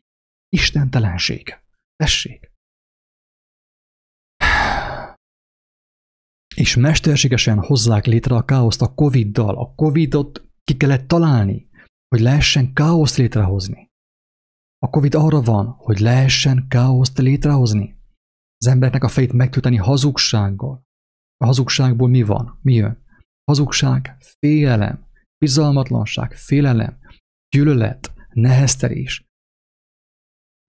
istentelenség. 0.48 1.58
Tessék. 1.96 2.50
és 6.54 6.76
mesterségesen 6.76 7.58
hozzák 7.58 8.06
létre 8.06 8.34
a 8.34 8.44
káoszt 8.44 8.82
a 8.82 8.94
Covid-dal. 8.94 9.56
A 9.56 9.74
Covid-ot 9.74 10.48
ki 10.64 10.76
kellett 10.76 11.08
találni, 11.08 11.68
hogy 12.16 12.24
lehessen 12.24 12.72
káoszt 12.72 13.16
létrehozni. 13.16 13.90
A 14.78 14.90
Covid 14.90 15.14
arra 15.14 15.40
van, 15.40 15.66
hogy 15.66 15.98
lehessen 15.98 16.68
káoszt 16.68 17.18
létrehozni. 17.18 17.96
Az 18.58 18.66
embereknek 18.66 19.04
a 19.04 19.08
fejét 19.08 19.32
megtölteni 19.32 19.76
hazugsággal. 19.76 20.82
A 21.36 21.44
hazugságból 21.44 22.08
mi 22.08 22.22
van? 22.22 22.58
Mi 22.62 22.74
jön? 22.74 23.04
Hazugság, 23.44 24.16
félelem, 24.38 25.06
bizalmatlanság, 25.38 26.32
félelem, 26.32 26.98
gyűlölet, 27.48 28.12
neheztelés, 28.32 29.24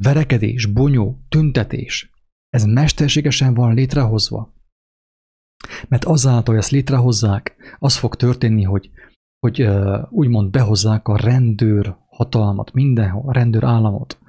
verekedés, 0.04 0.66
bonyó, 0.66 1.20
tüntetés. 1.30 2.12
Ez 2.50 2.66
mesterségesen 2.66 3.54
van 3.54 3.74
létrehozva. 3.74 4.54
Mert 5.88 6.06
azáltal, 6.06 6.54
hogy 6.54 6.64
ezt 6.64 6.72
létrehozzák, 6.72 7.76
az 7.80 7.98
fog 7.98 8.16
történni, 8.16 8.64
hogy, 8.64 8.92
hogy 9.40 9.68
úgymond 10.10 10.52
behozzák 10.52 11.08
a 11.08 11.18
rendőr 11.18 11.98
hatalmat 12.10 12.74
mindenhol, 12.74 13.30
a 13.30 13.34
rendőr 13.34 13.64
államot, 13.64 14.20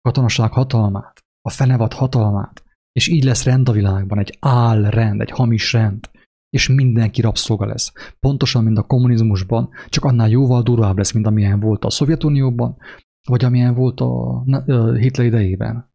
katonaság 0.00 0.52
hatalmát, 0.52 1.24
a 1.40 1.50
fenevad 1.50 1.92
hatalmát, 1.92 2.64
és 2.92 3.08
így 3.08 3.24
lesz 3.24 3.44
rend 3.44 3.68
a 3.68 3.72
világban, 3.72 4.18
egy 4.18 4.36
álrend, 4.40 5.20
egy 5.20 5.30
hamis 5.30 5.72
rend, 5.72 6.10
és 6.48 6.68
mindenki 6.68 7.20
rabszolga 7.20 7.66
lesz. 7.66 7.92
Pontosan, 8.20 8.64
mint 8.64 8.78
a 8.78 8.86
kommunizmusban, 8.86 9.70
csak 9.88 10.04
annál 10.04 10.28
jóval 10.28 10.62
durvább 10.62 10.96
lesz, 10.96 11.12
mint 11.12 11.26
amilyen 11.26 11.60
volt 11.60 11.84
a 11.84 11.90
Szovjetunióban, 11.90 12.76
vagy 13.28 13.44
amilyen 13.44 13.74
volt 13.74 14.00
a 14.00 14.42
Hitler 14.94 15.26
idejében. 15.26 15.94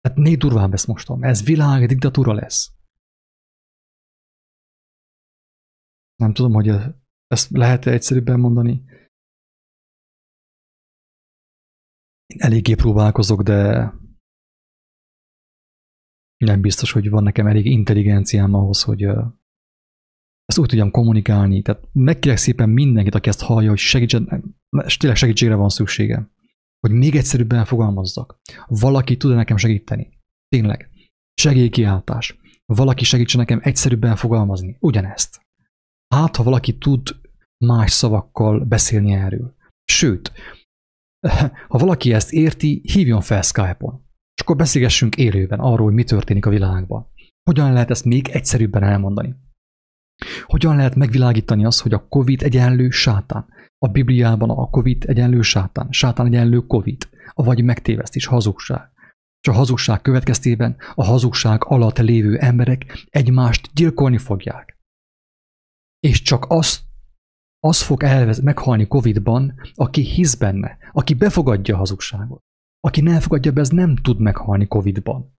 Tehát 0.00 0.18
még 0.18 0.38
durvább 0.38 0.70
lesz 0.70 0.86
mostan. 0.86 1.24
Ez 1.24 1.44
világ 1.44 1.86
diktatúra 1.86 2.32
lesz. 2.32 2.72
Nem 6.16 6.32
tudom, 6.32 6.52
hogy 6.52 6.72
ezt 7.32 7.50
lehet-e 7.50 7.90
egyszerűbben 7.90 8.40
mondani. 8.40 8.82
Én 12.26 12.40
eléggé 12.40 12.74
próbálkozok, 12.74 13.42
de 13.42 13.92
nem 16.36 16.60
biztos, 16.60 16.92
hogy 16.92 17.10
van 17.10 17.22
nekem 17.22 17.46
elég 17.46 17.66
intelligenciám 17.66 18.54
ahhoz, 18.54 18.82
hogy 18.82 19.02
ezt 20.44 20.58
úgy 20.58 20.68
tudjam 20.68 20.90
kommunikálni. 20.90 21.62
Tehát 21.62 21.88
megkérek 21.92 22.36
szépen 22.36 22.68
mindenkit, 22.68 23.14
aki 23.14 23.28
ezt 23.28 23.42
hallja, 23.42 23.68
hogy 23.68 23.78
segítsen, 23.78 24.54
tényleg 24.96 25.18
segítségre 25.18 25.54
van 25.54 25.68
szüksége. 25.68 26.30
Hogy 26.80 26.90
még 26.90 27.16
egyszerűbben 27.16 27.64
fogalmazzak. 27.64 28.40
Valaki 28.66 29.16
tud 29.16 29.34
nekem 29.34 29.56
segíteni. 29.56 30.18
Tényleg. 30.48 30.90
Segélykiáltás. 31.34 32.40
Valaki 32.64 33.04
segítsen 33.04 33.40
nekem 33.40 33.60
egyszerűbben 33.62 34.16
fogalmazni. 34.16 34.76
Ugyanezt. 34.80 35.40
Hát, 36.14 36.36
ha 36.36 36.42
valaki 36.42 36.78
tud 36.78 37.21
más 37.66 37.90
szavakkal 37.90 38.64
beszélni 38.64 39.12
erről. 39.12 39.54
Sőt, 39.84 40.32
ha 41.68 41.78
valaki 41.78 42.12
ezt 42.12 42.32
érti, 42.32 42.82
hívjon 42.84 43.20
fel 43.20 43.42
Skype-on. 43.42 44.10
És 44.34 44.42
akkor 44.42 44.56
beszélgessünk 44.56 45.16
élőben 45.16 45.58
arról, 45.60 45.86
hogy 45.86 45.94
mi 45.94 46.04
történik 46.04 46.46
a 46.46 46.50
világban. 46.50 47.10
Hogyan 47.50 47.72
lehet 47.72 47.90
ezt 47.90 48.04
még 48.04 48.28
egyszerűbben 48.28 48.82
elmondani? 48.82 49.36
Hogyan 50.44 50.76
lehet 50.76 50.94
megvilágítani 50.94 51.64
azt, 51.64 51.80
hogy 51.80 51.92
a 51.92 52.08
Covid 52.08 52.42
egyenlő 52.42 52.90
sátán? 52.90 53.46
A 53.78 53.88
Bibliában 53.88 54.50
a 54.50 54.70
Covid 54.70 55.04
egyenlő 55.06 55.40
sátán, 55.40 55.92
sátán 55.92 56.26
egyenlő 56.26 56.66
Covid, 56.66 57.08
vagy 57.34 57.64
megtévesztés, 57.64 58.26
hazugság. 58.26 58.90
És 59.40 59.48
a 59.48 59.52
hazugság 59.52 60.02
következtében 60.02 60.76
a 60.94 61.04
hazugság 61.04 61.64
alatt 61.64 61.98
lévő 61.98 62.38
emberek 62.38 63.06
egymást 63.10 63.70
gyilkolni 63.74 64.18
fogják. 64.18 64.78
És 66.00 66.22
csak 66.22 66.44
azt, 66.48 66.82
az 67.64 67.82
fog 67.82 68.02
elvez, 68.02 68.40
meghalni 68.40 68.86
Covid-ban, 68.86 69.54
aki 69.74 70.02
hisz 70.02 70.34
benne, 70.34 70.78
aki 70.92 71.14
befogadja 71.14 71.74
a 71.74 71.78
hazugságot. 71.78 72.40
Aki 72.80 73.00
nem 73.00 73.20
fogadja 73.20 73.52
be, 73.52 73.60
az 73.60 73.68
nem 73.68 73.96
tud 73.96 74.20
meghalni 74.20 74.66
Covid-ban. 74.66 75.34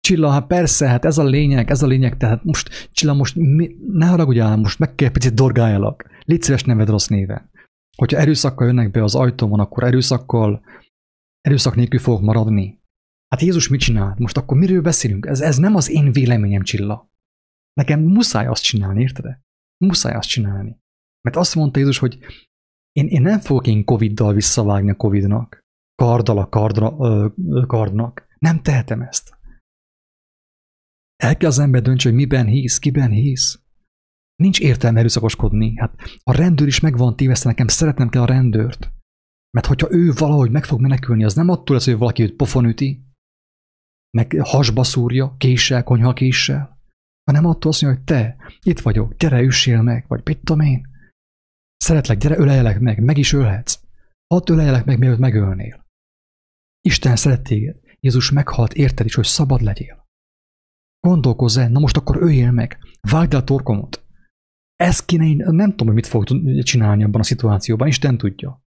Csilla, 0.00 0.30
hát 0.30 0.46
persze, 0.46 0.88
hát 0.88 1.04
ez 1.04 1.18
a 1.18 1.24
lényeg, 1.24 1.70
ez 1.70 1.82
a 1.82 1.86
lényeg, 1.86 2.16
tehát 2.16 2.44
most, 2.44 2.90
Csilla, 2.92 3.12
most 3.12 3.34
mi, 3.34 3.76
ne 3.92 4.06
haragudjál, 4.06 4.56
most 4.56 4.78
meg 4.78 4.94
kell 4.94 5.10
picit 5.10 5.34
dorgáljalak. 5.34 6.10
Légy 6.24 6.42
szíves, 6.42 6.64
neved 6.64 6.88
rossz 6.88 7.06
néven. 7.06 7.50
Hogyha 7.96 8.18
erőszakkal 8.18 8.66
jönnek 8.66 8.90
be 8.90 9.02
az 9.02 9.14
ajtómon, 9.14 9.60
akkor 9.60 9.84
erőszakkal, 9.84 10.62
erőszak 11.44 11.74
nélkül 11.74 11.98
fogok 11.98 12.20
maradni. 12.20 12.82
Hát 13.28 13.40
Jézus 13.40 13.68
mit 13.68 13.80
csinált? 13.80 14.18
Most 14.18 14.36
akkor 14.36 14.58
miről 14.58 14.82
beszélünk? 14.82 15.26
Ez, 15.26 15.40
ez 15.40 15.56
nem 15.56 15.74
az 15.74 15.90
én 15.90 16.12
véleményem, 16.12 16.62
Csilla. 16.62 17.10
Nekem 17.72 18.00
muszáj 18.00 18.46
azt 18.46 18.62
csinálni, 18.62 19.00
érted? 19.00 19.38
Muszáj 19.84 20.14
azt 20.14 20.28
csinálni. 20.28 20.78
Mert 21.20 21.36
azt 21.36 21.54
mondta 21.54 21.78
Jézus, 21.78 21.98
hogy 21.98 22.18
én, 22.92 23.06
én 23.06 23.22
nem 23.22 23.40
fogok 23.40 23.66
én 23.66 23.84
Covid-dal 23.84 24.34
visszavágni 24.34 24.90
a 24.90 24.96
Covid-nak. 24.96 25.60
Karddal 25.94 26.38
a 26.38 26.48
kardra, 26.48 26.96
ö, 26.98 27.28
kardnak. 27.66 28.26
Nem 28.38 28.62
tehetem 28.62 29.02
ezt. 29.02 29.38
El 31.16 31.36
kell 31.36 31.48
az 31.48 31.58
ember 31.58 31.82
döntse, 31.82 32.08
hogy 32.08 32.18
miben 32.18 32.46
hisz, 32.46 32.78
kiben 32.78 33.10
hisz. 33.10 33.62
Nincs 34.36 34.60
értelme 34.60 34.98
erőszakoskodni. 34.98 35.76
Hát 35.76 35.94
a 36.22 36.32
rendőr 36.32 36.66
is 36.66 36.80
meg 36.80 36.96
van 36.96 37.16
tévesztve, 37.16 37.50
nekem 37.50 37.68
szeretnem 37.68 38.08
kell 38.08 38.22
a 38.22 38.26
rendőrt. 38.26 38.93
Mert 39.54 39.66
hogyha 39.66 39.92
ő 39.92 40.12
valahogy 40.12 40.50
meg 40.50 40.64
fog 40.64 40.80
menekülni, 40.80 41.24
az 41.24 41.34
nem 41.34 41.48
attól 41.48 41.76
lesz, 41.76 41.84
hogy 41.84 41.96
valaki 41.96 42.22
őt 42.22 42.36
pofon 42.36 42.64
üti, 42.64 43.04
meg 44.16 44.36
hasba 44.40 44.84
szúrja, 44.84 45.34
késsel, 45.38 45.82
konyha 45.82 46.12
késsel, 46.12 46.78
hanem 47.24 47.46
attól 47.46 47.70
azt 47.70 47.82
mondja, 47.82 48.00
hogy 48.00 48.08
te, 48.08 48.36
itt 48.62 48.80
vagyok, 48.80 49.14
gyere, 49.14 49.40
üssél 49.40 49.82
meg, 49.82 50.04
vagy 50.08 50.20
mit 50.24 50.38
tudom 50.38 50.60
én. 50.60 50.86
Szeretlek, 51.76 52.18
gyere, 52.18 52.36
öleljelek 52.36 52.80
meg, 52.80 53.02
meg 53.02 53.18
is 53.18 53.32
ölhetsz. 53.32 53.80
Hadd 54.34 54.50
öleljelek 54.50 54.84
meg, 54.84 54.98
mielőtt 54.98 55.18
megölnél. 55.18 55.84
Isten 56.80 57.16
szeret 57.16 57.42
téged. 57.42 57.76
Jézus 58.00 58.30
meghalt 58.30 58.72
érted 58.72 59.06
is, 59.06 59.14
hogy 59.14 59.24
szabad 59.24 59.60
legyél. 59.60 60.06
Gondolkozz 61.00 61.58
el, 61.58 61.68
na 61.68 61.78
most 61.78 61.96
akkor 61.96 62.16
öljél 62.16 62.50
meg, 62.50 62.78
vágd 63.10 63.32
el 63.32 63.40
a 63.40 63.44
torkomot. 63.44 64.04
Ez 64.76 65.04
kéne, 65.04 65.24
én 65.24 65.36
nem 65.36 65.70
tudom, 65.70 65.86
hogy 65.86 65.94
mit 65.94 66.06
fog 66.06 66.24
csinálni 66.62 67.04
abban 67.04 67.20
a 67.20 67.24
szituációban, 67.24 67.88
Isten 67.88 68.18
tudja. 68.18 68.63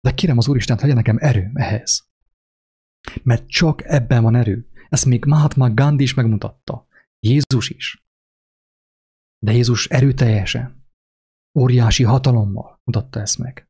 De 0.00 0.14
kérem 0.14 0.38
az 0.38 0.48
Úristent, 0.48 0.80
hagyja 0.80 0.94
nekem 0.94 1.16
erőm 1.20 1.56
ehhez. 1.56 2.08
Mert 3.22 3.48
csak 3.48 3.84
ebben 3.84 4.22
van 4.22 4.34
erő. 4.34 4.68
Ezt 4.88 5.04
még 5.04 5.24
Mahatma 5.24 5.74
Gandhi 5.74 6.02
is 6.02 6.14
megmutatta. 6.14 6.86
Jézus 7.20 7.70
is. 7.70 8.04
De 9.44 9.52
Jézus 9.52 9.88
erőteljesen, 9.88 10.86
óriási 11.58 12.02
hatalommal 12.02 12.80
mutatta 12.84 13.20
ezt 13.20 13.38
meg. 13.38 13.68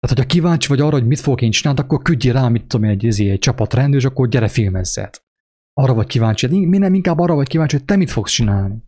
Tehát, 0.00 0.16
hogyha 0.16 0.32
kíváncsi 0.34 0.68
vagy 0.68 0.80
arra, 0.80 0.98
hogy 0.98 1.06
mit 1.06 1.20
fogok 1.20 1.42
én 1.42 1.50
csinálni, 1.50 1.80
akkor 1.80 2.02
küldjél 2.02 2.32
rá, 2.32 2.48
mit 2.48 2.66
tudom, 2.66 2.88
egy, 2.88 3.06
egy, 3.06 3.20
egy 3.20 3.38
csapat 3.38 3.74
rendőr, 3.74 3.98
és 3.98 4.04
akkor 4.04 4.28
gyere 4.28 4.48
filmezzet. 4.48 5.26
Arra 5.72 5.94
vagy 5.94 6.06
kíváncsi. 6.06 6.66
Mi 6.66 6.78
nem 6.78 6.94
inkább 6.94 7.18
arra 7.18 7.34
vagy 7.34 7.48
kíváncsi, 7.48 7.76
hogy 7.76 7.84
te 7.84 7.96
mit 7.96 8.10
fogsz 8.10 8.32
csinálni, 8.32 8.82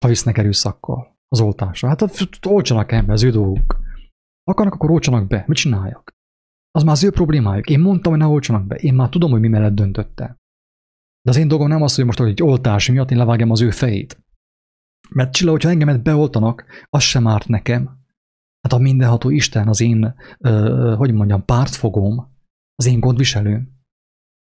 ha 0.00 0.08
visznek 0.08 0.38
erőszakkal 0.38 1.18
az 1.28 1.40
oltásra. 1.40 1.88
Hát 1.88 2.02
olcsanak 2.46 2.92
ember, 2.92 3.14
az 3.14 3.22
ő 3.22 3.30
dolguk. 3.30 3.79
Akarnak, 4.50 4.74
akkor 4.74 4.90
olcsanak 4.90 5.26
be. 5.26 5.44
Mit 5.46 5.56
csináljak? 5.56 6.10
Az 6.70 6.82
már 6.82 6.92
az 6.92 7.04
ő 7.04 7.10
problémájuk. 7.10 7.68
Én 7.68 7.80
mondtam, 7.80 8.12
hogy 8.12 8.20
ne 8.20 8.26
olcsanak 8.26 8.66
be. 8.66 8.74
Én 8.74 8.94
már 8.94 9.08
tudom, 9.08 9.30
hogy 9.30 9.40
mi 9.40 9.48
mellett 9.48 9.74
döntöttem. 9.74 10.36
De 11.22 11.30
az 11.30 11.36
én 11.36 11.48
dolgom 11.48 11.68
nem 11.68 11.82
az, 11.82 11.94
hogy 11.94 12.04
most 12.04 12.20
egy 12.20 12.42
oltás 12.42 12.90
miatt 12.90 13.10
én 13.10 13.18
levágjam 13.18 13.50
az 13.50 13.60
ő 13.60 13.70
fejét. 13.70 14.22
Mert 15.10 15.32
Csilla, 15.32 15.50
hogyha 15.50 15.68
engemet 15.68 16.02
beoltanak, 16.02 16.64
az 16.88 17.02
sem 17.02 17.26
árt 17.26 17.48
nekem. 17.48 17.98
Hát 18.60 18.72
a 18.72 18.78
mindenható 18.78 19.30
Isten 19.30 19.68
az 19.68 19.80
én, 19.80 20.14
ö, 20.38 20.94
hogy 20.96 21.12
mondjam, 21.12 21.44
pártfogom, 21.44 22.32
az 22.74 22.86
én 22.86 23.00
gondviselőm. 23.00 23.68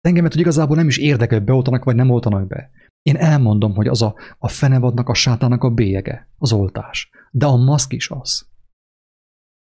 Engemet, 0.01 0.31
hogy 0.31 0.41
igazából 0.41 0.75
nem 0.75 0.87
is 0.87 0.97
érdekel, 0.97 1.37
hogy 1.37 1.47
beoltanak 1.47 1.83
vagy 1.83 1.95
nem 1.95 2.09
oltanak 2.09 2.47
be. 2.47 2.69
Én 3.01 3.15
elmondom, 3.15 3.75
hogy 3.75 3.87
az 3.87 4.01
a, 4.01 4.15
a 4.37 4.47
fenevadnak, 4.47 5.09
a 5.09 5.13
sátának 5.13 5.63
a 5.63 5.69
bélyege, 5.69 6.29
az 6.37 6.53
oltás. 6.53 7.09
De 7.31 7.45
a 7.45 7.55
maszk 7.55 7.93
is 7.93 8.09
az. 8.09 8.50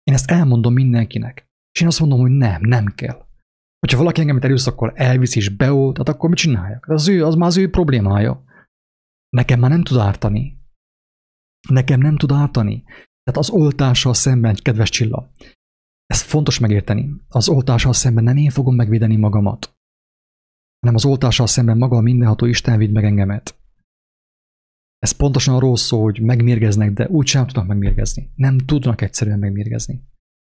Én 0.04 0.14
ezt 0.14 0.32
elmondom 0.32 0.74
mindenkinek. 0.74 1.48
És 1.72 1.82
én 1.82 1.88
azt 1.88 2.00
mondom, 2.00 2.20
hogy 2.20 2.32
nem, 2.32 2.62
nem 2.62 2.86
kell. 2.86 3.26
Hogyha 3.80 3.98
valaki 3.98 4.22
engem 4.22 4.38
erőszakkal 4.42 4.92
elvisz 4.96 5.36
és 5.36 5.50
beolt, 5.50 6.00
akkor 6.00 6.30
mit 6.30 6.38
csináljak? 6.38 6.86
Az, 6.88 7.08
ő, 7.08 7.26
az 7.26 7.36
már 7.36 7.48
az 7.48 7.58
ő 7.58 7.70
problémája. 7.70 8.44
Nekem 9.30 9.60
már 9.60 9.70
nem 9.70 9.84
tud 9.84 9.98
ártani. 9.98 10.60
Nekem 11.70 12.00
nem 12.00 12.18
tud 12.18 12.32
ártani. 12.32 12.84
Tehát 13.24 13.40
az 13.40 13.50
oltással 13.50 14.14
szemben, 14.14 14.56
kedves 14.56 14.90
Csilla, 14.90 15.32
ez 16.06 16.22
fontos 16.22 16.60
megérteni. 16.60 17.16
Az 17.28 17.50
oltással 17.50 17.94
szemben 17.94 18.24
nem 18.24 18.38
én 18.38 18.50
fogom 18.50 18.76
megvédeni 18.76 19.16
magamat, 19.16 19.76
hanem 20.80 20.96
az 20.96 21.06
oltással 21.06 21.48
szemben 21.48 21.78
maga 21.78 21.98
a 21.98 22.02
mindenható 22.02 22.46
Isten 22.46 22.78
vidd 22.78 22.92
meg 22.92 23.04
engemet. 23.04 23.61
Ez 25.02 25.12
pontosan 25.12 25.56
arról 25.56 25.78
szól, 25.78 26.04
hogy 26.04 26.22
megmérgeznek, 26.22 26.92
de 26.92 27.08
úgy 27.08 27.28
sem 27.28 27.46
tudnak 27.46 27.68
megmérgezni. 27.68 28.32
Nem 28.36 28.58
tudnak 28.58 29.02
egyszerűen 29.02 29.40
megmérgezni. 29.40 30.04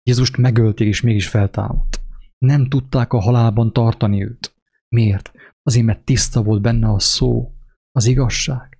Jézust 0.03 0.37
megölték, 0.37 0.87
és 0.87 1.01
mégis 1.01 1.27
feltámadt. 1.27 2.01
Nem 2.37 2.67
tudták 2.67 3.13
a 3.13 3.21
halálban 3.21 3.73
tartani 3.73 4.23
őt. 4.23 4.55
Miért? 4.87 5.31
Azért, 5.61 5.85
mert 5.85 6.05
tiszta 6.05 6.43
volt 6.43 6.61
benne 6.61 6.89
a 6.89 6.99
szó, 6.99 7.53
az 7.91 8.05
igazság. 8.05 8.79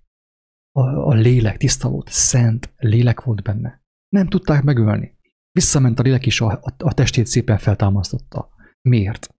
A, 0.71 0.81
a 0.81 1.13
lélek 1.13 1.57
tiszta 1.57 1.89
volt, 1.89 2.07
szent 2.09 2.73
lélek 2.77 3.21
volt 3.21 3.43
benne. 3.43 3.81
Nem 4.09 4.27
tudták 4.27 4.63
megölni. 4.63 5.17
Visszament 5.51 5.99
a 5.99 6.01
lélek 6.01 6.25
is, 6.25 6.41
a, 6.41 6.51
a, 6.51 6.73
a 6.77 6.93
testét 6.93 7.25
szépen 7.25 7.57
feltámasztotta. 7.57 8.49
Miért? 8.81 9.35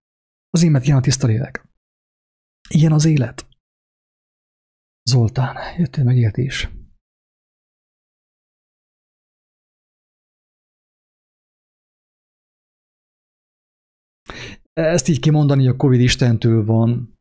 Azért, 0.50 0.72
mert 0.72 0.84
ilyen 0.84 0.96
a 0.96 1.00
tiszta 1.00 1.26
lélek. 1.26 1.68
Ilyen 2.68 2.92
az 2.92 3.04
élet. 3.04 3.46
Zoltán, 5.10 5.56
jöttél 5.76 6.04
megértés. 6.04 6.68
Ezt 14.72 15.08
így 15.08 15.20
kimondani, 15.20 15.68
a 15.68 15.76
Covid 15.76 16.00
Istentől 16.00 16.64
van, 16.64 17.18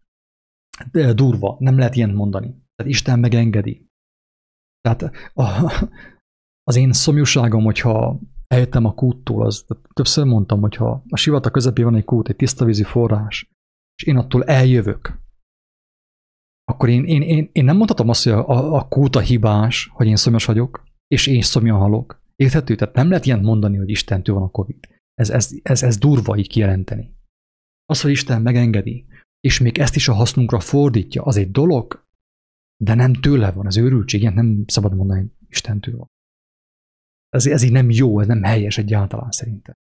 de 0.91 1.13
durva, 1.13 1.55
nem 1.59 1.77
lehet 1.77 1.95
ilyen 1.95 2.13
mondani. 2.13 2.47
Tehát 2.47 2.91
Isten 2.91 3.19
megengedi. 3.19 3.87
Tehát 4.81 5.01
a, 5.33 5.43
az 6.63 6.75
én 6.75 6.93
szomjúságom, 6.93 7.63
hogyha 7.63 8.19
eljöttem 8.47 8.85
a 8.85 8.93
kúttól, 8.93 9.45
az 9.45 9.65
többször 9.93 10.25
mondtam, 10.25 10.59
hogyha 10.59 11.03
a 11.09 11.17
sivata 11.17 11.51
közepén 11.51 11.85
van 11.85 11.95
egy 11.95 12.03
kút, 12.03 12.29
egy 12.29 12.35
tiszta 12.35 12.65
vízi 12.65 12.83
forrás, 12.83 13.49
és 13.95 14.03
én 14.03 14.17
attól 14.17 14.43
eljövök, 14.43 15.22
akkor 16.63 16.89
én, 16.89 17.03
én, 17.03 17.21
én, 17.21 17.49
én 17.51 17.63
nem 17.63 17.77
mondhatom 17.77 18.09
azt, 18.09 18.23
hogy 18.23 18.33
a, 18.33 18.47
a, 18.47 18.75
a 18.75 18.87
kút 18.87 19.15
a 19.15 19.19
hibás, 19.19 19.89
hogy 19.93 20.07
én 20.07 20.15
szomjas 20.15 20.45
vagyok, 20.45 20.83
és 21.07 21.27
én 21.27 21.41
szomjan 21.41 21.77
halok. 21.77 22.21
Érthető? 22.35 22.75
Tehát 22.75 22.95
nem 22.95 23.07
lehet 23.07 23.25
ilyen 23.25 23.39
mondani, 23.39 23.77
hogy 23.77 23.89
Istentől 23.89 24.35
van 24.35 24.43
a 24.43 24.49
Covid. 24.49 24.87
Ez, 25.13 25.29
ez, 25.29 25.49
ez, 25.63 25.83
ez 25.83 25.97
durva 25.97 26.37
így 26.37 26.47
kijelenteni. 26.47 27.15
Az, 27.85 28.01
hogy 28.01 28.11
Isten 28.11 28.41
megengedi, 28.41 29.05
és 29.39 29.59
még 29.59 29.77
ezt 29.77 29.95
is 29.95 30.07
a 30.07 30.13
hasznunkra 30.13 30.59
fordítja, 30.59 31.23
az 31.23 31.37
egy 31.37 31.51
dolog, 31.51 32.05
de 32.83 32.93
nem 32.93 33.13
tőle 33.13 33.51
van, 33.51 33.65
az 33.65 33.77
őrültség, 33.77 34.21
ilyen 34.21 34.33
nem 34.33 34.63
szabad 34.67 34.95
mondani, 34.95 35.19
hogy 35.19 35.29
Istentől 35.49 35.97
van. 35.97 36.07
Ez, 37.29 37.45
ez 37.45 37.63
így 37.63 37.71
nem 37.71 37.89
jó, 37.89 38.19
ez 38.19 38.27
nem 38.27 38.43
helyes 38.43 38.77
egyáltalán 38.77 39.31
szerintem. 39.31 39.75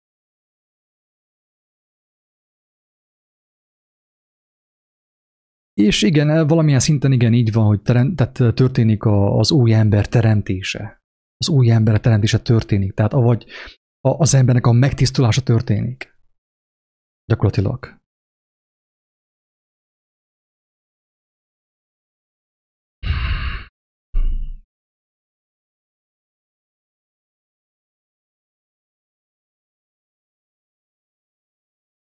És 5.75 6.03
igen, 6.03 6.47
valamilyen 6.47 6.81
szinten 6.81 7.13
igen 7.13 7.33
így 7.33 7.53
van, 7.53 7.67
hogy 7.67 7.83
terem, 7.83 8.15
tehát 8.15 8.55
történik 8.55 9.05
az 9.05 9.51
új 9.51 9.75
ember 9.75 10.09
teremtése. 10.09 11.03
Az 11.37 11.49
új 11.49 11.71
ember 11.71 12.01
teremtése 12.01 12.39
történik. 12.39 12.93
Tehát 12.93 13.13
avagy 13.13 13.47
az 14.01 14.35
embernek 14.35 14.67
a 14.67 14.73
megtisztulása 14.73 15.41
történik. 15.41 16.19
Gyakorlatilag. 17.25 18.01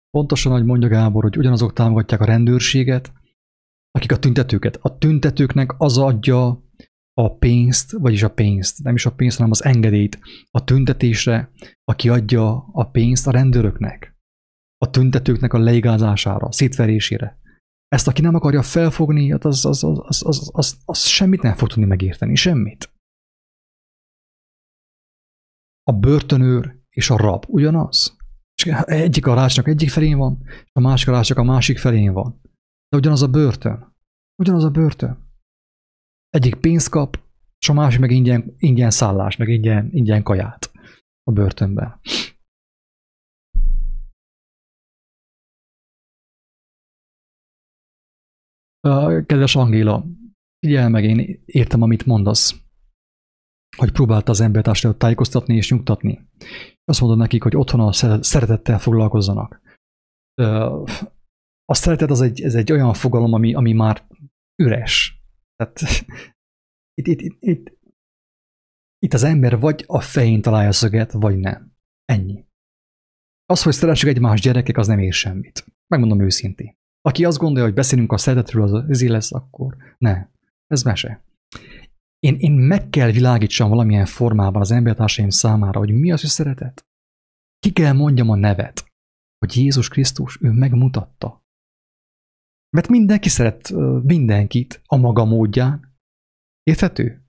Pontosan, 0.09 0.51
hogy 0.51 0.65
mondja 0.65 0.87
Gábor, 0.87 1.23
hogy 1.23 1.37
ugyanazok 1.37 1.73
támogatják 1.73 2.21
a 2.21 2.25
rendőrséget, 2.25 3.18
akik 3.91 4.11
a 4.11 4.19
tüntetőket. 4.19 4.77
A 4.81 4.97
tüntetőknek 4.97 5.73
az 5.77 5.97
adja 5.97 6.63
a 7.13 7.37
pénzt, 7.37 7.91
vagyis 7.91 8.23
a 8.23 8.33
pénzt, 8.33 8.83
nem 8.83 8.95
is 8.95 9.05
a 9.05 9.11
pénzt, 9.11 9.37
hanem 9.37 9.51
az 9.51 9.63
engedélyt 9.63 10.19
a 10.51 10.63
tüntetésre, 10.63 11.51
aki 11.83 12.09
adja 12.09 12.69
a 12.71 12.89
pénzt 12.89 13.27
a 13.27 13.31
rendőröknek, 13.31 14.15
a 14.77 14.89
tüntetőknek 14.89 15.53
a 15.53 15.57
leigázására, 15.57 16.51
szétverésére. 16.51 17.39
Ezt, 17.87 18.07
aki 18.07 18.21
nem 18.21 18.35
akarja 18.35 18.61
felfogni, 18.61 19.31
az, 19.31 19.65
az, 19.65 19.65
az, 19.65 19.83
az, 19.83 20.23
az, 20.25 20.49
az, 20.53 20.77
az 20.85 20.99
semmit 20.99 21.41
nem 21.41 21.55
fog 21.55 21.67
tudni 21.67 21.85
megérteni, 21.85 22.35
semmit. 22.35 22.93
A 25.83 25.91
börtönőr 25.91 26.77
és 26.89 27.09
a 27.09 27.17
rab 27.17 27.45
ugyanaz. 27.47 28.17
És 28.55 28.65
egyik 28.85 29.25
a 29.25 29.33
rácsnak 29.33 29.67
egyik 29.67 29.89
felén 29.89 30.17
van, 30.17 30.43
a 30.71 30.79
másik 30.79 31.07
a 31.07 31.11
rácsnak 31.11 31.37
a 31.37 31.43
másik 31.43 31.77
felén 31.77 32.13
van. 32.13 32.41
De 32.89 32.97
ugyanaz 32.97 33.21
a 33.21 33.27
börtön. 33.27 33.95
Ugyanaz 34.41 34.63
a 34.63 34.69
börtön. 34.69 35.27
Egyik 36.29 36.55
pénzt 36.55 36.89
kap, 36.89 37.19
és 37.59 37.69
a 37.69 37.73
másik 37.73 37.99
meg 37.99 38.11
ingyen, 38.11 38.55
ingyen 38.57 38.91
szállás, 38.91 39.37
meg 39.37 39.47
ingyen, 39.47 39.89
ingyen 39.91 40.23
kaját 40.23 40.71
a 41.23 41.31
börtönben. 41.31 41.99
Kedves 49.25 49.55
Angéla, 49.55 50.05
figyelj 50.59 50.89
meg, 50.89 51.03
én 51.03 51.41
értem, 51.45 51.81
amit 51.81 52.05
mondasz, 52.05 52.61
hogy 53.77 53.91
próbálta 53.91 54.31
az 54.31 54.39
embertársadat 54.39 54.97
tájékoztatni 54.97 55.55
és 55.55 55.71
nyugtatni. 55.71 56.29
Azt 56.83 56.99
mondod 56.99 57.17
nekik, 57.17 57.43
hogy 57.43 57.55
otthon 57.55 57.79
a 57.79 57.91
szeretettel 58.23 58.79
foglalkozzanak 58.79 59.61
a 61.69 61.73
szeretet 61.73 62.09
az 62.09 62.21
egy, 62.21 62.41
ez 62.41 62.55
egy 62.55 62.71
olyan 62.71 62.93
fogalom, 62.93 63.33
ami, 63.33 63.53
ami 63.53 63.73
már 63.73 64.07
üres. 64.63 65.21
Tehát 65.55 65.81
itt, 66.99 67.07
itt, 67.07 67.21
itt, 67.21 67.37
itt, 67.39 67.77
itt 68.97 69.13
az 69.13 69.23
ember 69.23 69.59
vagy 69.59 69.83
a 69.87 69.99
fején 69.99 70.41
találja 70.41 70.71
szöget, 70.71 71.11
vagy 71.11 71.37
nem. 71.37 71.73
Ennyi. 72.05 72.45
Az, 73.45 73.63
hogy 73.63 73.73
szeressük 73.73 74.09
egymás 74.09 74.41
gyerekek, 74.41 74.77
az 74.77 74.87
nem 74.87 74.99
ér 74.99 75.13
semmit. 75.13 75.65
Megmondom 75.87 76.21
őszintén. 76.21 76.77
Aki 77.01 77.25
azt 77.25 77.37
gondolja, 77.37 77.65
hogy 77.65 77.73
beszélünk 77.73 78.11
a 78.11 78.17
szeretetről, 78.17 78.63
az 78.63 78.73
az 78.89 79.07
lesz, 79.07 79.33
akkor 79.33 79.75
ne. 79.97 80.27
Ez 80.67 80.83
mese. 80.83 81.23
Én, 82.19 82.35
én 82.35 82.51
meg 82.51 82.89
kell 82.89 83.11
világítsam 83.11 83.69
valamilyen 83.69 84.05
formában 84.05 84.61
az 84.61 84.71
embertársaim 84.71 85.29
számára, 85.29 85.79
hogy 85.79 85.91
mi 85.91 86.11
az, 86.11 86.21
hogy 86.21 86.29
szeretet. 86.29 86.85
Ki 87.59 87.71
kell 87.71 87.93
mondjam 87.93 88.29
a 88.29 88.35
nevet, 88.35 88.91
hogy 89.37 89.55
Jézus 89.55 89.87
Krisztus, 89.87 90.37
ő 90.41 90.51
megmutatta. 90.51 91.47
Mert 92.69 92.87
mindenki 92.87 93.29
szeret 93.29 93.71
mindenkit 94.03 94.81
a 94.85 94.95
maga 94.95 95.25
módján. 95.25 95.93
Érthető? 96.63 97.23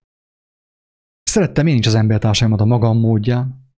Szerettem 1.23 1.67
én 1.67 1.77
is 1.77 1.87
az 1.87 1.95
embertársaimat 1.95 2.61
a 2.61 2.65
magam 2.65 2.99
módján, 2.99 3.73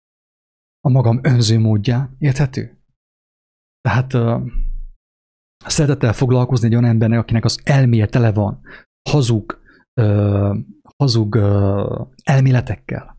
a 0.79 0.89
magam 0.89 1.19
önző 1.23 1.59
módján. 1.59 2.15
Érthető? 2.19 2.83
Tehát 3.81 4.13
uh, 4.13 4.41
szeretettel 5.65 6.13
foglalkozni 6.13 6.67
egy 6.67 6.73
olyan 6.73 6.89
embernek, 6.89 7.19
akinek 7.19 7.45
az 7.45 7.59
elméje 7.63 8.07
tele 8.07 8.31
van 8.31 8.61
hazug, 9.09 9.61
uh, 10.01 10.57
hazug 10.97 11.35
uh, 11.35 12.07
elméletekkel, 12.23 13.17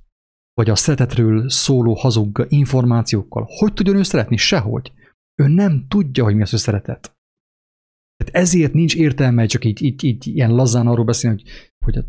vagy 0.54 0.70
a 0.70 0.76
szeretetről 0.76 1.48
szóló 1.48 1.94
hazug 1.94 2.46
információkkal. 2.48 3.46
Hogy 3.58 3.72
tudjon 3.72 3.96
ő 3.96 4.02
szeretni? 4.02 4.36
Sehogy. 4.36 4.92
Ő 5.42 5.48
nem 5.48 5.88
tudja, 5.88 6.24
hogy 6.24 6.34
mi 6.34 6.42
az, 6.42 6.50
hogy 6.50 6.58
szeretet. 6.58 7.13
Ezért 8.34 8.72
nincs 8.72 8.96
értelme 8.96 9.46
csak 9.46 9.64
így, 9.64 9.82
így, 9.82 10.04
így 10.04 10.26
ilyen 10.26 10.50
lazán 10.50 10.86
arról 10.86 11.04
beszélni, 11.04 11.42
hogy, 11.42 11.74
hogy 11.84 11.94
hát, 11.94 12.08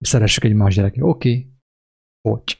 szeressük 0.00 0.44
egy 0.44 0.54
más 0.54 0.74
gyereket. 0.74 1.02
Oké, 1.02 1.30
okay. 1.30 1.52
hogy? 2.28 2.58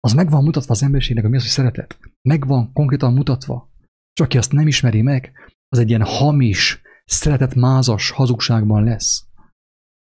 Az 0.00 0.12
meg 0.12 0.30
van 0.30 0.44
mutatva 0.44 0.72
az 0.72 0.82
emberiségnek, 0.82 1.22
hogy 1.22 1.32
mi 1.32 1.38
az, 1.38 1.42
hogy 1.42 1.52
szeretet. 1.52 1.98
Meg 2.28 2.46
van 2.46 2.72
konkrétan 2.72 3.12
mutatva. 3.12 3.70
Csak 4.12 4.26
aki 4.26 4.38
azt 4.38 4.52
nem 4.52 4.66
ismeri 4.66 5.02
meg, 5.02 5.32
az 5.68 5.78
egy 5.78 5.88
ilyen 5.88 6.04
hamis, 6.04 6.80
szeretet 7.04 7.54
mázas 7.54 8.10
hazugságban 8.10 8.84
lesz. 8.84 9.26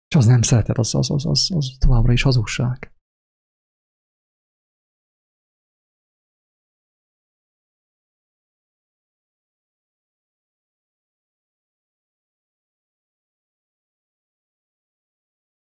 És 0.07 0.15
az 0.15 0.25
nem 0.25 0.41
szeretet, 0.41 0.77
az, 0.77 0.95
az, 0.95 1.11
az, 1.11 1.25
az, 1.25 1.51
az 1.55 1.75
továbbra 1.79 2.11
is 2.11 2.21
hazugság. 2.21 2.91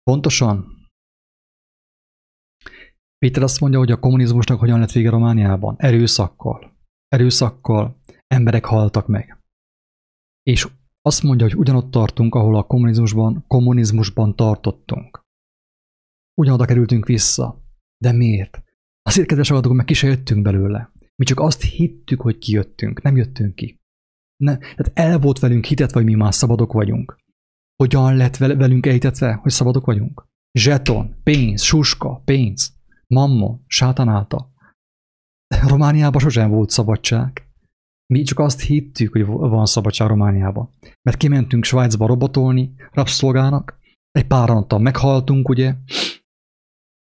Pontosan. 0.08 0.86
Péter 3.18 3.42
azt 3.42 3.60
mondja, 3.60 3.78
hogy 3.78 3.90
a 3.90 3.98
kommunizmusnak 3.98 4.58
hogyan 4.58 4.78
lett 4.78 4.92
vége 4.92 5.10
Romániában. 5.10 5.74
Erőszakkal. 5.78 6.76
Erőszakkal 7.08 8.00
emberek 8.26 8.64
haltak 8.64 9.06
meg. 9.06 9.38
És 10.42 10.68
azt 11.02 11.22
mondja, 11.22 11.46
hogy 11.46 11.56
ugyanott 11.56 11.90
tartunk, 11.90 12.34
ahol 12.34 12.56
a 12.56 12.62
kommunizmusban, 12.62 13.44
kommunizmusban 13.46 14.36
tartottunk. 14.36 15.20
Ugyanoda 16.40 16.64
kerültünk 16.64 17.06
vissza. 17.06 17.62
De 18.02 18.12
miért? 18.12 18.62
Azért, 19.02 19.28
kedves 19.28 19.48
hallgatók, 19.48 19.76
mert 19.76 19.88
ki 19.88 19.94
se 19.94 20.06
jöttünk 20.06 20.42
belőle. 20.42 20.92
Mi 21.14 21.24
csak 21.24 21.40
azt 21.40 21.62
hittük, 21.62 22.20
hogy 22.20 22.38
kijöttünk, 22.38 23.02
nem 23.02 23.16
jöttünk 23.16 23.54
ki. 23.54 23.76
Ne, 24.36 24.56
tehát 24.58 24.90
el 24.94 25.18
volt 25.18 25.38
velünk 25.38 25.64
hitet, 25.64 25.92
vagy 25.92 26.04
mi 26.04 26.14
már 26.14 26.34
szabadok 26.34 26.72
vagyunk 26.72 27.26
hogyan 27.82 28.16
lett 28.16 28.36
velünk 28.36 28.86
ejtetve, 28.86 29.32
hogy 29.32 29.52
szabadok 29.52 29.86
vagyunk? 29.86 30.26
zseton, 30.58 31.14
pénz, 31.22 31.62
suska, 31.62 32.22
pénz, 32.24 32.72
mammon, 33.06 33.64
sátanálta. 33.66 34.50
Romániában 35.68 36.20
sosem 36.20 36.50
volt 36.50 36.70
szabadság. 36.70 37.48
Mi 38.12 38.22
csak 38.22 38.38
azt 38.38 38.60
hittük, 38.60 39.12
hogy 39.12 39.26
van 39.26 39.66
szabadság 39.66 40.08
Romániában. 40.08 40.70
Mert 41.02 41.16
kimentünk 41.16 41.64
Svájcba 41.64 42.06
robotolni, 42.06 42.74
rabszolgának, 42.92 43.78
egy 44.10 44.26
pár 44.26 44.48
nappal 44.48 44.78
meghaltunk, 44.78 45.48
ugye, 45.48 45.74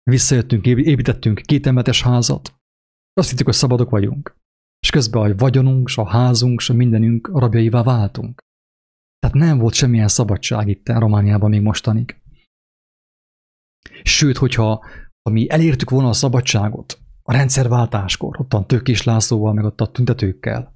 visszajöttünk, 0.04 0.66
építettünk 0.66 1.42
két 1.42 1.68
emetes 1.68 2.02
házat, 2.02 2.56
azt 3.14 3.30
hittük, 3.30 3.46
hogy 3.46 3.56
szabadok 3.56 3.90
vagyunk. 3.90 4.36
És 4.80 4.90
közben 4.90 5.32
a 5.32 5.36
vagyonunk, 5.36 5.90
a 5.96 6.08
házunk, 6.08 6.64
a 6.68 6.74
mindenünk 6.74 7.28
rabjaivá 7.28 7.84
váltunk. 7.84 8.42
Tehát 9.24 9.38
nem 9.38 9.58
volt 9.58 9.74
semmilyen 9.74 10.08
szabadság 10.08 10.68
itt 10.68 10.90
Romániában 10.90 11.50
még 11.50 11.62
mostanig. 11.62 12.22
Sőt, 14.04 14.38
hogyha 14.38 14.86
ha 15.22 15.32
mi 15.32 15.50
elértük 15.50 15.90
volna 15.90 16.10
a 16.10 16.14
szabadságot 16.14 17.00
a 17.22 17.32
rendszerváltáskor, 17.32 18.40
ott 18.40 18.54
a 18.54 18.66
Tőkés 18.66 19.04
Lászlóval, 19.04 19.54
meg 19.54 19.64
ott 19.64 19.82
a 19.82 19.92
tüntetőkkel, 19.92 20.74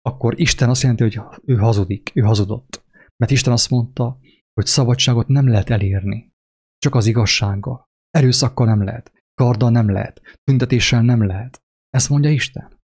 akkor 0.00 0.40
Isten 0.40 0.68
azt 0.68 0.82
jelenti, 0.82 1.02
hogy 1.02 1.20
ő 1.44 1.56
hazudik, 1.56 2.10
ő 2.14 2.20
hazudott. 2.20 2.84
Mert 3.16 3.32
Isten 3.32 3.52
azt 3.52 3.70
mondta, 3.70 4.18
hogy 4.52 4.66
szabadságot 4.66 5.26
nem 5.28 5.48
lehet 5.48 5.70
elérni, 5.70 6.32
csak 6.78 6.94
az 6.94 7.06
igazsággal. 7.06 7.84
Erőszakkal 8.10 8.66
nem 8.66 8.82
lehet, 8.82 9.12
karddal 9.34 9.70
nem 9.70 9.90
lehet, 9.90 10.20
tüntetéssel 10.44 11.02
nem 11.02 11.26
lehet. 11.26 11.62
Ezt 11.90 12.08
mondja 12.08 12.30
Isten. 12.30 12.80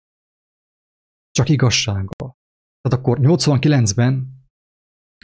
Csak 1.31 1.49
igazsággal. 1.49 2.37
Tehát 2.81 2.99
akkor 2.99 3.19
89-ben 3.23 4.39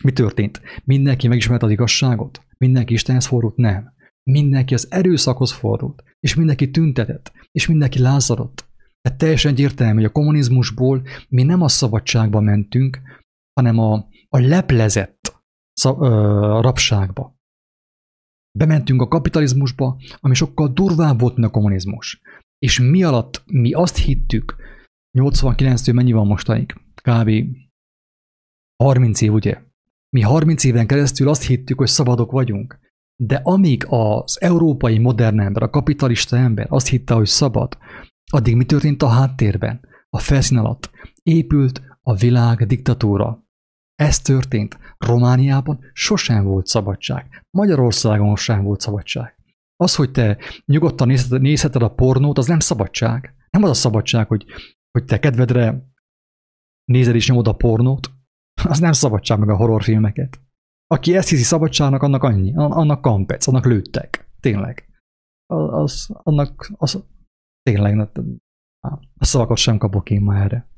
mi 0.02 0.12
történt? 0.12 0.60
Mindenki 0.84 1.28
megismert 1.28 1.62
az 1.62 1.70
igazságot? 1.70 2.46
Mindenki 2.58 2.92
Istenhez 2.92 3.26
fordult? 3.26 3.56
Nem. 3.56 3.94
Mindenki 4.30 4.74
az 4.74 4.86
erőszakhoz 4.90 5.52
fordult, 5.52 6.04
és 6.20 6.34
mindenki 6.34 6.70
tüntetett, 6.70 7.32
és 7.52 7.66
mindenki 7.66 7.98
lázadott. 7.98 8.64
Tehát 9.00 9.18
teljesen 9.18 9.52
egyértelmű, 9.52 9.94
hogy 9.94 10.04
a 10.04 10.12
kommunizmusból 10.12 11.02
mi 11.28 11.42
nem 11.42 11.62
a 11.62 11.68
szabadságba 11.68 12.40
mentünk, 12.40 13.00
hanem 13.60 13.78
a, 13.78 14.08
a 14.28 14.38
leplezett 14.38 15.42
szab, 15.72 16.02
ö, 16.02 16.08
rabságba. 16.60 17.36
Bementünk 18.58 19.02
a 19.02 19.08
kapitalizmusba, 19.08 19.96
ami 20.20 20.34
sokkal 20.34 20.68
durvább 20.68 21.20
volt, 21.20 21.36
mint 21.36 21.48
a 21.48 21.50
kommunizmus. 21.50 22.20
És 22.58 22.80
mi 22.80 23.02
alatt 23.02 23.42
mi 23.46 23.72
azt 23.72 23.96
hittük, 23.96 24.56
89-től 25.18 25.94
mennyi 25.94 26.12
van 26.12 26.26
mostanig? 26.26 26.74
Kb. 26.94 27.30
30 28.82 29.20
év, 29.20 29.32
ugye? 29.32 29.65
Mi 30.16 30.22
30 30.22 30.64
éven 30.64 30.86
keresztül 30.86 31.28
azt 31.28 31.46
hittük, 31.46 31.78
hogy 31.78 31.88
szabadok 31.88 32.30
vagyunk. 32.30 32.78
De 33.16 33.40
amíg 33.42 33.86
az 33.88 34.40
európai 34.40 34.98
modern 34.98 35.40
ember, 35.40 35.62
a 35.62 35.70
kapitalista 35.70 36.36
ember 36.36 36.66
azt 36.68 36.88
hitte, 36.88 37.14
hogy 37.14 37.26
szabad, 37.26 37.78
addig 38.32 38.56
mi 38.56 38.64
történt 38.64 39.02
a 39.02 39.08
háttérben, 39.08 39.80
a 40.10 40.18
felszín 40.18 40.58
alatt? 40.58 40.90
Épült 41.22 41.82
a 42.02 42.14
világ 42.14 42.66
diktatúra. 42.66 43.44
Ez 43.94 44.20
történt. 44.20 44.78
Romániában 44.98 45.80
sosem 45.92 46.44
volt 46.44 46.66
szabadság. 46.66 47.46
Magyarországon 47.50 48.36
sem 48.36 48.62
volt 48.62 48.80
szabadság. 48.80 49.38
Az, 49.76 49.94
hogy 49.94 50.10
te 50.10 50.38
nyugodtan 50.64 51.12
nézheted 51.28 51.82
a 51.82 51.94
pornót, 51.94 52.38
az 52.38 52.46
nem 52.46 52.60
szabadság. 52.60 53.34
Nem 53.50 53.62
az 53.62 53.70
a 53.70 53.74
szabadság, 53.74 54.26
hogy, 54.28 54.44
hogy 54.90 55.04
te 55.04 55.18
kedvedre 55.18 55.82
nézed 56.84 57.14
és 57.14 57.28
nyomod 57.28 57.48
a 57.48 57.52
pornót, 57.52 58.15
az 58.64 58.78
nem 58.78 58.92
szabadság 58.92 59.38
meg 59.38 59.48
a 59.48 59.56
horrorfilmeket. 59.56 60.40
Aki 60.86 61.16
ezt 61.16 61.28
hiszi 61.28 61.42
szabadságnak, 61.42 62.02
annak 62.02 62.22
annyi, 62.22 62.52
annak 62.54 63.00
kampec, 63.00 63.46
annak 63.46 63.64
lőttek. 63.64 64.30
Tényleg. 64.40 64.88
Az, 65.46 66.08
annak, 66.22 66.70
az, 66.76 67.04
tényleg, 67.62 68.08
a 69.18 69.24
szavakat 69.24 69.56
sem 69.56 69.78
kapok 69.78 70.10
én 70.10 70.20
ma 70.20 70.36
erre. 70.36 70.68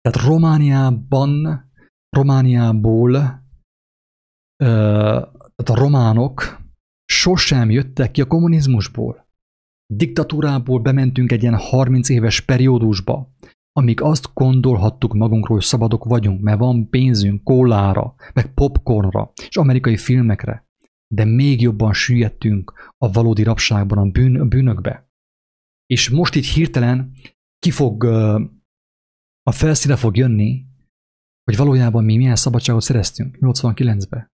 Tehát 0.00 0.28
Romániában, 0.28 1.64
Romániából, 2.08 3.12
tehát 4.56 5.70
a 5.70 5.74
románok 5.74 6.60
sosem 7.04 7.70
jöttek 7.70 8.10
ki 8.10 8.20
a 8.20 8.26
kommunizmusból. 8.26 9.26
Diktatúrából 9.94 10.80
bementünk 10.80 11.32
egy 11.32 11.42
ilyen 11.42 11.56
30 11.56 12.08
éves 12.08 12.40
periódusba, 12.40 13.34
amíg 13.76 14.00
azt 14.00 14.30
gondolhattuk 14.34 15.14
magunkról, 15.14 15.56
hogy 15.56 15.66
szabadok 15.66 16.04
vagyunk, 16.04 16.40
mert 16.40 16.58
van 16.58 16.88
pénzünk 16.88 17.44
kólára, 17.44 18.14
meg 18.34 18.54
popcornra, 18.54 19.32
és 19.48 19.56
amerikai 19.56 19.96
filmekre, 19.96 20.68
de 21.14 21.24
még 21.24 21.60
jobban 21.60 21.92
süllyedtünk 21.92 22.92
a 22.98 23.12
valódi 23.12 23.42
rabságban, 23.42 23.98
a, 23.98 24.10
bűn, 24.10 24.40
a 24.40 24.44
bűnökbe. 24.44 25.10
És 25.86 26.10
most 26.10 26.34
itt 26.34 26.44
hirtelen 26.44 27.12
ki 27.58 27.70
fog, 27.70 28.04
a 29.42 29.52
felszíne 29.52 29.96
fog 29.96 30.16
jönni, 30.16 30.66
hogy 31.44 31.56
valójában 31.56 32.04
mi 32.04 32.16
milyen 32.16 32.36
szabadságot 32.36 32.82
szereztünk 32.82 33.36
89-ben. 33.40 34.32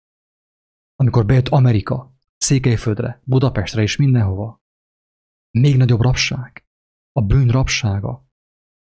Amikor 0.96 1.26
bejött 1.26 1.48
Amerika, 1.48 2.16
Székelyföldre, 2.38 3.22
Budapestre 3.24 3.82
és 3.82 3.96
mindenhova. 3.96 4.62
Még 5.58 5.78
nagyobb 5.78 6.02
rabság. 6.02 6.66
A 7.12 7.22
bűn 7.22 7.48
rabsága, 7.48 8.31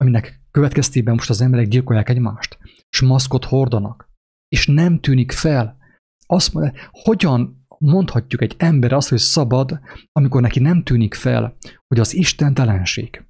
aminek 0.00 0.40
következtében 0.50 1.14
most 1.14 1.30
az 1.30 1.40
emberek 1.40 1.68
gyilkolják 1.68 2.08
egymást, 2.08 2.58
és 2.90 3.00
maszkot 3.00 3.44
hordanak, 3.44 4.10
és 4.48 4.66
nem 4.66 5.00
tűnik 5.00 5.32
fel. 5.32 5.78
Azt 6.26 6.52
mondja, 6.52 6.80
hogyan 6.90 7.66
mondhatjuk 7.78 8.42
egy 8.42 8.54
ember 8.58 8.92
azt, 8.92 9.08
hogy 9.08 9.18
szabad, 9.18 9.80
amikor 10.12 10.40
neki 10.40 10.60
nem 10.60 10.82
tűnik 10.82 11.14
fel, 11.14 11.56
hogy 11.86 12.00
az 12.00 12.14
istentelenség, 12.14 13.24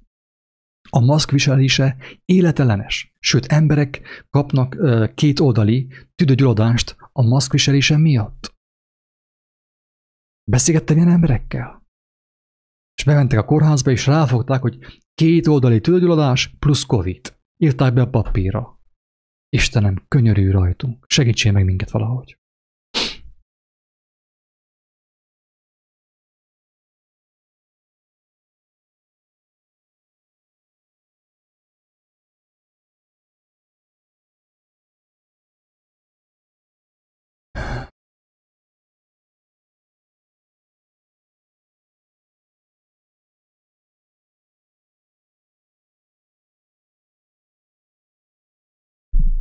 a 0.89 0.99
maszk 0.99 1.31
viselése 1.31 1.97
életellenes. 2.25 3.13
Sőt, 3.19 3.45
emberek 3.45 4.01
kapnak 4.29 4.77
két 5.15 5.39
oldali 5.39 5.87
tüdőgyulladást 6.15 6.95
a 7.11 7.21
maszk 7.21 7.51
viselése 7.51 7.97
miatt. 7.97 8.55
Beszélgettem 10.51 10.97
ilyen 10.97 11.09
emberekkel. 11.09 11.85
És 12.97 13.03
bementek 13.03 13.39
a 13.39 13.45
kórházba, 13.45 13.91
és 13.91 14.05
ráfogták, 14.05 14.61
hogy 14.61 14.77
két 15.21 15.47
oldali 15.47 15.81
tüdőgyulladás 15.81 16.55
plusz 16.59 16.85
Covid. 16.85 17.37
Írták 17.57 17.93
be 17.93 18.01
a 18.01 18.09
papírra. 18.09 18.79
Istenem, 19.49 20.05
könyörű 20.07 20.51
rajtunk. 20.51 21.05
Segítsél 21.07 21.51
meg 21.51 21.65
minket 21.65 21.91
valahogy. 21.91 22.37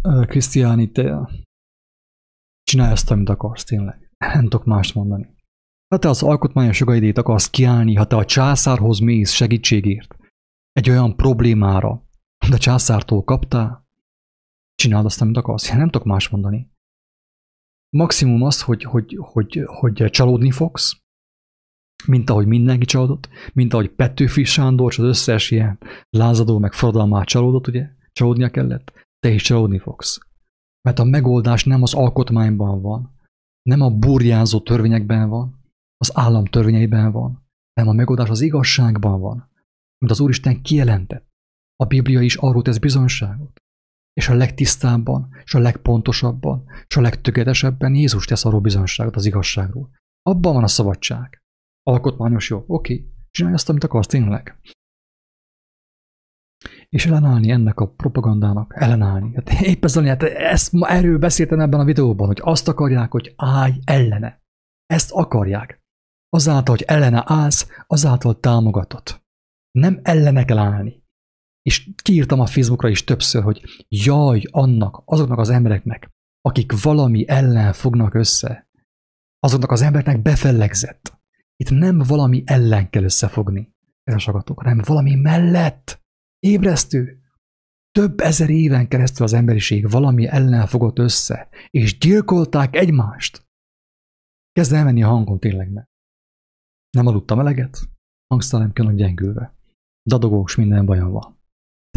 Krisztiáni, 0.02 0.90
te 0.90 1.28
csinálj 2.62 2.92
azt, 2.92 3.10
amit 3.10 3.28
akarsz 3.28 3.64
tényleg. 3.64 4.10
Nem 4.18 4.42
tudok 4.42 4.64
mást 4.64 4.94
mondani. 4.94 5.34
Ha 5.88 5.98
te 5.98 6.08
az 6.08 6.22
alkotmányos 6.22 6.80
jogaidét 6.80 7.18
akarsz 7.18 7.50
kiállni, 7.50 7.94
ha 7.94 8.06
te 8.06 8.16
a 8.16 8.24
császárhoz 8.24 8.98
mész 8.98 9.32
segítségért, 9.32 10.16
egy 10.72 10.90
olyan 10.90 11.16
problémára, 11.16 12.04
de 12.48 12.54
a 12.54 12.58
császártól 12.58 13.24
kaptál, 13.24 13.88
csináld 14.74 15.04
azt, 15.04 15.20
amit 15.20 15.36
akarsz. 15.36 15.70
Én 15.70 15.76
nem 15.76 15.90
tudok 15.90 16.06
más 16.06 16.28
mondani. 16.28 16.70
Maximum 17.96 18.42
az, 18.42 18.62
hogy, 18.62 18.82
hogy, 18.82 19.16
hogy, 19.20 19.62
hogy 19.66 20.10
csalódni 20.10 20.50
fogsz, 20.50 21.00
mint 22.06 22.30
ahogy 22.30 22.46
mindenki 22.46 22.84
csalódott, 22.84 23.28
mint 23.52 23.72
ahogy 23.72 23.90
Petőfi 23.90 24.44
Sándor, 24.44 24.94
az 24.96 25.04
összes 25.04 25.50
ilyen 25.50 25.78
lázadó, 26.10 26.58
meg 26.58 26.72
forradalmát 26.72 27.26
csalódott, 27.26 27.66
ugye? 27.66 27.88
Csalódnia 28.12 28.50
kellett 28.50 28.92
te 29.20 29.30
is 29.30 29.42
csalódni 29.42 29.78
fogsz. 29.78 30.18
Mert 30.82 30.98
a 30.98 31.04
megoldás 31.04 31.64
nem 31.64 31.82
az 31.82 31.94
alkotmányban 31.94 32.80
van, 32.80 33.14
nem 33.62 33.80
a 33.80 33.90
burjánzó 33.90 34.60
törvényekben 34.60 35.28
van, 35.28 35.60
az 35.96 36.10
állam 36.14 36.44
törvényeiben 36.44 37.12
van, 37.12 37.46
hanem 37.74 37.90
a 37.90 37.96
megoldás 37.96 38.28
az 38.28 38.40
igazságban 38.40 39.20
van, 39.20 39.48
mint 39.98 40.12
az 40.12 40.20
Úristen 40.20 40.62
kijelentett. 40.62 41.28
A 41.76 41.84
Biblia 41.84 42.20
is 42.20 42.36
arról 42.36 42.62
tesz 42.62 42.78
bizonyságot. 42.78 43.58
És 44.12 44.28
a 44.28 44.34
legtisztábban, 44.34 45.28
és 45.44 45.54
a 45.54 45.58
legpontosabban, 45.58 46.64
és 46.86 46.96
a 46.96 47.00
legtökéletesebben 47.00 47.94
Jézus 47.94 48.24
tesz 48.24 48.44
arról 48.44 48.60
bizonyságot 48.60 49.16
az 49.16 49.26
igazságról. 49.26 49.90
Abban 50.22 50.54
van 50.54 50.62
a 50.62 50.68
szabadság. 50.68 51.38
Alkotmányos 51.82 52.50
jog. 52.50 52.64
Oké, 52.66 53.10
csinálj 53.30 53.54
azt, 53.54 53.68
amit 53.68 53.84
akarsz 53.84 54.06
tényleg 54.06 54.60
és 56.90 57.06
ellenállni 57.06 57.50
ennek 57.50 57.80
a 57.80 57.88
propagandának, 57.88 58.72
ellenállni. 58.76 59.34
Hát 59.34 59.60
épp 59.60 59.84
ezzel, 59.84 60.04
hát 60.04 60.22
ezt 60.22 60.72
ma 60.72 60.88
erről 60.88 61.18
beszéltem 61.18 61.60
ebben 61.60 61.80
a 61.80 61.84
videóban, 61.84 62.26
hogy 62.26 62.40
azt 62.42 62.68
akarják, 62.68 63.10
hogy 63.10 63.34
állj 63.36 63.72
ellene. 63.84 64.42
Ezt 64.86 65.10
akarják. 65.12 65.80
Azáltal, 66.28 66.74
hogy 66.76 66.84
ellene 66.86 67.22
állsz, 67.26 67.68
azáltal 67.86 68.40
támogatott. 68.40 69.22
Nem 69.70 70.00
ellene 70.02 70.44
kell 70.44 70.58
állni. 70.58 71.02
És 71.62 71.90
kiírtam 72.02 72.40
a 72.40 72.46
Facebookra 72.46 72.88
is 72.88 73.04
többször, 73.04 73.42
hogy 73.42 73.62
jaj 73.88 74.42
annak, 74.50 75.02
azoknak 75.04 75.38
az 75.38 75.50
embereknek, 75.50 76.10
akik 76.40 76.82
valami 76.82 77.28
ellen 77.28 77.72
fognak 77.72 78.14
össze. 78.14 78.68
Azoknak 79.38 79.70
az 79.70 79.82
embereknek 79.82 80.22
befellegzett. 80.22 81.18
Itt 81.56 81.70
nem 81.70 81.98
valami 81.98 82.42
ellen 82.46 82.90
kell 82.90 83.02
összefogni, 83.02 83.74
elsagatok, 84.04 84.60
hanem 84.60 84.80
valami 84.84 85.14
mellett. 85.14 85.99
Ébresztő. 86.40 87.20
Több 87.90 88.20
ezer 88.20 88.50
éven 88.50 88.88
keresztül 88.88 89.24
az 89.24 89.32
emberiség 89.32 89.90
valami 89.90 90.26
ellen 90.26 90.66
fogott 90.66 90.98
össze, 90.98 91.48
és 91.70 91.98
gyilkolták 91.98 92.76
egymást. 92.76 93.48
Kezd 94.52 94.72
elmenni 94.72 95.02
a 95.02 95.08
hangom 95.08 95.38
tényleg, 95.38 95.70
mert 95.70 95.88
nem 96.90 97.06
aludtam 97.06 97.38
eleget, 97.40 97.78
hangsztalem 98.26 98.72
külön 98.72 98.96
gyengülve. 98.96 99.54
Dadogós 100.08 100.56
minden 100.56 100.86
bajom 100.86 101.10
van. 101.10 101.38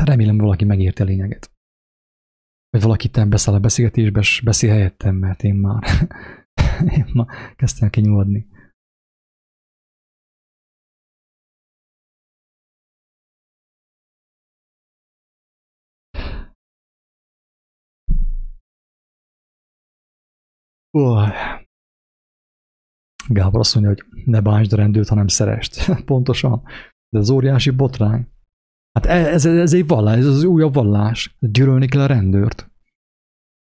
Remélem 0.01 0.37
valaki 0.37 0.65
megérte 0.65 1.03
a 1.03 1.05
lényeget. 1.05 1.51
Vagy 2.69 2.81
valaki 2.81 3.09
te 3.09 3.25
beszáll 3.25 3.55
a 3.55 3.59
beszélgetésbe, 3.59 4.19
és 4.19 4.41
beszél 4.41 4.69
helyettem, 4.69 5.15
mert 5.15 5.43
én 5.43 5.55
már, 5.55 5.83
én 6.97 7.09
már 7.13 7.55
kezdtem 7.55 7.89
kinyugodni. 7.89 8.47
Oh. 20.97 21.29
Gábor 23.27 23.59
azt 23.59 23.75
mondja, 23.75 23.93
hogy 23.93 24.23
ne 24.25 24.41
bántsd 24.41 24.73
a 24.73 24.75
rendőrt, 24.75 25.07
hanem 25.07 25.27
szerest. 25.27 25.91
Pontosan. 26.05 26.61
Ez 27.09 27.19
az 27.19 27.29
óriási 27.29 27.69
botrány. 27.69 28.27
Hát 28.91 29.05
e, 29.05 29.27
ez, 29.27 29.45
ez 29.45 29.73
egy 29.73 29.87
vallás, 29.87 30.17
ez 30.17 30.25
az 30.25 30.43
újabb 30.43 30.73
vallás. 30.73 31.35
Gyűlölni 31.39 31.87
kell 31.87 32.01
a 32.01 32.05
rendőrt. 32.05 32.71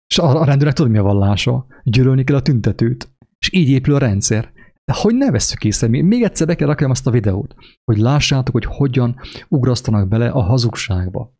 És 0.07 0.17
a, 0.17 0.41
a 0.41 0.45
rendőrnek 0.45 0.75
tudod, 0.75 0.91
mi 0.91 0.97
a 0.97 1.03
vallása? 1.03 1.65
Gyűlölni 1.83 2.23
kell 2.23 2.35
a 2.35 2.41
tüntetőt. 2.41 3.11
És 3.39 3.53
így 3.53 3.69
épül 3.69 3.95
a 3.95 3.97
rendszer. 3.97 4.51
De 4.85 4.93
hogy 4.93 5.15
ne 5.15 5.31
vesszük 5.31 5.63
észre? 5.63 5.87
Még 5.87 6.23
egyszer 6.23 6.47
be 6.47 6.55
kell 6.55 6.67
rakjam 6.67 6.91
azt 6.91 7.07
a 7.07 7.11
videót, 7.11 7.55
hogy 7.83 7.97
lássátok, 7.97 8.53
hogy 8.53 8.65
hogyan 8.65 9.19
ugrasztanak 9.47 10.07
bele 10.07 10.29
a 10.29 10.41
hazugságba. 10.41 11.33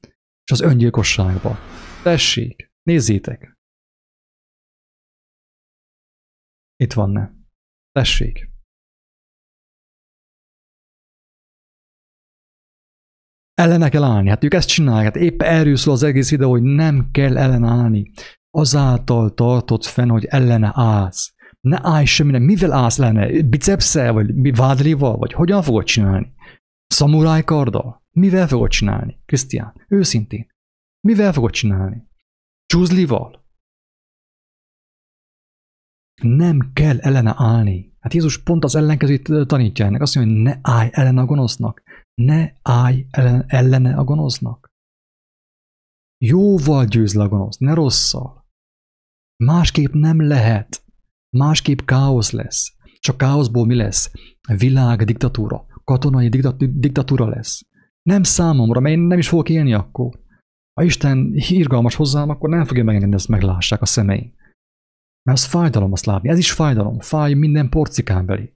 És 0.43 0.51
az 0.51 0.61
öngyilkosságba. 0.61 1.57
Tessék, 2.03 2.71
nézzétek. 2.83 3.50
Itt 6.81 6.93
van 6.93 7.09
ne. 7.09 7.29
Tessék. 7.91 8.49
Ellene 13.53 13.89
kell 13.89 14.03
állni. 14.03 14.29
Hát 14.29 14.43
ők 14.43 14.53
ezt 14.53 14.67
csinálják. 14.67 15.13
Hát 15.13 15.23
épp 15.23 15.41
erről 15.41 15.75
szól 15.75 15.93
az 15.93 16.03
egész 16.03 16.29
videó, 16.29 16.49
hogy 16.49 16.61
nem 16.61 17.09
kell 17.11 17.37
ellenállni. 17.37 18.11
Azáltal 18.49 19.33
tartott 19.33 19.85
fenn, 19.85 20.09
hogy 20.09 20.25
ellene 20.25 20.71
állsz. 20.75 21.33
Ne 21.59 21.79
állj 21.81 22.05
semmire. 22.05 22.39
Mivel 22.39 22.71
állsz 22.71 22.97
lenne? 22.97 23.41
Bicepszel? 23.43 24.13
Vagy 24.13 24.55
vádlival? 24.55 25.17
Vagy 25.17 25.33
hogyan 25.33 25.61
fogod 25.61 25.83
csinálni? 25.83 26.33
Szamuráj 26.87 27.43
karddal? 27.43 28.03
Mivel 28.11 28.47
fogod 28.47 28.69
csinálni? 28.69 29.21
Krisztián, 29.25 29.85
őszintén. 29.87 30.47
Mivel 31.07 31.33
fogod 31.33 31.51
csinálni? 31.51 32.07
Csúzlival? 32.65 33.40
Nem 36.21 36.69
kell 36.73 36.99
ellene 36.99 37.33
állni. 37.37 37.93
Hát 37.99 38.13
Jézus 38.13 38.43
pont 38.43 38.63
az 38.63 38.75
ellenkezőt 38.75 39.47
tanítja 39.47 39.85
ennek. 39.85 40.01
Azt 40.01 40.15
mondja, 40.15 40.33
hogy 40.33 40.43
ne 40.43 40.59
állj 40.61 40.89
ellene 40.91 41.21
a 41.21 41.25
gonosznak. 41.25 41.81
Ne 42.13 42.51
állj 42.61 43.05
ellen, 43.09 43.43
ellene 43.47 43.95
a 43.95 44.03
gonosznak. 44.03 44.71
Jóval 46.17 46.85
győz 46.85 47.13
le 47.13 47.23
a 47.23 47.27
gonosz, 47.27 47.57
ne 47.57 47.73
rosszal. 47.73 48.45
Másképp 49.43 49.93
nem 49.93 50.21
lehet. 50.21 50.83
Másképp 51.37 51.79
káosz 51.85 52.31
lesz. 52.31 52.75
Csak 52.99 53.17
káoszból 53.17 53.65
mi 53.65 53.75
lesz? 53.75 54.11
Világ 54.57 55.03
diktatúra. 55.03 55.65
Katonai 55.83 56.29
diktatúra 56.57 57.27
lesz. 57.27 57.65
Nem 58.01 58.23
számomra, 58.23 58.79
mert 58.79 58.95
én 58.95 59.01
nem 59.01 59.17
is 59.17 59.27
fogok 59.29 59.49
élni 59.49 59.73
akkor. 59.73 60.19
Ha 60.73 60.83
Isten 60.83 61.31
irgalmas 61.33 61.95
hozzám, 61.95 62.29
akkor 62.29 62.49
nem 62.49 62.65
fogja 62.65 62.83
megengedni, 62.83 63.15
ezt 63.15 63.27
meglássák 63.27 63.81
a 63.81 63.85
szemeim. 63.85 64.33
Mert 65.23 65.37
az 65.37 65.45
fájdalom 65.45 65.91
azt 65.91 66.05
látni. 66.05 66.29
Ez 66.29 66.37
is 66.37 66.51
fájdalom. 66.51 66.99
Fáj 66.99 67.33
minden 67.33 67.69
porcikán 67.69 68.25
belé. 68.25 68.53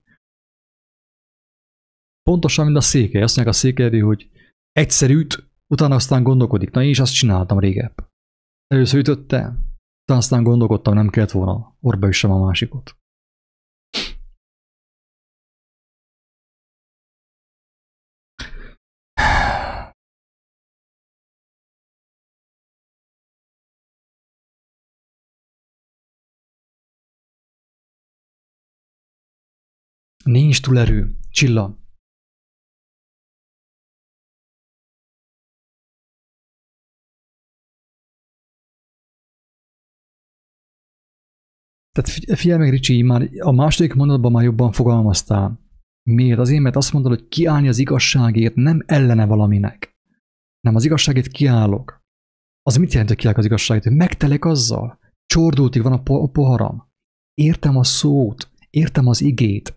Pontosan, 2.22 2.64
mint 2.64 2.76
a 2.76 2.80
székely. 2.80 3.22
Azt 3.22 3.36
mondják 3.36 3.56
a 3.56 3.58
székely, 3.58 4.00
hogy 4.00 4.30
egyszer 4.72 5.10
üt, 5.10 5.50
utána 5.66 5.94
aztán 5.94 6.22
gondolkodik. 6.22 6.70
Na 6.70 6.82
én 6.82 6.88
is 6.88 6.98
azt 6.98 7.14
csináltam 7.14 7.58
régebb. 7.58 8.10
Először 8.66 8.98
ütöttem, 8.98 9.46
utána 10.02 10.20
aztán 10.20 10.42
gondolkodtam, 10.42 10.94
nem 10.94 11.08
kellett 11.08 11.30
volna 11.30 11.76
orba 11.80 12.12
sem 12.12 12.30
a 12.30 12.44
másikot. 12.44 12.96
Nincs 30.26 30.62
túlerő. 30.62 31.16
Csilla. 31.30 31.78
Tehát 41.92 42.38
figyelj 42.38 42.58
meg, 42.58 42.70
Ricsi, 42.70 43.02
már 43.02 43.28
a 43.38 43.52
második 43.52 43.94
mondatban 43.94 44.32
már 44.32 44.44
jobban 44.44 44.72
fogalmaztál. 44.72 45.60
Miért? 46.02 46.38
Azért, 46.38 46.62
mert 46.62 46.76
azt 46.76 46.92
mondod, 46.92 47.18
hogy 47.18 47.28
kiállni 47.28 47.68
az 47.68 47.78
igazságért 47.78 48.54
nem 48.54 48.82
ellene 48.86 49.26
valaminek. 49.26 49.96
Nem, 50.60 50.74
az 50.74 50.84
igazságért 50.84 51.28
kiállok. 51.28 52.04
Az 52.62 52.76
mit 52.76 52.90
jelent, 52.90 53.08
hogy 53.08 53.18
kiállok 53.18 53.38
az 53.38 53.44
igazságért? 53.44 53.94
Megtelek 53.94 54.44
azzal. 54.44 54.98
Csordultig 55.26 55.82
van 55.82 55.92
a 55.92 56.26
poharam. 56.26 56.88
Értem 57.34 57.76
a 57.76 57.84
szót, 57.84 58.50
értem 58.70 59.06
az 59.06 59.20
igét, 59.20 59.75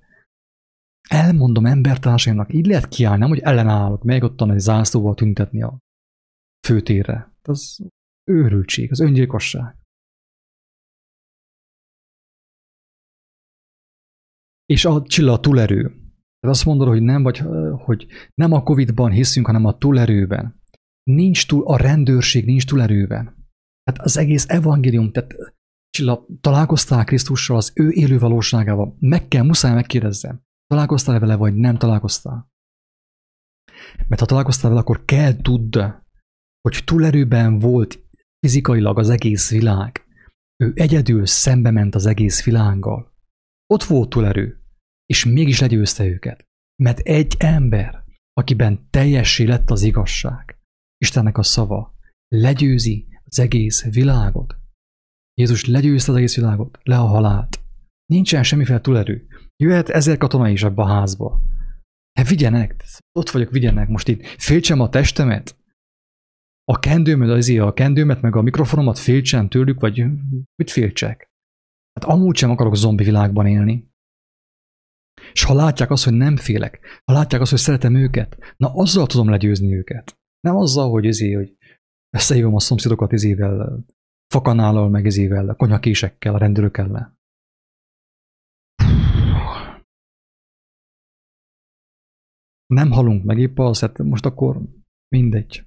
elmondom 1.10 1.66
embertársaimnak, 1.66 2.54
így 2.54 2.66
lehet 2.66 2.88
kiállni, 2.88 3.20
nem, 3.20 3.30
hogy 3.30 3.40
ellenállok, 3.40 4.04
melyik 4.04 4.24
ottan 4.24 4.52
egy 4.52 4.60
zászlóval 4.60 5.16
tüntetni 5.16 5.62
a 5.62 5.80
főtérre. 6.68 7.34
Az 7.42 7.86
őrültség, 8.32 8.92
az 8.92 9.00
öngyilkosság. 9.00 9.76
És 14.66 14.86
a 14.86 15.04
csilla 15.04 15.34
a 15.34 15.40
túlerő. 15.40 15.82
Tehát 16.40 16.56
azt 16.56 16.66
mondod, 16.66 16.88
hogy 16.88 17.02
nem, 17.02 17.24
vagy, 17.24 17.38
hogy 17.86 18.08
nem 18.34 18.52
a 18.52 18.64
Covid-ban 18.64 19.12
hiszünk, 19.12 19.46
hanem 19.46 19.66
a 19.66 19.78
túlerőben. 19.78 20.62
Nincs 21.04 21.48
túl, 21.48 21.68
a 21.68 21.78
rendőrség 21.78 22.46
nincs 22.46 22.66
túlerőben. 22.66 23.24
Tehát 23.84 24.02
az 24.02 24.18
egész 24.18 24.50
evangélium, 24.50 25.12
tehát 25.12 25.34
Csilla, 25.90 26.26
találkoztál 26.42 27.04
Krisztussal 27.04 27.58
az 27.58 27.72
ő 27.76 27.90
élő 27.90 28.20
valóságával? 28.20 28.96
Meg 29.00 29.28
kell, 29.28 29.44
muszáj 29.44 29.74
megkérdezzem. 29.74 30.48
Találkoztál 30.74 31.20
vele, 31.20 31.36
vagy 31.36 31.56
nem 31.56 31.78
találkoztál? 31.78 32.52
Mert 34.08 34.20
ha 34.20 34.26
találkoztál 34.26 34.70
vele, 34.70 34.82
akkor 34.82 35.06
kell 35.06 35.36
tudd, 35.36 35.78
hogy 36.62 36.82
túlerőben 36.86 37.60
volt 37.60 38.08
fizikailag 38.40 39.00
az 39.00 39.10
egész 39.10 39.50
világ. 39.50 40.06
Ő 40.64 40.72
egyedül 40.76 41.26
szembe 41.26 41.72
ment 41.72 41.96
az 41.96 42.06
egész 42.06 42.44
világgal. 42.44 43.14
Ott 43.74 43.84
volt 43.84 44.10
túlerő, 44.10 44.64
és 45.06 45.26
mégis 45.26 45.60
legyőzte 45.60 46.06
őket. 46.06 46.46
Mert 46.84 47.00
egy 47.00 47.36
ember, 47.40 48.04
akiben 48.34 48.88
teljessé 48.90 49.44
lett 49.44 49.70
az 49.70 49.82
igazság, 49.82 50.60
Istennek 50.98 51.38
a 51.38 51.44
szava, 51.44 51.96
legyőzi 52.28 53.08
az 53.24 53.40
egész 53.40 53.84
világot. 53.84 54.58
Jézus 55.34 55.66
legyőzte 55.66 56.12
az 56.12 56.18
egész 56.18 56.36
világot, 56.36 56.80
le 56.84 57.00
a 57.00 57.06
halált. 57.06 57.60
Nincsen 58.06 58.44
semmiféle 58.44 58.82
túlerő. 58.82 59.28
Jöhet 59.64 59.90
ezer 59.90 60.18
katona 60.18 60.50
is 60.50 60.64
abba 60.64 60.84
a 60.84 60.88
házba. 60.88 61.42
Hát 62.14 62.28
vigyenek, 62.28 62.84
ott 63.12 63.30
vagyok, 63.30 63.52
vigyenek 63.52 63.88
most 63.88 64.08
itt. 64.08 64.26
Féltsem 64.26 64.80
a 64.80 64.90
testemet? 64.90 65.58
A 66.64 66.80
kendőmet, 66.80 67.30
az 67.30 67.50
a 67.50 67.74
kendőmet, 67.74 68.22
meg 68.22 68.36
a 68.36 68.42
mikrofonomat 68.42 69.00
féltsem 69.00 69.50
tőlük, 69.50 69.80
vagy 69.80 70.06
mit 70.56 70.72
féltsek? 70.72 71.32
Hát 71.94 72.10
amúgy 72.10 72.36
sem 72.36 72.50
akarok 72.50 72.76
zombi 72.76 73.04
világban 73.04 73.48
élni. 73.48 73.92
És 75.32 75.44
ha 75.44 75.54
látják 75.54 75.92
azt, 75.92 76.04
hogy 76.04 76.14
nem 76.14 76.36
félek, 76.36 77.02
ha 77.06 77.14
látják 77.14 77.42
azt, 77.42 77.52
hogy 77.52 77.60
szeretem 77.60 77.96
őket, 77.96 78.54
na 78.58 78.74
azzal 78.74 79.08
tudom 79.08 79.30
legyőzni 79.30 79.76
őket. 79.76 80.20
Nem 80.40 80.56
azzal, 80.56 80.90
hogy 80.90 81.06
izé, 81.06 81.32
hogy 81.32 81.58
összehívom 82.10 82.56
a 82.56 82.60
szomszédokat 82.60 83.12
izével, 83.12 83.86
fakanállal, 84.34 84.90
meg 84.90 85.06
izével, 85.06 85.56
konyakésekkel, 85.56 86.34
a 86.34 86.38
rendőrök 86.38 86.78
ellen. 86.78 87.19
Nem 92.74 92.92
halunk 92.92 93.24
meg 93.24 93.40
épp 93.40 93.60
az, 93.60 93.80
hát 93.80 93.98
most 93.98 94.26
akkor 94.26 94.62
mindegy. 95.16 95.64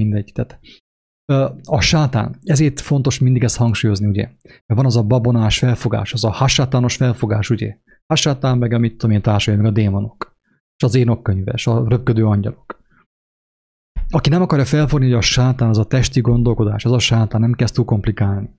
Mindegy. 0.00 0.32
Tehát 0.34 0.60
a 1.62 1.80
sátán, 1.80 2.38
ezért 2.42 2.80
fontos 2.80 3.18
mindig 3.18 3.42
ezt 3.42 3.56
hangsúlyozni, 3.56 4.06
ugye? 4.06 4.22
Mert 4.42 4.80
van 4.80 4.84
az 4.84 4.96
a 4.96 5.02
babonás 5.02 5.58
felfogás, 5.58 6.12
az 6.12 6.24
a 6.24 6.30
hasátános 6.30 6.96
felfogás, 6.96 7.50
ugye? 7.50 7.78
Hasátán 8.06 8.58
meg 8.58 8.72
a 8.72 8.78
mit 8.78 8.96
tudom 8.96 9.14
én 9.14 9.22
társai, 9.22 9.56
meg 9.56 9.66
a 9.66 9.70
démonok. 9.70 10.36
És 10.76 10.84
az 10.84 10.94
énok 10.94 11.22
könyve, 11.22 11.52
és 11.52 11.66
a 11.66 11.88
röpködő 11.88 12.26
angyalok. 12.26 12.82
Aki 14.08 14.28
nem 14.28 14.42
akarja 14.42 14.64
felfogni, 14.64 15.06
hogy 15.06 15.14
a 15.14 15.20
sátán 15.20 15.68
az 15.68 15.78
a 15.78 15.86
testi 15.86 16.20
gondolkodás, 16.20 16.84
az 16.84 16.92
a 16.92 16.98
sátán, 16.98 17.40
nem 17.40 17.52
kezd 17.52 17.74
túl 17.74 17.84
komplikálni. 17.84 18.50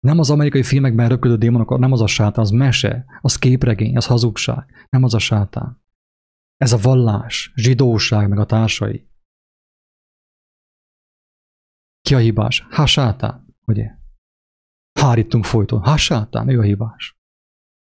Nem 0.00 0.18
az 0.18 0.30
amerikai 0.30 0.62
filmekben 0.62 1.08
röpködő 1.08 1.36
démonok, 1.36 1.78
nem 1.78 1.92
az 1.92 2.00
a 2.00 2.06
sátán, 2.06 2.44
az 2.44 2.50
mese, 2.50 3.04
az 3.20 3.36
képregény, 3.36 3.96
az 3.96 4.06
hazugság, 4.06 4.86
nem 4.90 5.02
az 5.02 5.14
a 5.14 5.18
sátán. 5.18 5.82
Ez 6.56 6.72
a 6.72 6.78
vallás, 6.78 7.52
zsidóság, 7.54 8.28
meg 8.28 8.38
a 8.38 8.46
társai. 8.46 9.08
Ki 12.00 12.14
a 12.14 12.18
hibás? 12.18 12.66
Há, 12.70 12.84
sátán, 12.84 13.56
ugye? 13.66 13.96
Hárítunk 15.00 15.44
folyton. 15.44 15.82
Há, 15.82 15.96
sátán, 15.96 16.48
ő 16.48 16.58
a 16.58 16.62
hibás. 16.62 17.16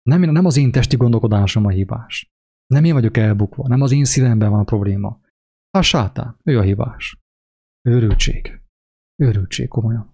Nem, 0.03 0.21
nem 0.21 0.45
az 0.45 0.57
én 0.57 0.73
testi 0.73 0.97
gondolkodásom 0.97 1.67
a 1.67 1.71
hibás. 1.71 2.33
Nem 2.67 2.85
én 2.85 2.93
vagyok 2.93 3.17
elbukva, 3.17 3.69
nem 3.69 3.81
az 3.81 3.93
én 3.93 4.05
szívemben 4.05 4.51
van 4.51 4.61
a 4.61 4.65
probléma. 4.65 5.21
Há, 5.71 5.81
sátán, 5.81 6.39
ő 6.45 6.59
a 6.59 6.63
hibás. 6.63 7.17
Őrültség. 7.89 8.61
Őrültség, 9.23 9.69
komolyan. 9.69 10.12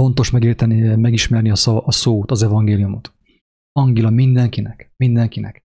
Fontos 0.00 0.30
megérteni, 0.30 0.96
megismerni 0.96 1.50
a, 1.50 1.54
szó, 1.54 1.86
a 1.86 1.92
szót, 1.92 2.30
az 2.30 2.42
evangéliumot. 2.42 3.14
Angila 3.72 4.10
mindenkinek, 4.10 4.92
mindenkinek. 4.96 5.64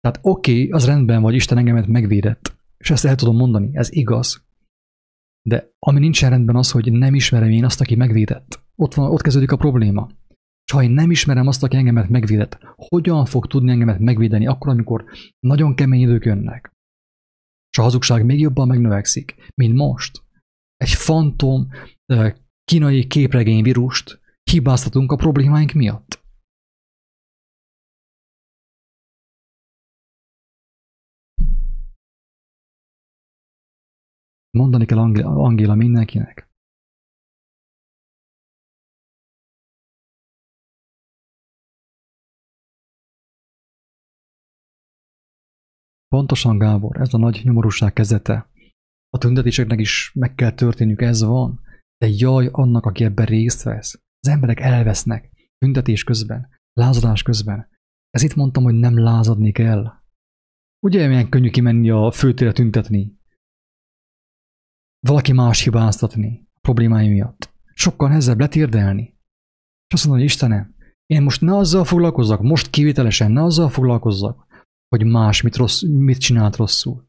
Tehát 0.00 0.18
oké, 0.22 0.52
okay, 0.52 0.70
az 0.70 0.86
rendben 0.86 1.22
vagy, 1.22 1.34
Isten 1.34 1.58
engemet 1.58 1.86
megvédett, 1.86 2.56
és 2.78 2.90
ezt 2.90 3.04
el 3.04 3.14
tudom 3.14 3.36
mondani, 3.36 3.70
ez 3.72 3.92
igaz. 3.92 4.44
De 5.48 5.70
ami 5.78 5.98
nincsen 5.98 6.30
rendben 6.30 6.56
az, 6.56 6.70
hogy 6.70 6.92
nem 6.92 7.14
ismerem 7.14 7.50
én 7.50 7.64
azt, 7.64 7.80
aki 7.80 7.94
megvédett. 7.94 8.62
Ott, 8.74 8.94
van, 8.94 9.10
ott 9.10 9.22
kezdődik 9.22 9.52
a 9.52 9.56
probléma. 9.56 10.08
És 10.64 10.72
ha 10.72 10.82
én 10.82 10.90
nem 10.90 11.10
ismerem 11.10 11.46
azt, 11.46 11.62
aki 11.62 11.76
engemet 11.76 12.08
megvédett, 12.08 12.58
hogyan 12.76 13.24
fog 13.24 13.46
tudni 13.46 13.70
engemet 13.70 13.98
megvédeni 13.98 14.46
akkor, 14.46 14.70
amikor 14.70 15.04
nagyon 15.40 15.74
kemény 15.74 16.00
idők 16.00 16.24
jönnek? 16.24 16.72
És 17.70 17.78
a 17.78 17.82
hazugság 17.82 18.24
még 18.24 18.40
jobban 18.40 18.66
megnövekszik, 18.66 19.34
mint 19.54 19.74
most. 19.74 20.22
Egy 20.76 20.90
fantom, 20.90 21.68
kínai 22.68 23.06
képregény 23.06 23.62
vírust 23.62 24.20
hibáztatunk 24.50 25.12
a 25.12 25.16
problémáink 25.16 25.72
miatt. 25.72 26.26
Mondani 34.50 34.86
kell 34.86 34.98
Angéla 34.98 35.74
mindenkinek. 35.74 36.48
Pontosan, 46.08 46.58
Gábor, 46.58 47.00
ez 47.00 47.14
a 47.14 47.18
nagy 47.18 47.40
nyomorúság 47.44 47.92
kezdete. 47.92 48.50
A 49.08 49.18
tüntetéseknek 49.18 49.80
is 49.80 50.12
meg 50.14 50.34
kell 50.34 50.52
történniük, 50.52 51.00
ez 51.00 51.22
van. 51.22 51.66
De 51.98 52.08
jaj 52.10 52.48
annak, 52.52 52.86
aki 52.86 53.04
ebben 53.04 53.26
részt 53.26 53.62
vesz. 53.62 54.00
Az 54.20 54.28
emberek 54.28 54.60
elvesznek 54.60 55.30
tüntetés 55.58 56.04
közben, 56.04 56.48
lázadás 56.72 57.22
közben. 57.22 57.68
Ez 58.10 58.22
itt 58.22 58.34
mondtam, 58.34 58.62
hogy 58.62 58.74
nem 58.74 58.98
lázadni 58.98 59.52
kell. 59.52 59.92
Ugye 60.86 61.06
milyen 61.06 61.28
könnyű 61.28 61.50
kimenni 61.50 61.90
a 61.90 62.10
főtére 62.10 62.52
tüntetni? 62.52 63.18
Valaki 65.06 65.32
más 65.32 65.62
hibáztatni 65.62 66.48
a 66.54 66.58
problémái 66.60 67.08
miatt. 67.08 67.52
Sokkal 67.74 68.08
nehezebb 68.08 68.38
letérdelni. 68.38 69.02
És 69.86 69.94
azt 69.94 70.04
mondod, 70.04 70.22
hogy 70.22 70.32
Istenem, 70.32 70.74
én 71.06 71.22
most 71.22 71.40
ne 71.40 71.56
azzal 71.56 71.84
foglalkozzak, 71.84 72.42
most 72.42 72.70
kivételesen 72.70 73.30
ne 73.30 73.42
azzal 73.42 73.68
foglalkozzak, 73.68 74.46
hogy 74.88 75.04
más 75.04 75.42
mit, 75.42 75.56
rossz, 75.56 75.82
mit 75.82 76.18
csinált 76.18 76.56
rosszul. 76.56 77.06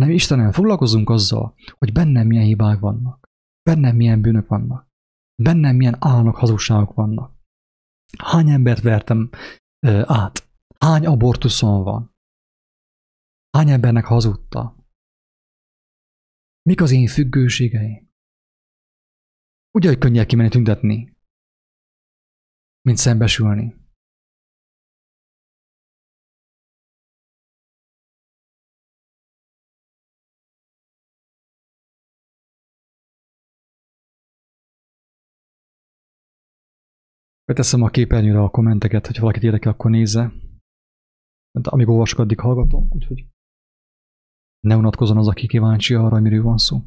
Hanem 0.00 0.14
Istenem, 0.14 0.52
foglalkozunk 0.52 1.10
azzal, 1.10 1.54
hogy 1.78 1.92
bennem 1.92 2.26
milyen 2.26 2.44
hibák 2.44 2.78
vannak. 2.78 3.25
Bennem 3.66 3.96
milyen 3.96 4.20
bűnök 4.20 4.48
vannak. 4.48 4.88
Bennem 5.42 5.76
milyen 5.76 5.96
álnok 5.98 6.36
hazugságok 6.36 6.94
vannak. 6.94 7.34
Hány 8.18 8.50
embert 8.50 8.82
vertem 8.82 9.30
ö, 9.86 10.02
át? 10.06 10.48
Hány 10.78 11.06
abortuszon 11.06 11.82
van? 11.82 12.14
Hány 13.50 13.70
embernek 13.70 14.04
hazudta? 14.04 14.76
Mik 16.62 16.80
az 16.80 16.90
én 16.90 17.06
függőségeim? 17.08 18.10
Ugye, 19.74 19.88
hogy 19.88 19.98
könnyebb 19.98 20.26
kimenni 20.26 20.48
tüntetni, 20.48 21.16
mint 22.80 22.98
szembesülni. 22.98 23.85
Beteszem 37.46 37.82
a 37.82 37.88
képernyőre 37.88 38.42
a 38.42 38.48
kommenteket, 38.48 39.06
hogy 39.06 39.18
valakit 39.18 39.42
érdekel, 39.42 39.72
akkor 39.72 39.90
nézze. 39.90 40.32
De 41.50 41.70
amíg 41.70 41.88
olvasok, 41.88 42.18
addig 42.18 42.40
hallgatom, 42.40 42.88
úgyhogy 42.90 43.26
ne 44.60 44.76
unatkozzon 44.76 45.16
az, 45.16 45.28
aki 45.28 45.46
kíváncsi 45.46 45.94
arra, 45.94 46.20
miről 46.20 46.42
van 46.42 46.58
szó. 46.58 46.82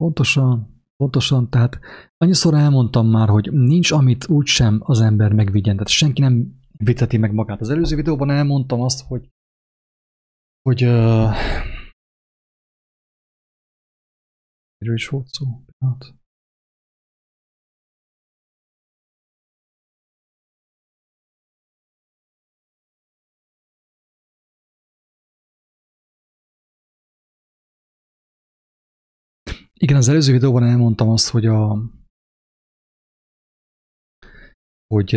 Pontosan, 0.00 0.82
pontosan, 0.96 1.50
tehát 1.50 1.78
annyiszor 2.16 2.54
elmondtam 2.54 3.06
már, 3.06 3.28
hogy 3.28 3.52
nincs, 3.52 3.90
amit 3.90 4.28
úgysem 4.28 4.80
az 4.82 5.00
ember 5.00 5.32
megvigyen, 5.32 5.74
tehát 5.74 5.88
senki 5.88 6.20
nem 6.20 6.58
viteti 6.76 7.16
meg 7.16 7.32
magát. 7.32 7.60
Az 7.60 7.70
előző 7.70 7.96
videóban 7.96 8.30
elmondtam 8.30 8.80
azt, 8.80 9.06
hogy 9.06 9.28
hogy 10.62 10.84
uh, 10.84 11.34
miről 14.78 14.94
is 14.94 15.08
volt 15.08 15.26
szó? 15.26 15.46
Hát. 15.78 16.19
Igen, 29.82 29.96
az 29.96 30.08
előző 30.08 30.32
videóban 30.32 30.62
elmondtam 30.62 31.08
azt, 31.08 31.28
hogy 31.28 31.46
a 31.46 31.82
hogy 34.94 35.14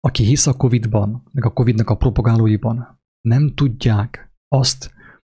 aki 0.00 0.24
hisz 0.24 0.46
a 0.46 0.56
Covid-ban, 0.56 1.28
meg 1.32 1.44
a 1.44 1.52
Covid-nak 1.52 1.90
a 1.90 1.96
propagálóiban, 1.96 3.00
nem 3.20 3.54
tudják 3.54 4.32
azt, 4.48 4.94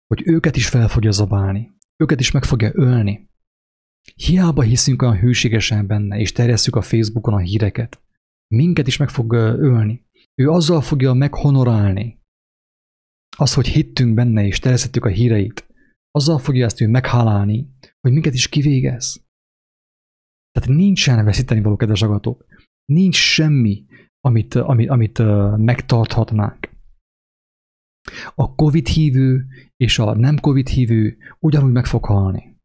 hogy 0.07 0.23
őket 0.27 0.57
is 0.57 0.69
fel 0.69 0.89
fogja 0.89 1.11
zabálni, 1.11 1.77
őket 1.97 2.21
is 2.21 2.31
meg 2.31 2.45
fogja 2.45 2.71
ölni. 2.75 3.29
Hiába 4.15 4.63
hiszünk 4.63 5.03
olyan 5.03 5.19
hűségesen 5.19 5.87
benne, 5.87 6.19
és 6.19 6.33
terjesszük 6.33 6.77
a 6.77 6.83
Facebookon 6.83 7.35
a 7.35 7.39
híreket, 7.39 8.03
minket 8.55 8.87
is 8.87 8.97
meg 8.97 9.09
fog 9.09 9.33
ölni. 9.33 10.05
Ő 10.35 10.51
azzal 10.51 10.81
fogja 10.81 11.13
meghonorálni 11.13 12.21
azt, 13.37 13.55
hogy 13.55 13.67
hittünk 13.67 14.15
benne, 14.15 14.47
és 14.47 14.59
terjesztettük 14.59 15.05
a 15.05 15.09
híreit, 15.09 15.67
azzal 16.11 16.39
fogja 16.39 16.65
ezt 16.65 16.81
ő 16.81 16.89
meghálálni, 16.89 17.79
hogy 18.01 18.13
minket 18.13 18.35
is 18.35 18.49
kivégez. 18.49 19.25
Tehát 20.51 20.69
nincsen 20.69 21.25
veszíteni 21.25 21.61
való, 21.61 21.77
kedves 21.77 22.03
agatok. 22.03 22.47
Nincs 22.85 23.17
semmi, 23.17 23.87
amit, 24.21 24.55
amit, 24.55 24.89
amit 24.89 25.19
megtarthatnánk. 25.57 26.69
A 28.35 28.55
Covid 28.55 28.87
hívő 28.87 29.47
és 29.77 29.99
a 29.99 30.15
nem 30.15 30.39
Covid 30.39 30.69
hívő 30.69 31.19
ugyanúgy 31.39 31.73
meg 31.73 31.87
fog 31.87 32.05
halni. 32.05 32.57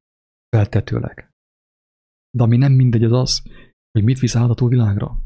Feltetőleg. 0.55 1.29
De 2.37 2.43
ami 2.43 2.57
nem 2.57 2.73
mindegy 2.73 3.03
az 3.03 3.11
az, 3.11 3.43
hogy 3.91 4.03
mit 4.03 4.19
visz 4.19 4.35
át 4.35 4.49
a 4.49 4.53
túlvilágra. 4.53 5.23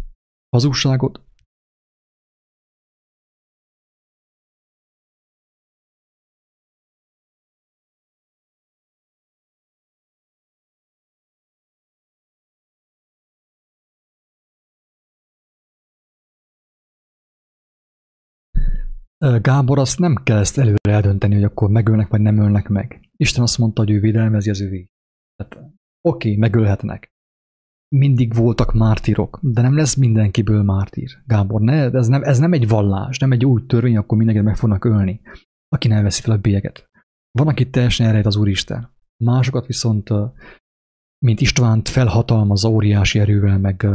Hazugságot, 0.50 1.24
Gábor, 19.42 19.80
azt 19.80 20.00
nem 20.00 20.16
kell 20.24 20.38
ezt 20.38 20.58
előre 20.58 20.92
eldönteni, 20.92 21.34
hogy 21.34 21.44
akkor 21.44 21.70
megölnek, 21.70 22.08
vagy 22.08 22.22
nem 22.22 22.38
ölnek 22.38 22.68
meg. 22.68 23.10
Isten 23.16 23.44
azt 23.44 23.58
mondta, 23.58 23.82
hogy 23.82 23.92
ő 23.92 24.00
védelmezi 24.00 24.50
az 24.50 24.62
övé. 24.62 24.88
Tehát, 25.36 25.72
oké, 26.08 26.36
megölhetnek. 26.36 27.08
Mindig 27.96 28.34
voltak 28.34 28.74
mártírok, 28.74 29.40
de 29.42 29.62
nem 29.62 29.76
lesz 29.76 29.96
mindenkiből 29.96 30.64
mártír. 30.64 31.22
Gábor, 31.26 31.62
ne, 31.62 31.92
ez 31.92 32.08
nem, 32.08 32.24
ez 32.24 32.40
nem 32.40 32.54
egy 32.54 32.68
vallás, 32.68 33.18
nem 33.18 33.32
egy 33.32 33.46
új 33.46 33.66
törvény, 33.66 33.98
akkor 33.98 34.18
mindenkit 34.18 34.46
meg 34.46 34.56
fognak 34.56 34.86
ölni, 34.86 35.22
aki 35.68 35.88
nem 35.88 36.04
veszi 36.04 36.22
fel 36.22 36.36
a 36.36 36.38
bélyeget. 36.38 36.90
Van, 37.32 37.48
aki 37.48 37.70
teljesen 37.70 38.08
elrejt 38.08 38.26
az 38.26 38.36
Úristen. 38.36 38.94
Másokat 39.24 39.66
viszont, 39.66 40.10
mint 41.26 41.42
Istvánt 41.42 41.90
felhatalmaz 41.90 42.66
óriási 42.66 43.20
erővel, 43.20 43.58
meg 43.58 43.88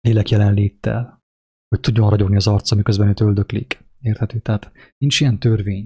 lélek 0.00 0.28
jelenléttel, 0.28 1.19
hogy 1.70 1.80
tudjon 1.80 2.10
ragyogni 2.10 2.36
az 2.36 2.46
arca, 2.46 2.74
miközben 2.74 3.08
őt 3.08 3.20
öldöklik. 3.20 3.84
Érthető? 4.00 4.40
Tehát 4.40 4.72
nincs 4.98 5.20
ilyen 5.20 5.38
törvény. 5.38 5.84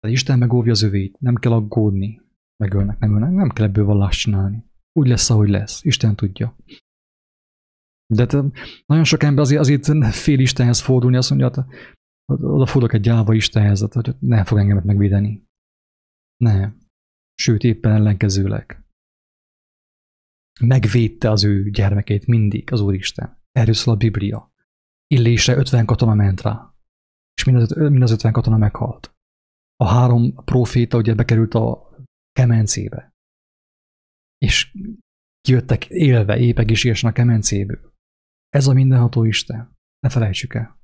Tehát 0.00 0.16
Isten 0.16 0.38
megóvja 0.38 0.72
az 0.72 0.82
övét, 0.82 1.20
nem 1.20 1.34
kell 1.34 1.52
aggódni. 1.52 2.20
Megölnek, 2.56 2.98
nem 2.98 3.12
ölnek, 3.12 3.32
nem 3.32 3.48
kell 3.48 3.66
ebből 3.66 3.84
vallást 3.84 4.20
csinálni. 4.20 4.64
Úgy 4.92 5.08
lesz, 5.08 5.30
ahogy 5.30 5.48
lesz. 5.48 5.84
Isten 5.84 6.16
tudja. 6.16 6.56
De 8.14 8.26
te, 8.26 8.44
nagyon 8.86 9.04
sok 9.04 9.22
ember 9.22 9.44
azért, 9.44 9.60
azért 9.60 10.14
fél 10.14 10.38
Istenhez 10.38 10.80
fordulni, 10.80 11.16
azt 11.16 11.30
mondja, 11.30 11.50
hogy 11.50 11.64
oda 12.44 12.66
fordulok 12.66 12.92
egy 12.92 13.00
gyáva 13.00 13.34
Istenhez, 13.34 13.92
hogy 13.92 14.16
nem 14.18 14.44
fog 14.44 14.58
engemet 14.58 14.84
megvédeni. 14.84 15.44
Nem. 16.36 16.80
Sőt, 17.34 17.62
éppen 17.62 17.92
ellenkezőleg. 17.92 18.84
Megvédte 20.60 21.30
az 21.30 21.44
ő 21.44 21.70
gyermekét 21.70 22.26
mindig 22.26 22.72
az 22.72 22.80
Úristen. 22.80 23.41
Erről 23.52 23.74
szól 23.74 23.94
a 23.94 23.96
Biblia. 23.96 24.52
Illésre 25.06 25.56
50 25.56 25.86
katona 25.86 26.14
ment 26.14 26.40
rá, 26.40 26.74
és 27.34 27.44
mind 27.44 27.58
az, 27.58 27.70
mind 27.76 28.02
az 28.02 28.10
50 28.10 28.32
katona 28.32 28.56
meghalt. 28.56 29.14
A 29.76 29.86
három 29.86 30.34
proféta 30.34 30.96
ugye 30.96 31.14
bekerült 31.14 31.54
a 31.54 31.96
kemencébe, 32.32 33.12
és 34.38 34.76
kijöttek 35.40 35.84
élve, 35.88 36.38
épp 36.38 36.58
egészségesen 36.58 37.10
a 37.10 37.12
kemencéből. 37.12 37.92
Ez 38.48 38.66
a 38.66 38.72
mindenható 38.72 39.24
Isten. 39.24 39.76
Ne 39.98 40.08
felejtsük 40.08 40.54
el. 40.54 40.80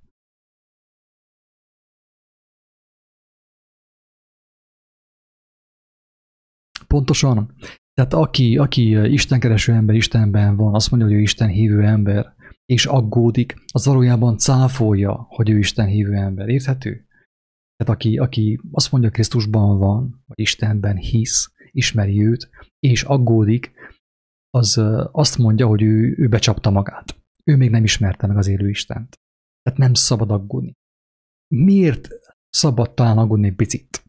Pontosan. 6.86 7.54
Tehát 7.92 8.12
aki, 8.12 8.58
aki 8.58 9.12
istenkereső 9.12 9.72
ember, 9.72 9.94
Istenben 9.94 10.56
van, 10.56 10.74
azt 10.74 10.90
mondja, 10.90 11.08
hogy 11.08 11.16
ő 11.18 11.20
Isten 11.20 11.48
hívő 11.48 11.84
ember, 11.84 12.36
és 12.72 12.86
aggódik, 12.86 13.54
az 13.72 13.84
valójában 13.84 14.38
cáfolja, 14.38 15.26
hogy 15.28 15.50
ő 15.50 15.58
Isten 15.58 15.86
hívő 15.86 16.14
ember. 16.14 16.48
Érthető? 16.48 17.06
Tehát 17.76 17.94
aki, 17.94 18.18
aki 18.18 18.60
azt 18.70 18.92
mondja, 18.92 19.10
Krisztusban 19.10 19.78
van, 19.78 20.22
vagy 20.26 20.38
Istenben 20.38 20.96
hisz, 20.96 21.52
ismeri 21.70 22.26
őt, 22.26 22.50
és 22.78 23.02
aggódik, 23.02 23.72
az 24.50 24.82
azt 25.12 25.38
mondja, 25.38 25.66
hogy 25.66 25.82
ő, 25.82 26.14
ő 26.18 26.28
becsapta 26.28 26.70
magát. 26.70 27.16
Ő 27.44 27.56
még 27.56 27.70
nem 27.70 27.84
ismerte 27.84 28.26
meg 28.26 28.36
az 28.36 28.46
élő 28.46 28.68
Istent. 28.68 29.14
Tehát 29.62 29.78
nem 29.78 29.94
szabad 29.94 30.30
aggódni. 30.30 30.72
Miért 31.54 32.08
szabad 32.48 32.94
talán 32.94 33.18
aggódni 33.18 33.50
picit? 33.50 34.04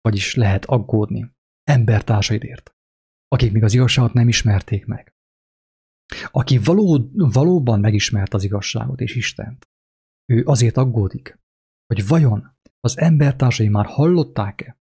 Vagyis 0.00 0.34
lehet 0.34 0.64
aggódni 0.64 1.30
embertársaidért, 1.62 2.70
akik 3.28 3.52
még 3.52 3.62
az 3.62 3.74
igazságot 3.74 4.12
nem 4.12 4.28
ismerték 4.28 4.86
meg. 4.86 5.11
Aki 6.30 6.58
való, 6.58 7.10
valóban 7.12 7.80
megismert 7.80 8.34
az 8.34 8.44
igazságot 8.44 9.00
és 9.00 9.14
Istent, 9.14 9.68
ő 10.32 10.42
azért 10.44 10.76
aggódik, 10.76 11.38
hogy 11.86 12.06
vajon 12.06 12.56
az 12.80 12.98
embertársai 12.98 13.68
már 13.68 13.86
hallották-e, 13.86 14.76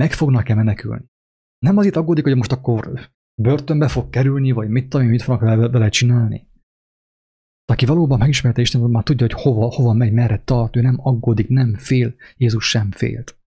meg 0.00 0.12
fognak-e 0.12 0.54
menekülni. 0.54 1.04
Nem 1.58 1.76
azért 1.76 1.96
aggódik, 1.96 2.24
hogy 2.24 2.36
most 2.36 2.52
akkor 2.52 3.10
börtönbe 3.42 3.88
fog 3.88 4.10
kerülni, 4.10 4.50
vagy 4.50 4.68
mit 4.68 4.88
tudom, 4.88 5.06
mit 5.06 5.22
fognak 5.22 5.70
vele, 5.70 5.88
csinálni. 5.88 6.50
Aki 7.64 7.86
valóban 7.86 8.18
megismerte 8.18 8.60
Istent, 8.60 8.88
már 8.88 9.02
tudja, 9.02 9.26
hogy 9.26 9.42
hova, 9.42 9.70
hova 9.70 9.92
megy, 9.92 10.12
merre 10.12 10.42
tart, 10.44 10.76
ő 10.76 10.80
nem 10.80 10.96
aggódik, 11.00 11.48
nem 11.48 11.74
fél, 11.74 12.14
Jézus 12.36 12.68
sem 12.68 12.90
félt. 12.90 13.41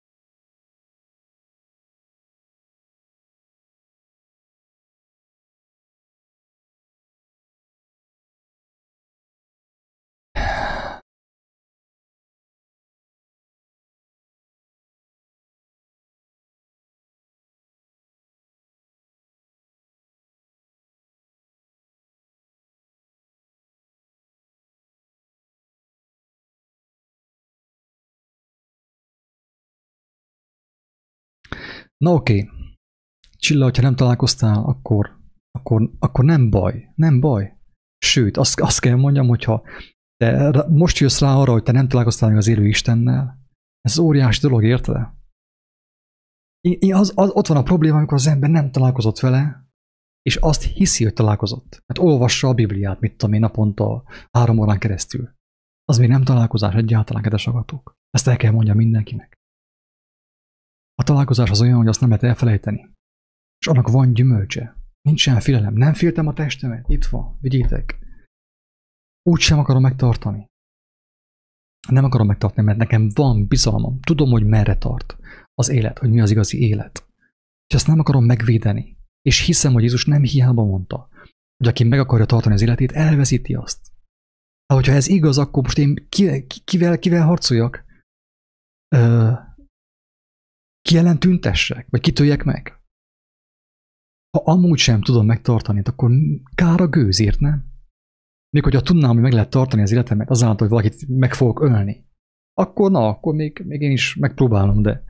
Na 32.04 32.14
oké, 32.14 32.42
okay. 32.42 32.50
Csilla, 33.38 33.64
hogyha 33.64 33.82
nem 33.82 33.96
találkoztál, 33.96 34.64
akkor, 34.64 35.20
akkor, 35.52 35.92
akkor 36.00 36.26
nem 36.26 36.50
baj, 36.50 36.92
nem 36.96 37.20
baj. 37.20 37.58
Sőt, 37.98 38.38
azt, 38.38 38.60
azt 38.60 38.80
kell 38.80 38.96
mondjam, 38.96 39.28
hogyha 39.28 39.64
te 40.18 40.66
most 40.70 40.98
jössz 40.98 41.20
rá 41.20 41.36
arra, 41.36 41.52
hogy 41.52 41.64
te 41.64 41.72
nem 41.72 41.88
találkoztál 41.88 42.30
még 42.30 42.38
az 42.38 42.48
élő 42.48 42.68
Istennel, 42.68 43.40
ez 43.82 43.98
óriási 43.98 44.40
dolog, 44.42 44.64
érted? 44.64 44.96
Az, 46.92 47.12
az, 47.16 47.30
ott 47.34 47.48
van 47.48 47.58
a 47.58 47.64
probléma, 47.64 47.98
amikor 47.98 48.18
az 48.18 48.28
ember 48.28 48.50
nem 48.50 48.72
találkozott 48.72 49.20
vele, 49.20 49.68
és 50.22 50.36
azt 50.36 50.64
hiszi, 50.64 51.04
hogy 51.04 51.14
találkozott. 51.14 51.84
Mert 51.86 52.00
olvassa 52.00 52.48
a 52.48 52.54
Bibliát, 52.54 53.00
mit 53.00 53.18
tudom 53.18 53.34
én, 53.34 53.40
naponta 53.40 54.04
három 54.32 54.60
órán 54.60 54.80
keresztül. 54.80 55.36
Az 55.86 55.98
még 55.98 56.10
nem 56.10 56.24
találkozás 56.24 56.74
egyáltalán, 56.74 57.24
kedves 57.24 57.48
agatók. 57.48 57.94
Ezt 58.10 58.28
el 58.28 58.38
kell 58.38 58.52
mondja 58.52 58.74
mindenkinek. 58.74 59.43
A 60.96 61.04
találkozás 61.04 61.50
az 61.50 61.62
olyan, 61.62 61.78
hogy 61.78 61.88
azt 61.88 62.00
nem 62.00 62.10
lehet 62.10 62.24
elfelejteni. 62.24 62.90
És 63.60 63.68
annak 63.68 63.88
van 63.88 64.14
gyümölcse. 64.14 64.76
Nincsen 65.02 65.40
félelem. 65.40 65.74
Nem 65.74 65.94
féltem 65.94 66.28
a 66.28 66.34
testemet. 66.34 66.90
Itt 66.90 67.06
van. 67.06 67.38
Vigyétek. 67.42 68.00
Úgy 69.30 69.40
sem 69.40 69.60
akarom 69.60 69.82
megtartani. 69.82 70.46
Nem 71.88 72.04
akarom 72.04 72.28
megtartani, 72.28 72.66
mert 72.66 72.78
nekem 72.78 73.10
van 73.14 73.48
bizalmam. 73.48 74.00
Tudom, 74.00 74.30
hogy 74.30 74.46
merre 74.46 74.78
tart 74.78 75.18
az 75.54 75.70
élet, 75.70 76.00
hogy 76.00 76.10
mi 76.10 76.22
az 76.22 76.32
igazi 76.32 76.62
élet. 76.62 77.08
És 77.68 77.76
ezt 77.76 77.88
nem 77.88 78.00
akarom 78.00 78.26
megvédeni. 78.26 78.98
És 79.22 79.46
hiszem, 79.46 79.74
hogy 79.74 79.84
Jézus 79.84 80.06
nem 80.06 80.24
hiába 80.24 80.64
mondta, 80.64 81.10
hogy 81.58 81.68
aki 81.68 81.84
meg 81.84 82.00
akarja 82.00 82.26
tartani 82.26 82.54
az 82.54 82.62
életét, 82.62 82.92
elveszíti 82.92 83.54
azt. 83.54 83.92
Ha 84.66 84.76
hogyha 84.76 84.94
ez 84.94 85.08
igaz, 85.08 85.38
akkor 85.38 85.64
most 85.64 85.78
én 85.78 86.08
kivel, 86.64 86.98
kivel 87.00 87.26
harcoljak? 87.26 87.84
Ö, 88.96 89.32
ki 90.84 90.98
ellen 90.98 91.20
tüntessek, 91.20 91.88
vagy 91.90 92.02
kitöljek 92.02 92.44
meg? 92.44 92.80
Ha 94.30 94.52
amúgy 94.52 94.78
sem 94.78 95.02
tudom 95.02 95.26
megtartani, 95.26 95.82
akkor 95.84 96.12
kár 96.56 96.82
a 96.82 96.88
gőzért, 96.88 97.40
nem? 97.40 97.72
Még 98.50 98.64
hogyha 98.64 98.82
tudnám, 98.82 99.14
hogy 99.14 99.22
meg 99.22 99.32
lehet 99.32 99.50
tartani 99.50 99.82
az 99.82 99.92
életemet 99.92 100.30
azáltal, 100.30 100.68
hogy 100.68 100.78
valakit 100.78 101.08
meg 101.08 101.34
fogok 101.34 101.62
ölni, 101.62 102.06
akkor 102.54 102.92
na, 102.92 103.08
akkor 103.08 103.34
még, 103.34 103.64
még 103.66 103.82
én 103.82 103.92
is 103.92 104.16
megpróbálom, 104.16 104.82
de 104.82 105.04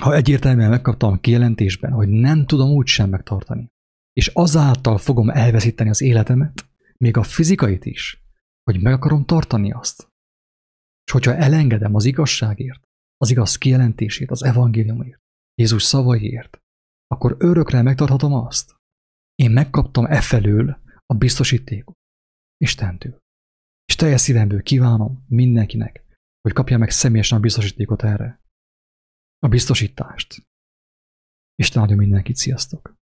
ha 0.00 0.14
egyértelműen 0.14 0.70
megkaptam 0.70 1.20
kijelentésben, 1.20 1.92
hogy 1.92 2.08
nem 2.08 2.46
tudom 2.46 2.70
úgy 2.70 2.86
sem 2.86 3.08
megtartani, 3.08 3.66
és 4.12 4.26
azáltal 4.26 4.98
fogom 4.98 5.30
elveszíteni 5.30 5.90
az 5.90 6.00
életemet, 6.00 6.68
még 6.96 7.16
a 7.16 7.22
fizikait 7.22 7.84
is, 7.84 8.24
hogy 8.62 8.82
meg 8.82 8.92
akarom 8.92 9.24
tartani 9.24 9.72
azt. 9.72 10.08
És 11.04 11.12
hogyha 11.12 11.34
elengedem 11.34 11.94
az 11.94 12.04
igazságért, 12.04 12.89
az 13.20 13.30
igaz 13.30 13.56
kijelentését, 13.56 14.30
az 14.30 14.42
evangéliumért, 14.42 15.20
Jézus 15.54 15.82
szavaiért, 15.82 16.58
akkor 17.06 17.36
örökre 17.38 17.82
megtarthatom 17.82 18.32
azt. 18.32 18.74
Én 19.34 19.50
megkaptam 19.50 20.04
e 20.04 20.20
felől 20.20 20.80
a 21.06 21.14
biztosítékot 21.14 21.96
Istentől. 22.56 23.18
És 23.84 23.96
teljes 23.96 24.20
szívemből 24.20 24.62
kívánom 24.62 25.24
mindenkinek, 25.28 26.04
hogy 26.40 26.52
kapja 26.52 26.78
meg 26.78 26.90
személyesen 26.90 27.38
a 27.38 27.40
biztosítékot 27.40 28.02
erre. 28.02 28.40
A 29.38 29.48
biztosítást. 29.48 30.46
Isten 31.54 31.82
adja 31.82 31.96
mindenkit, 31.96 32.36
sziasztok! 32.36 32.99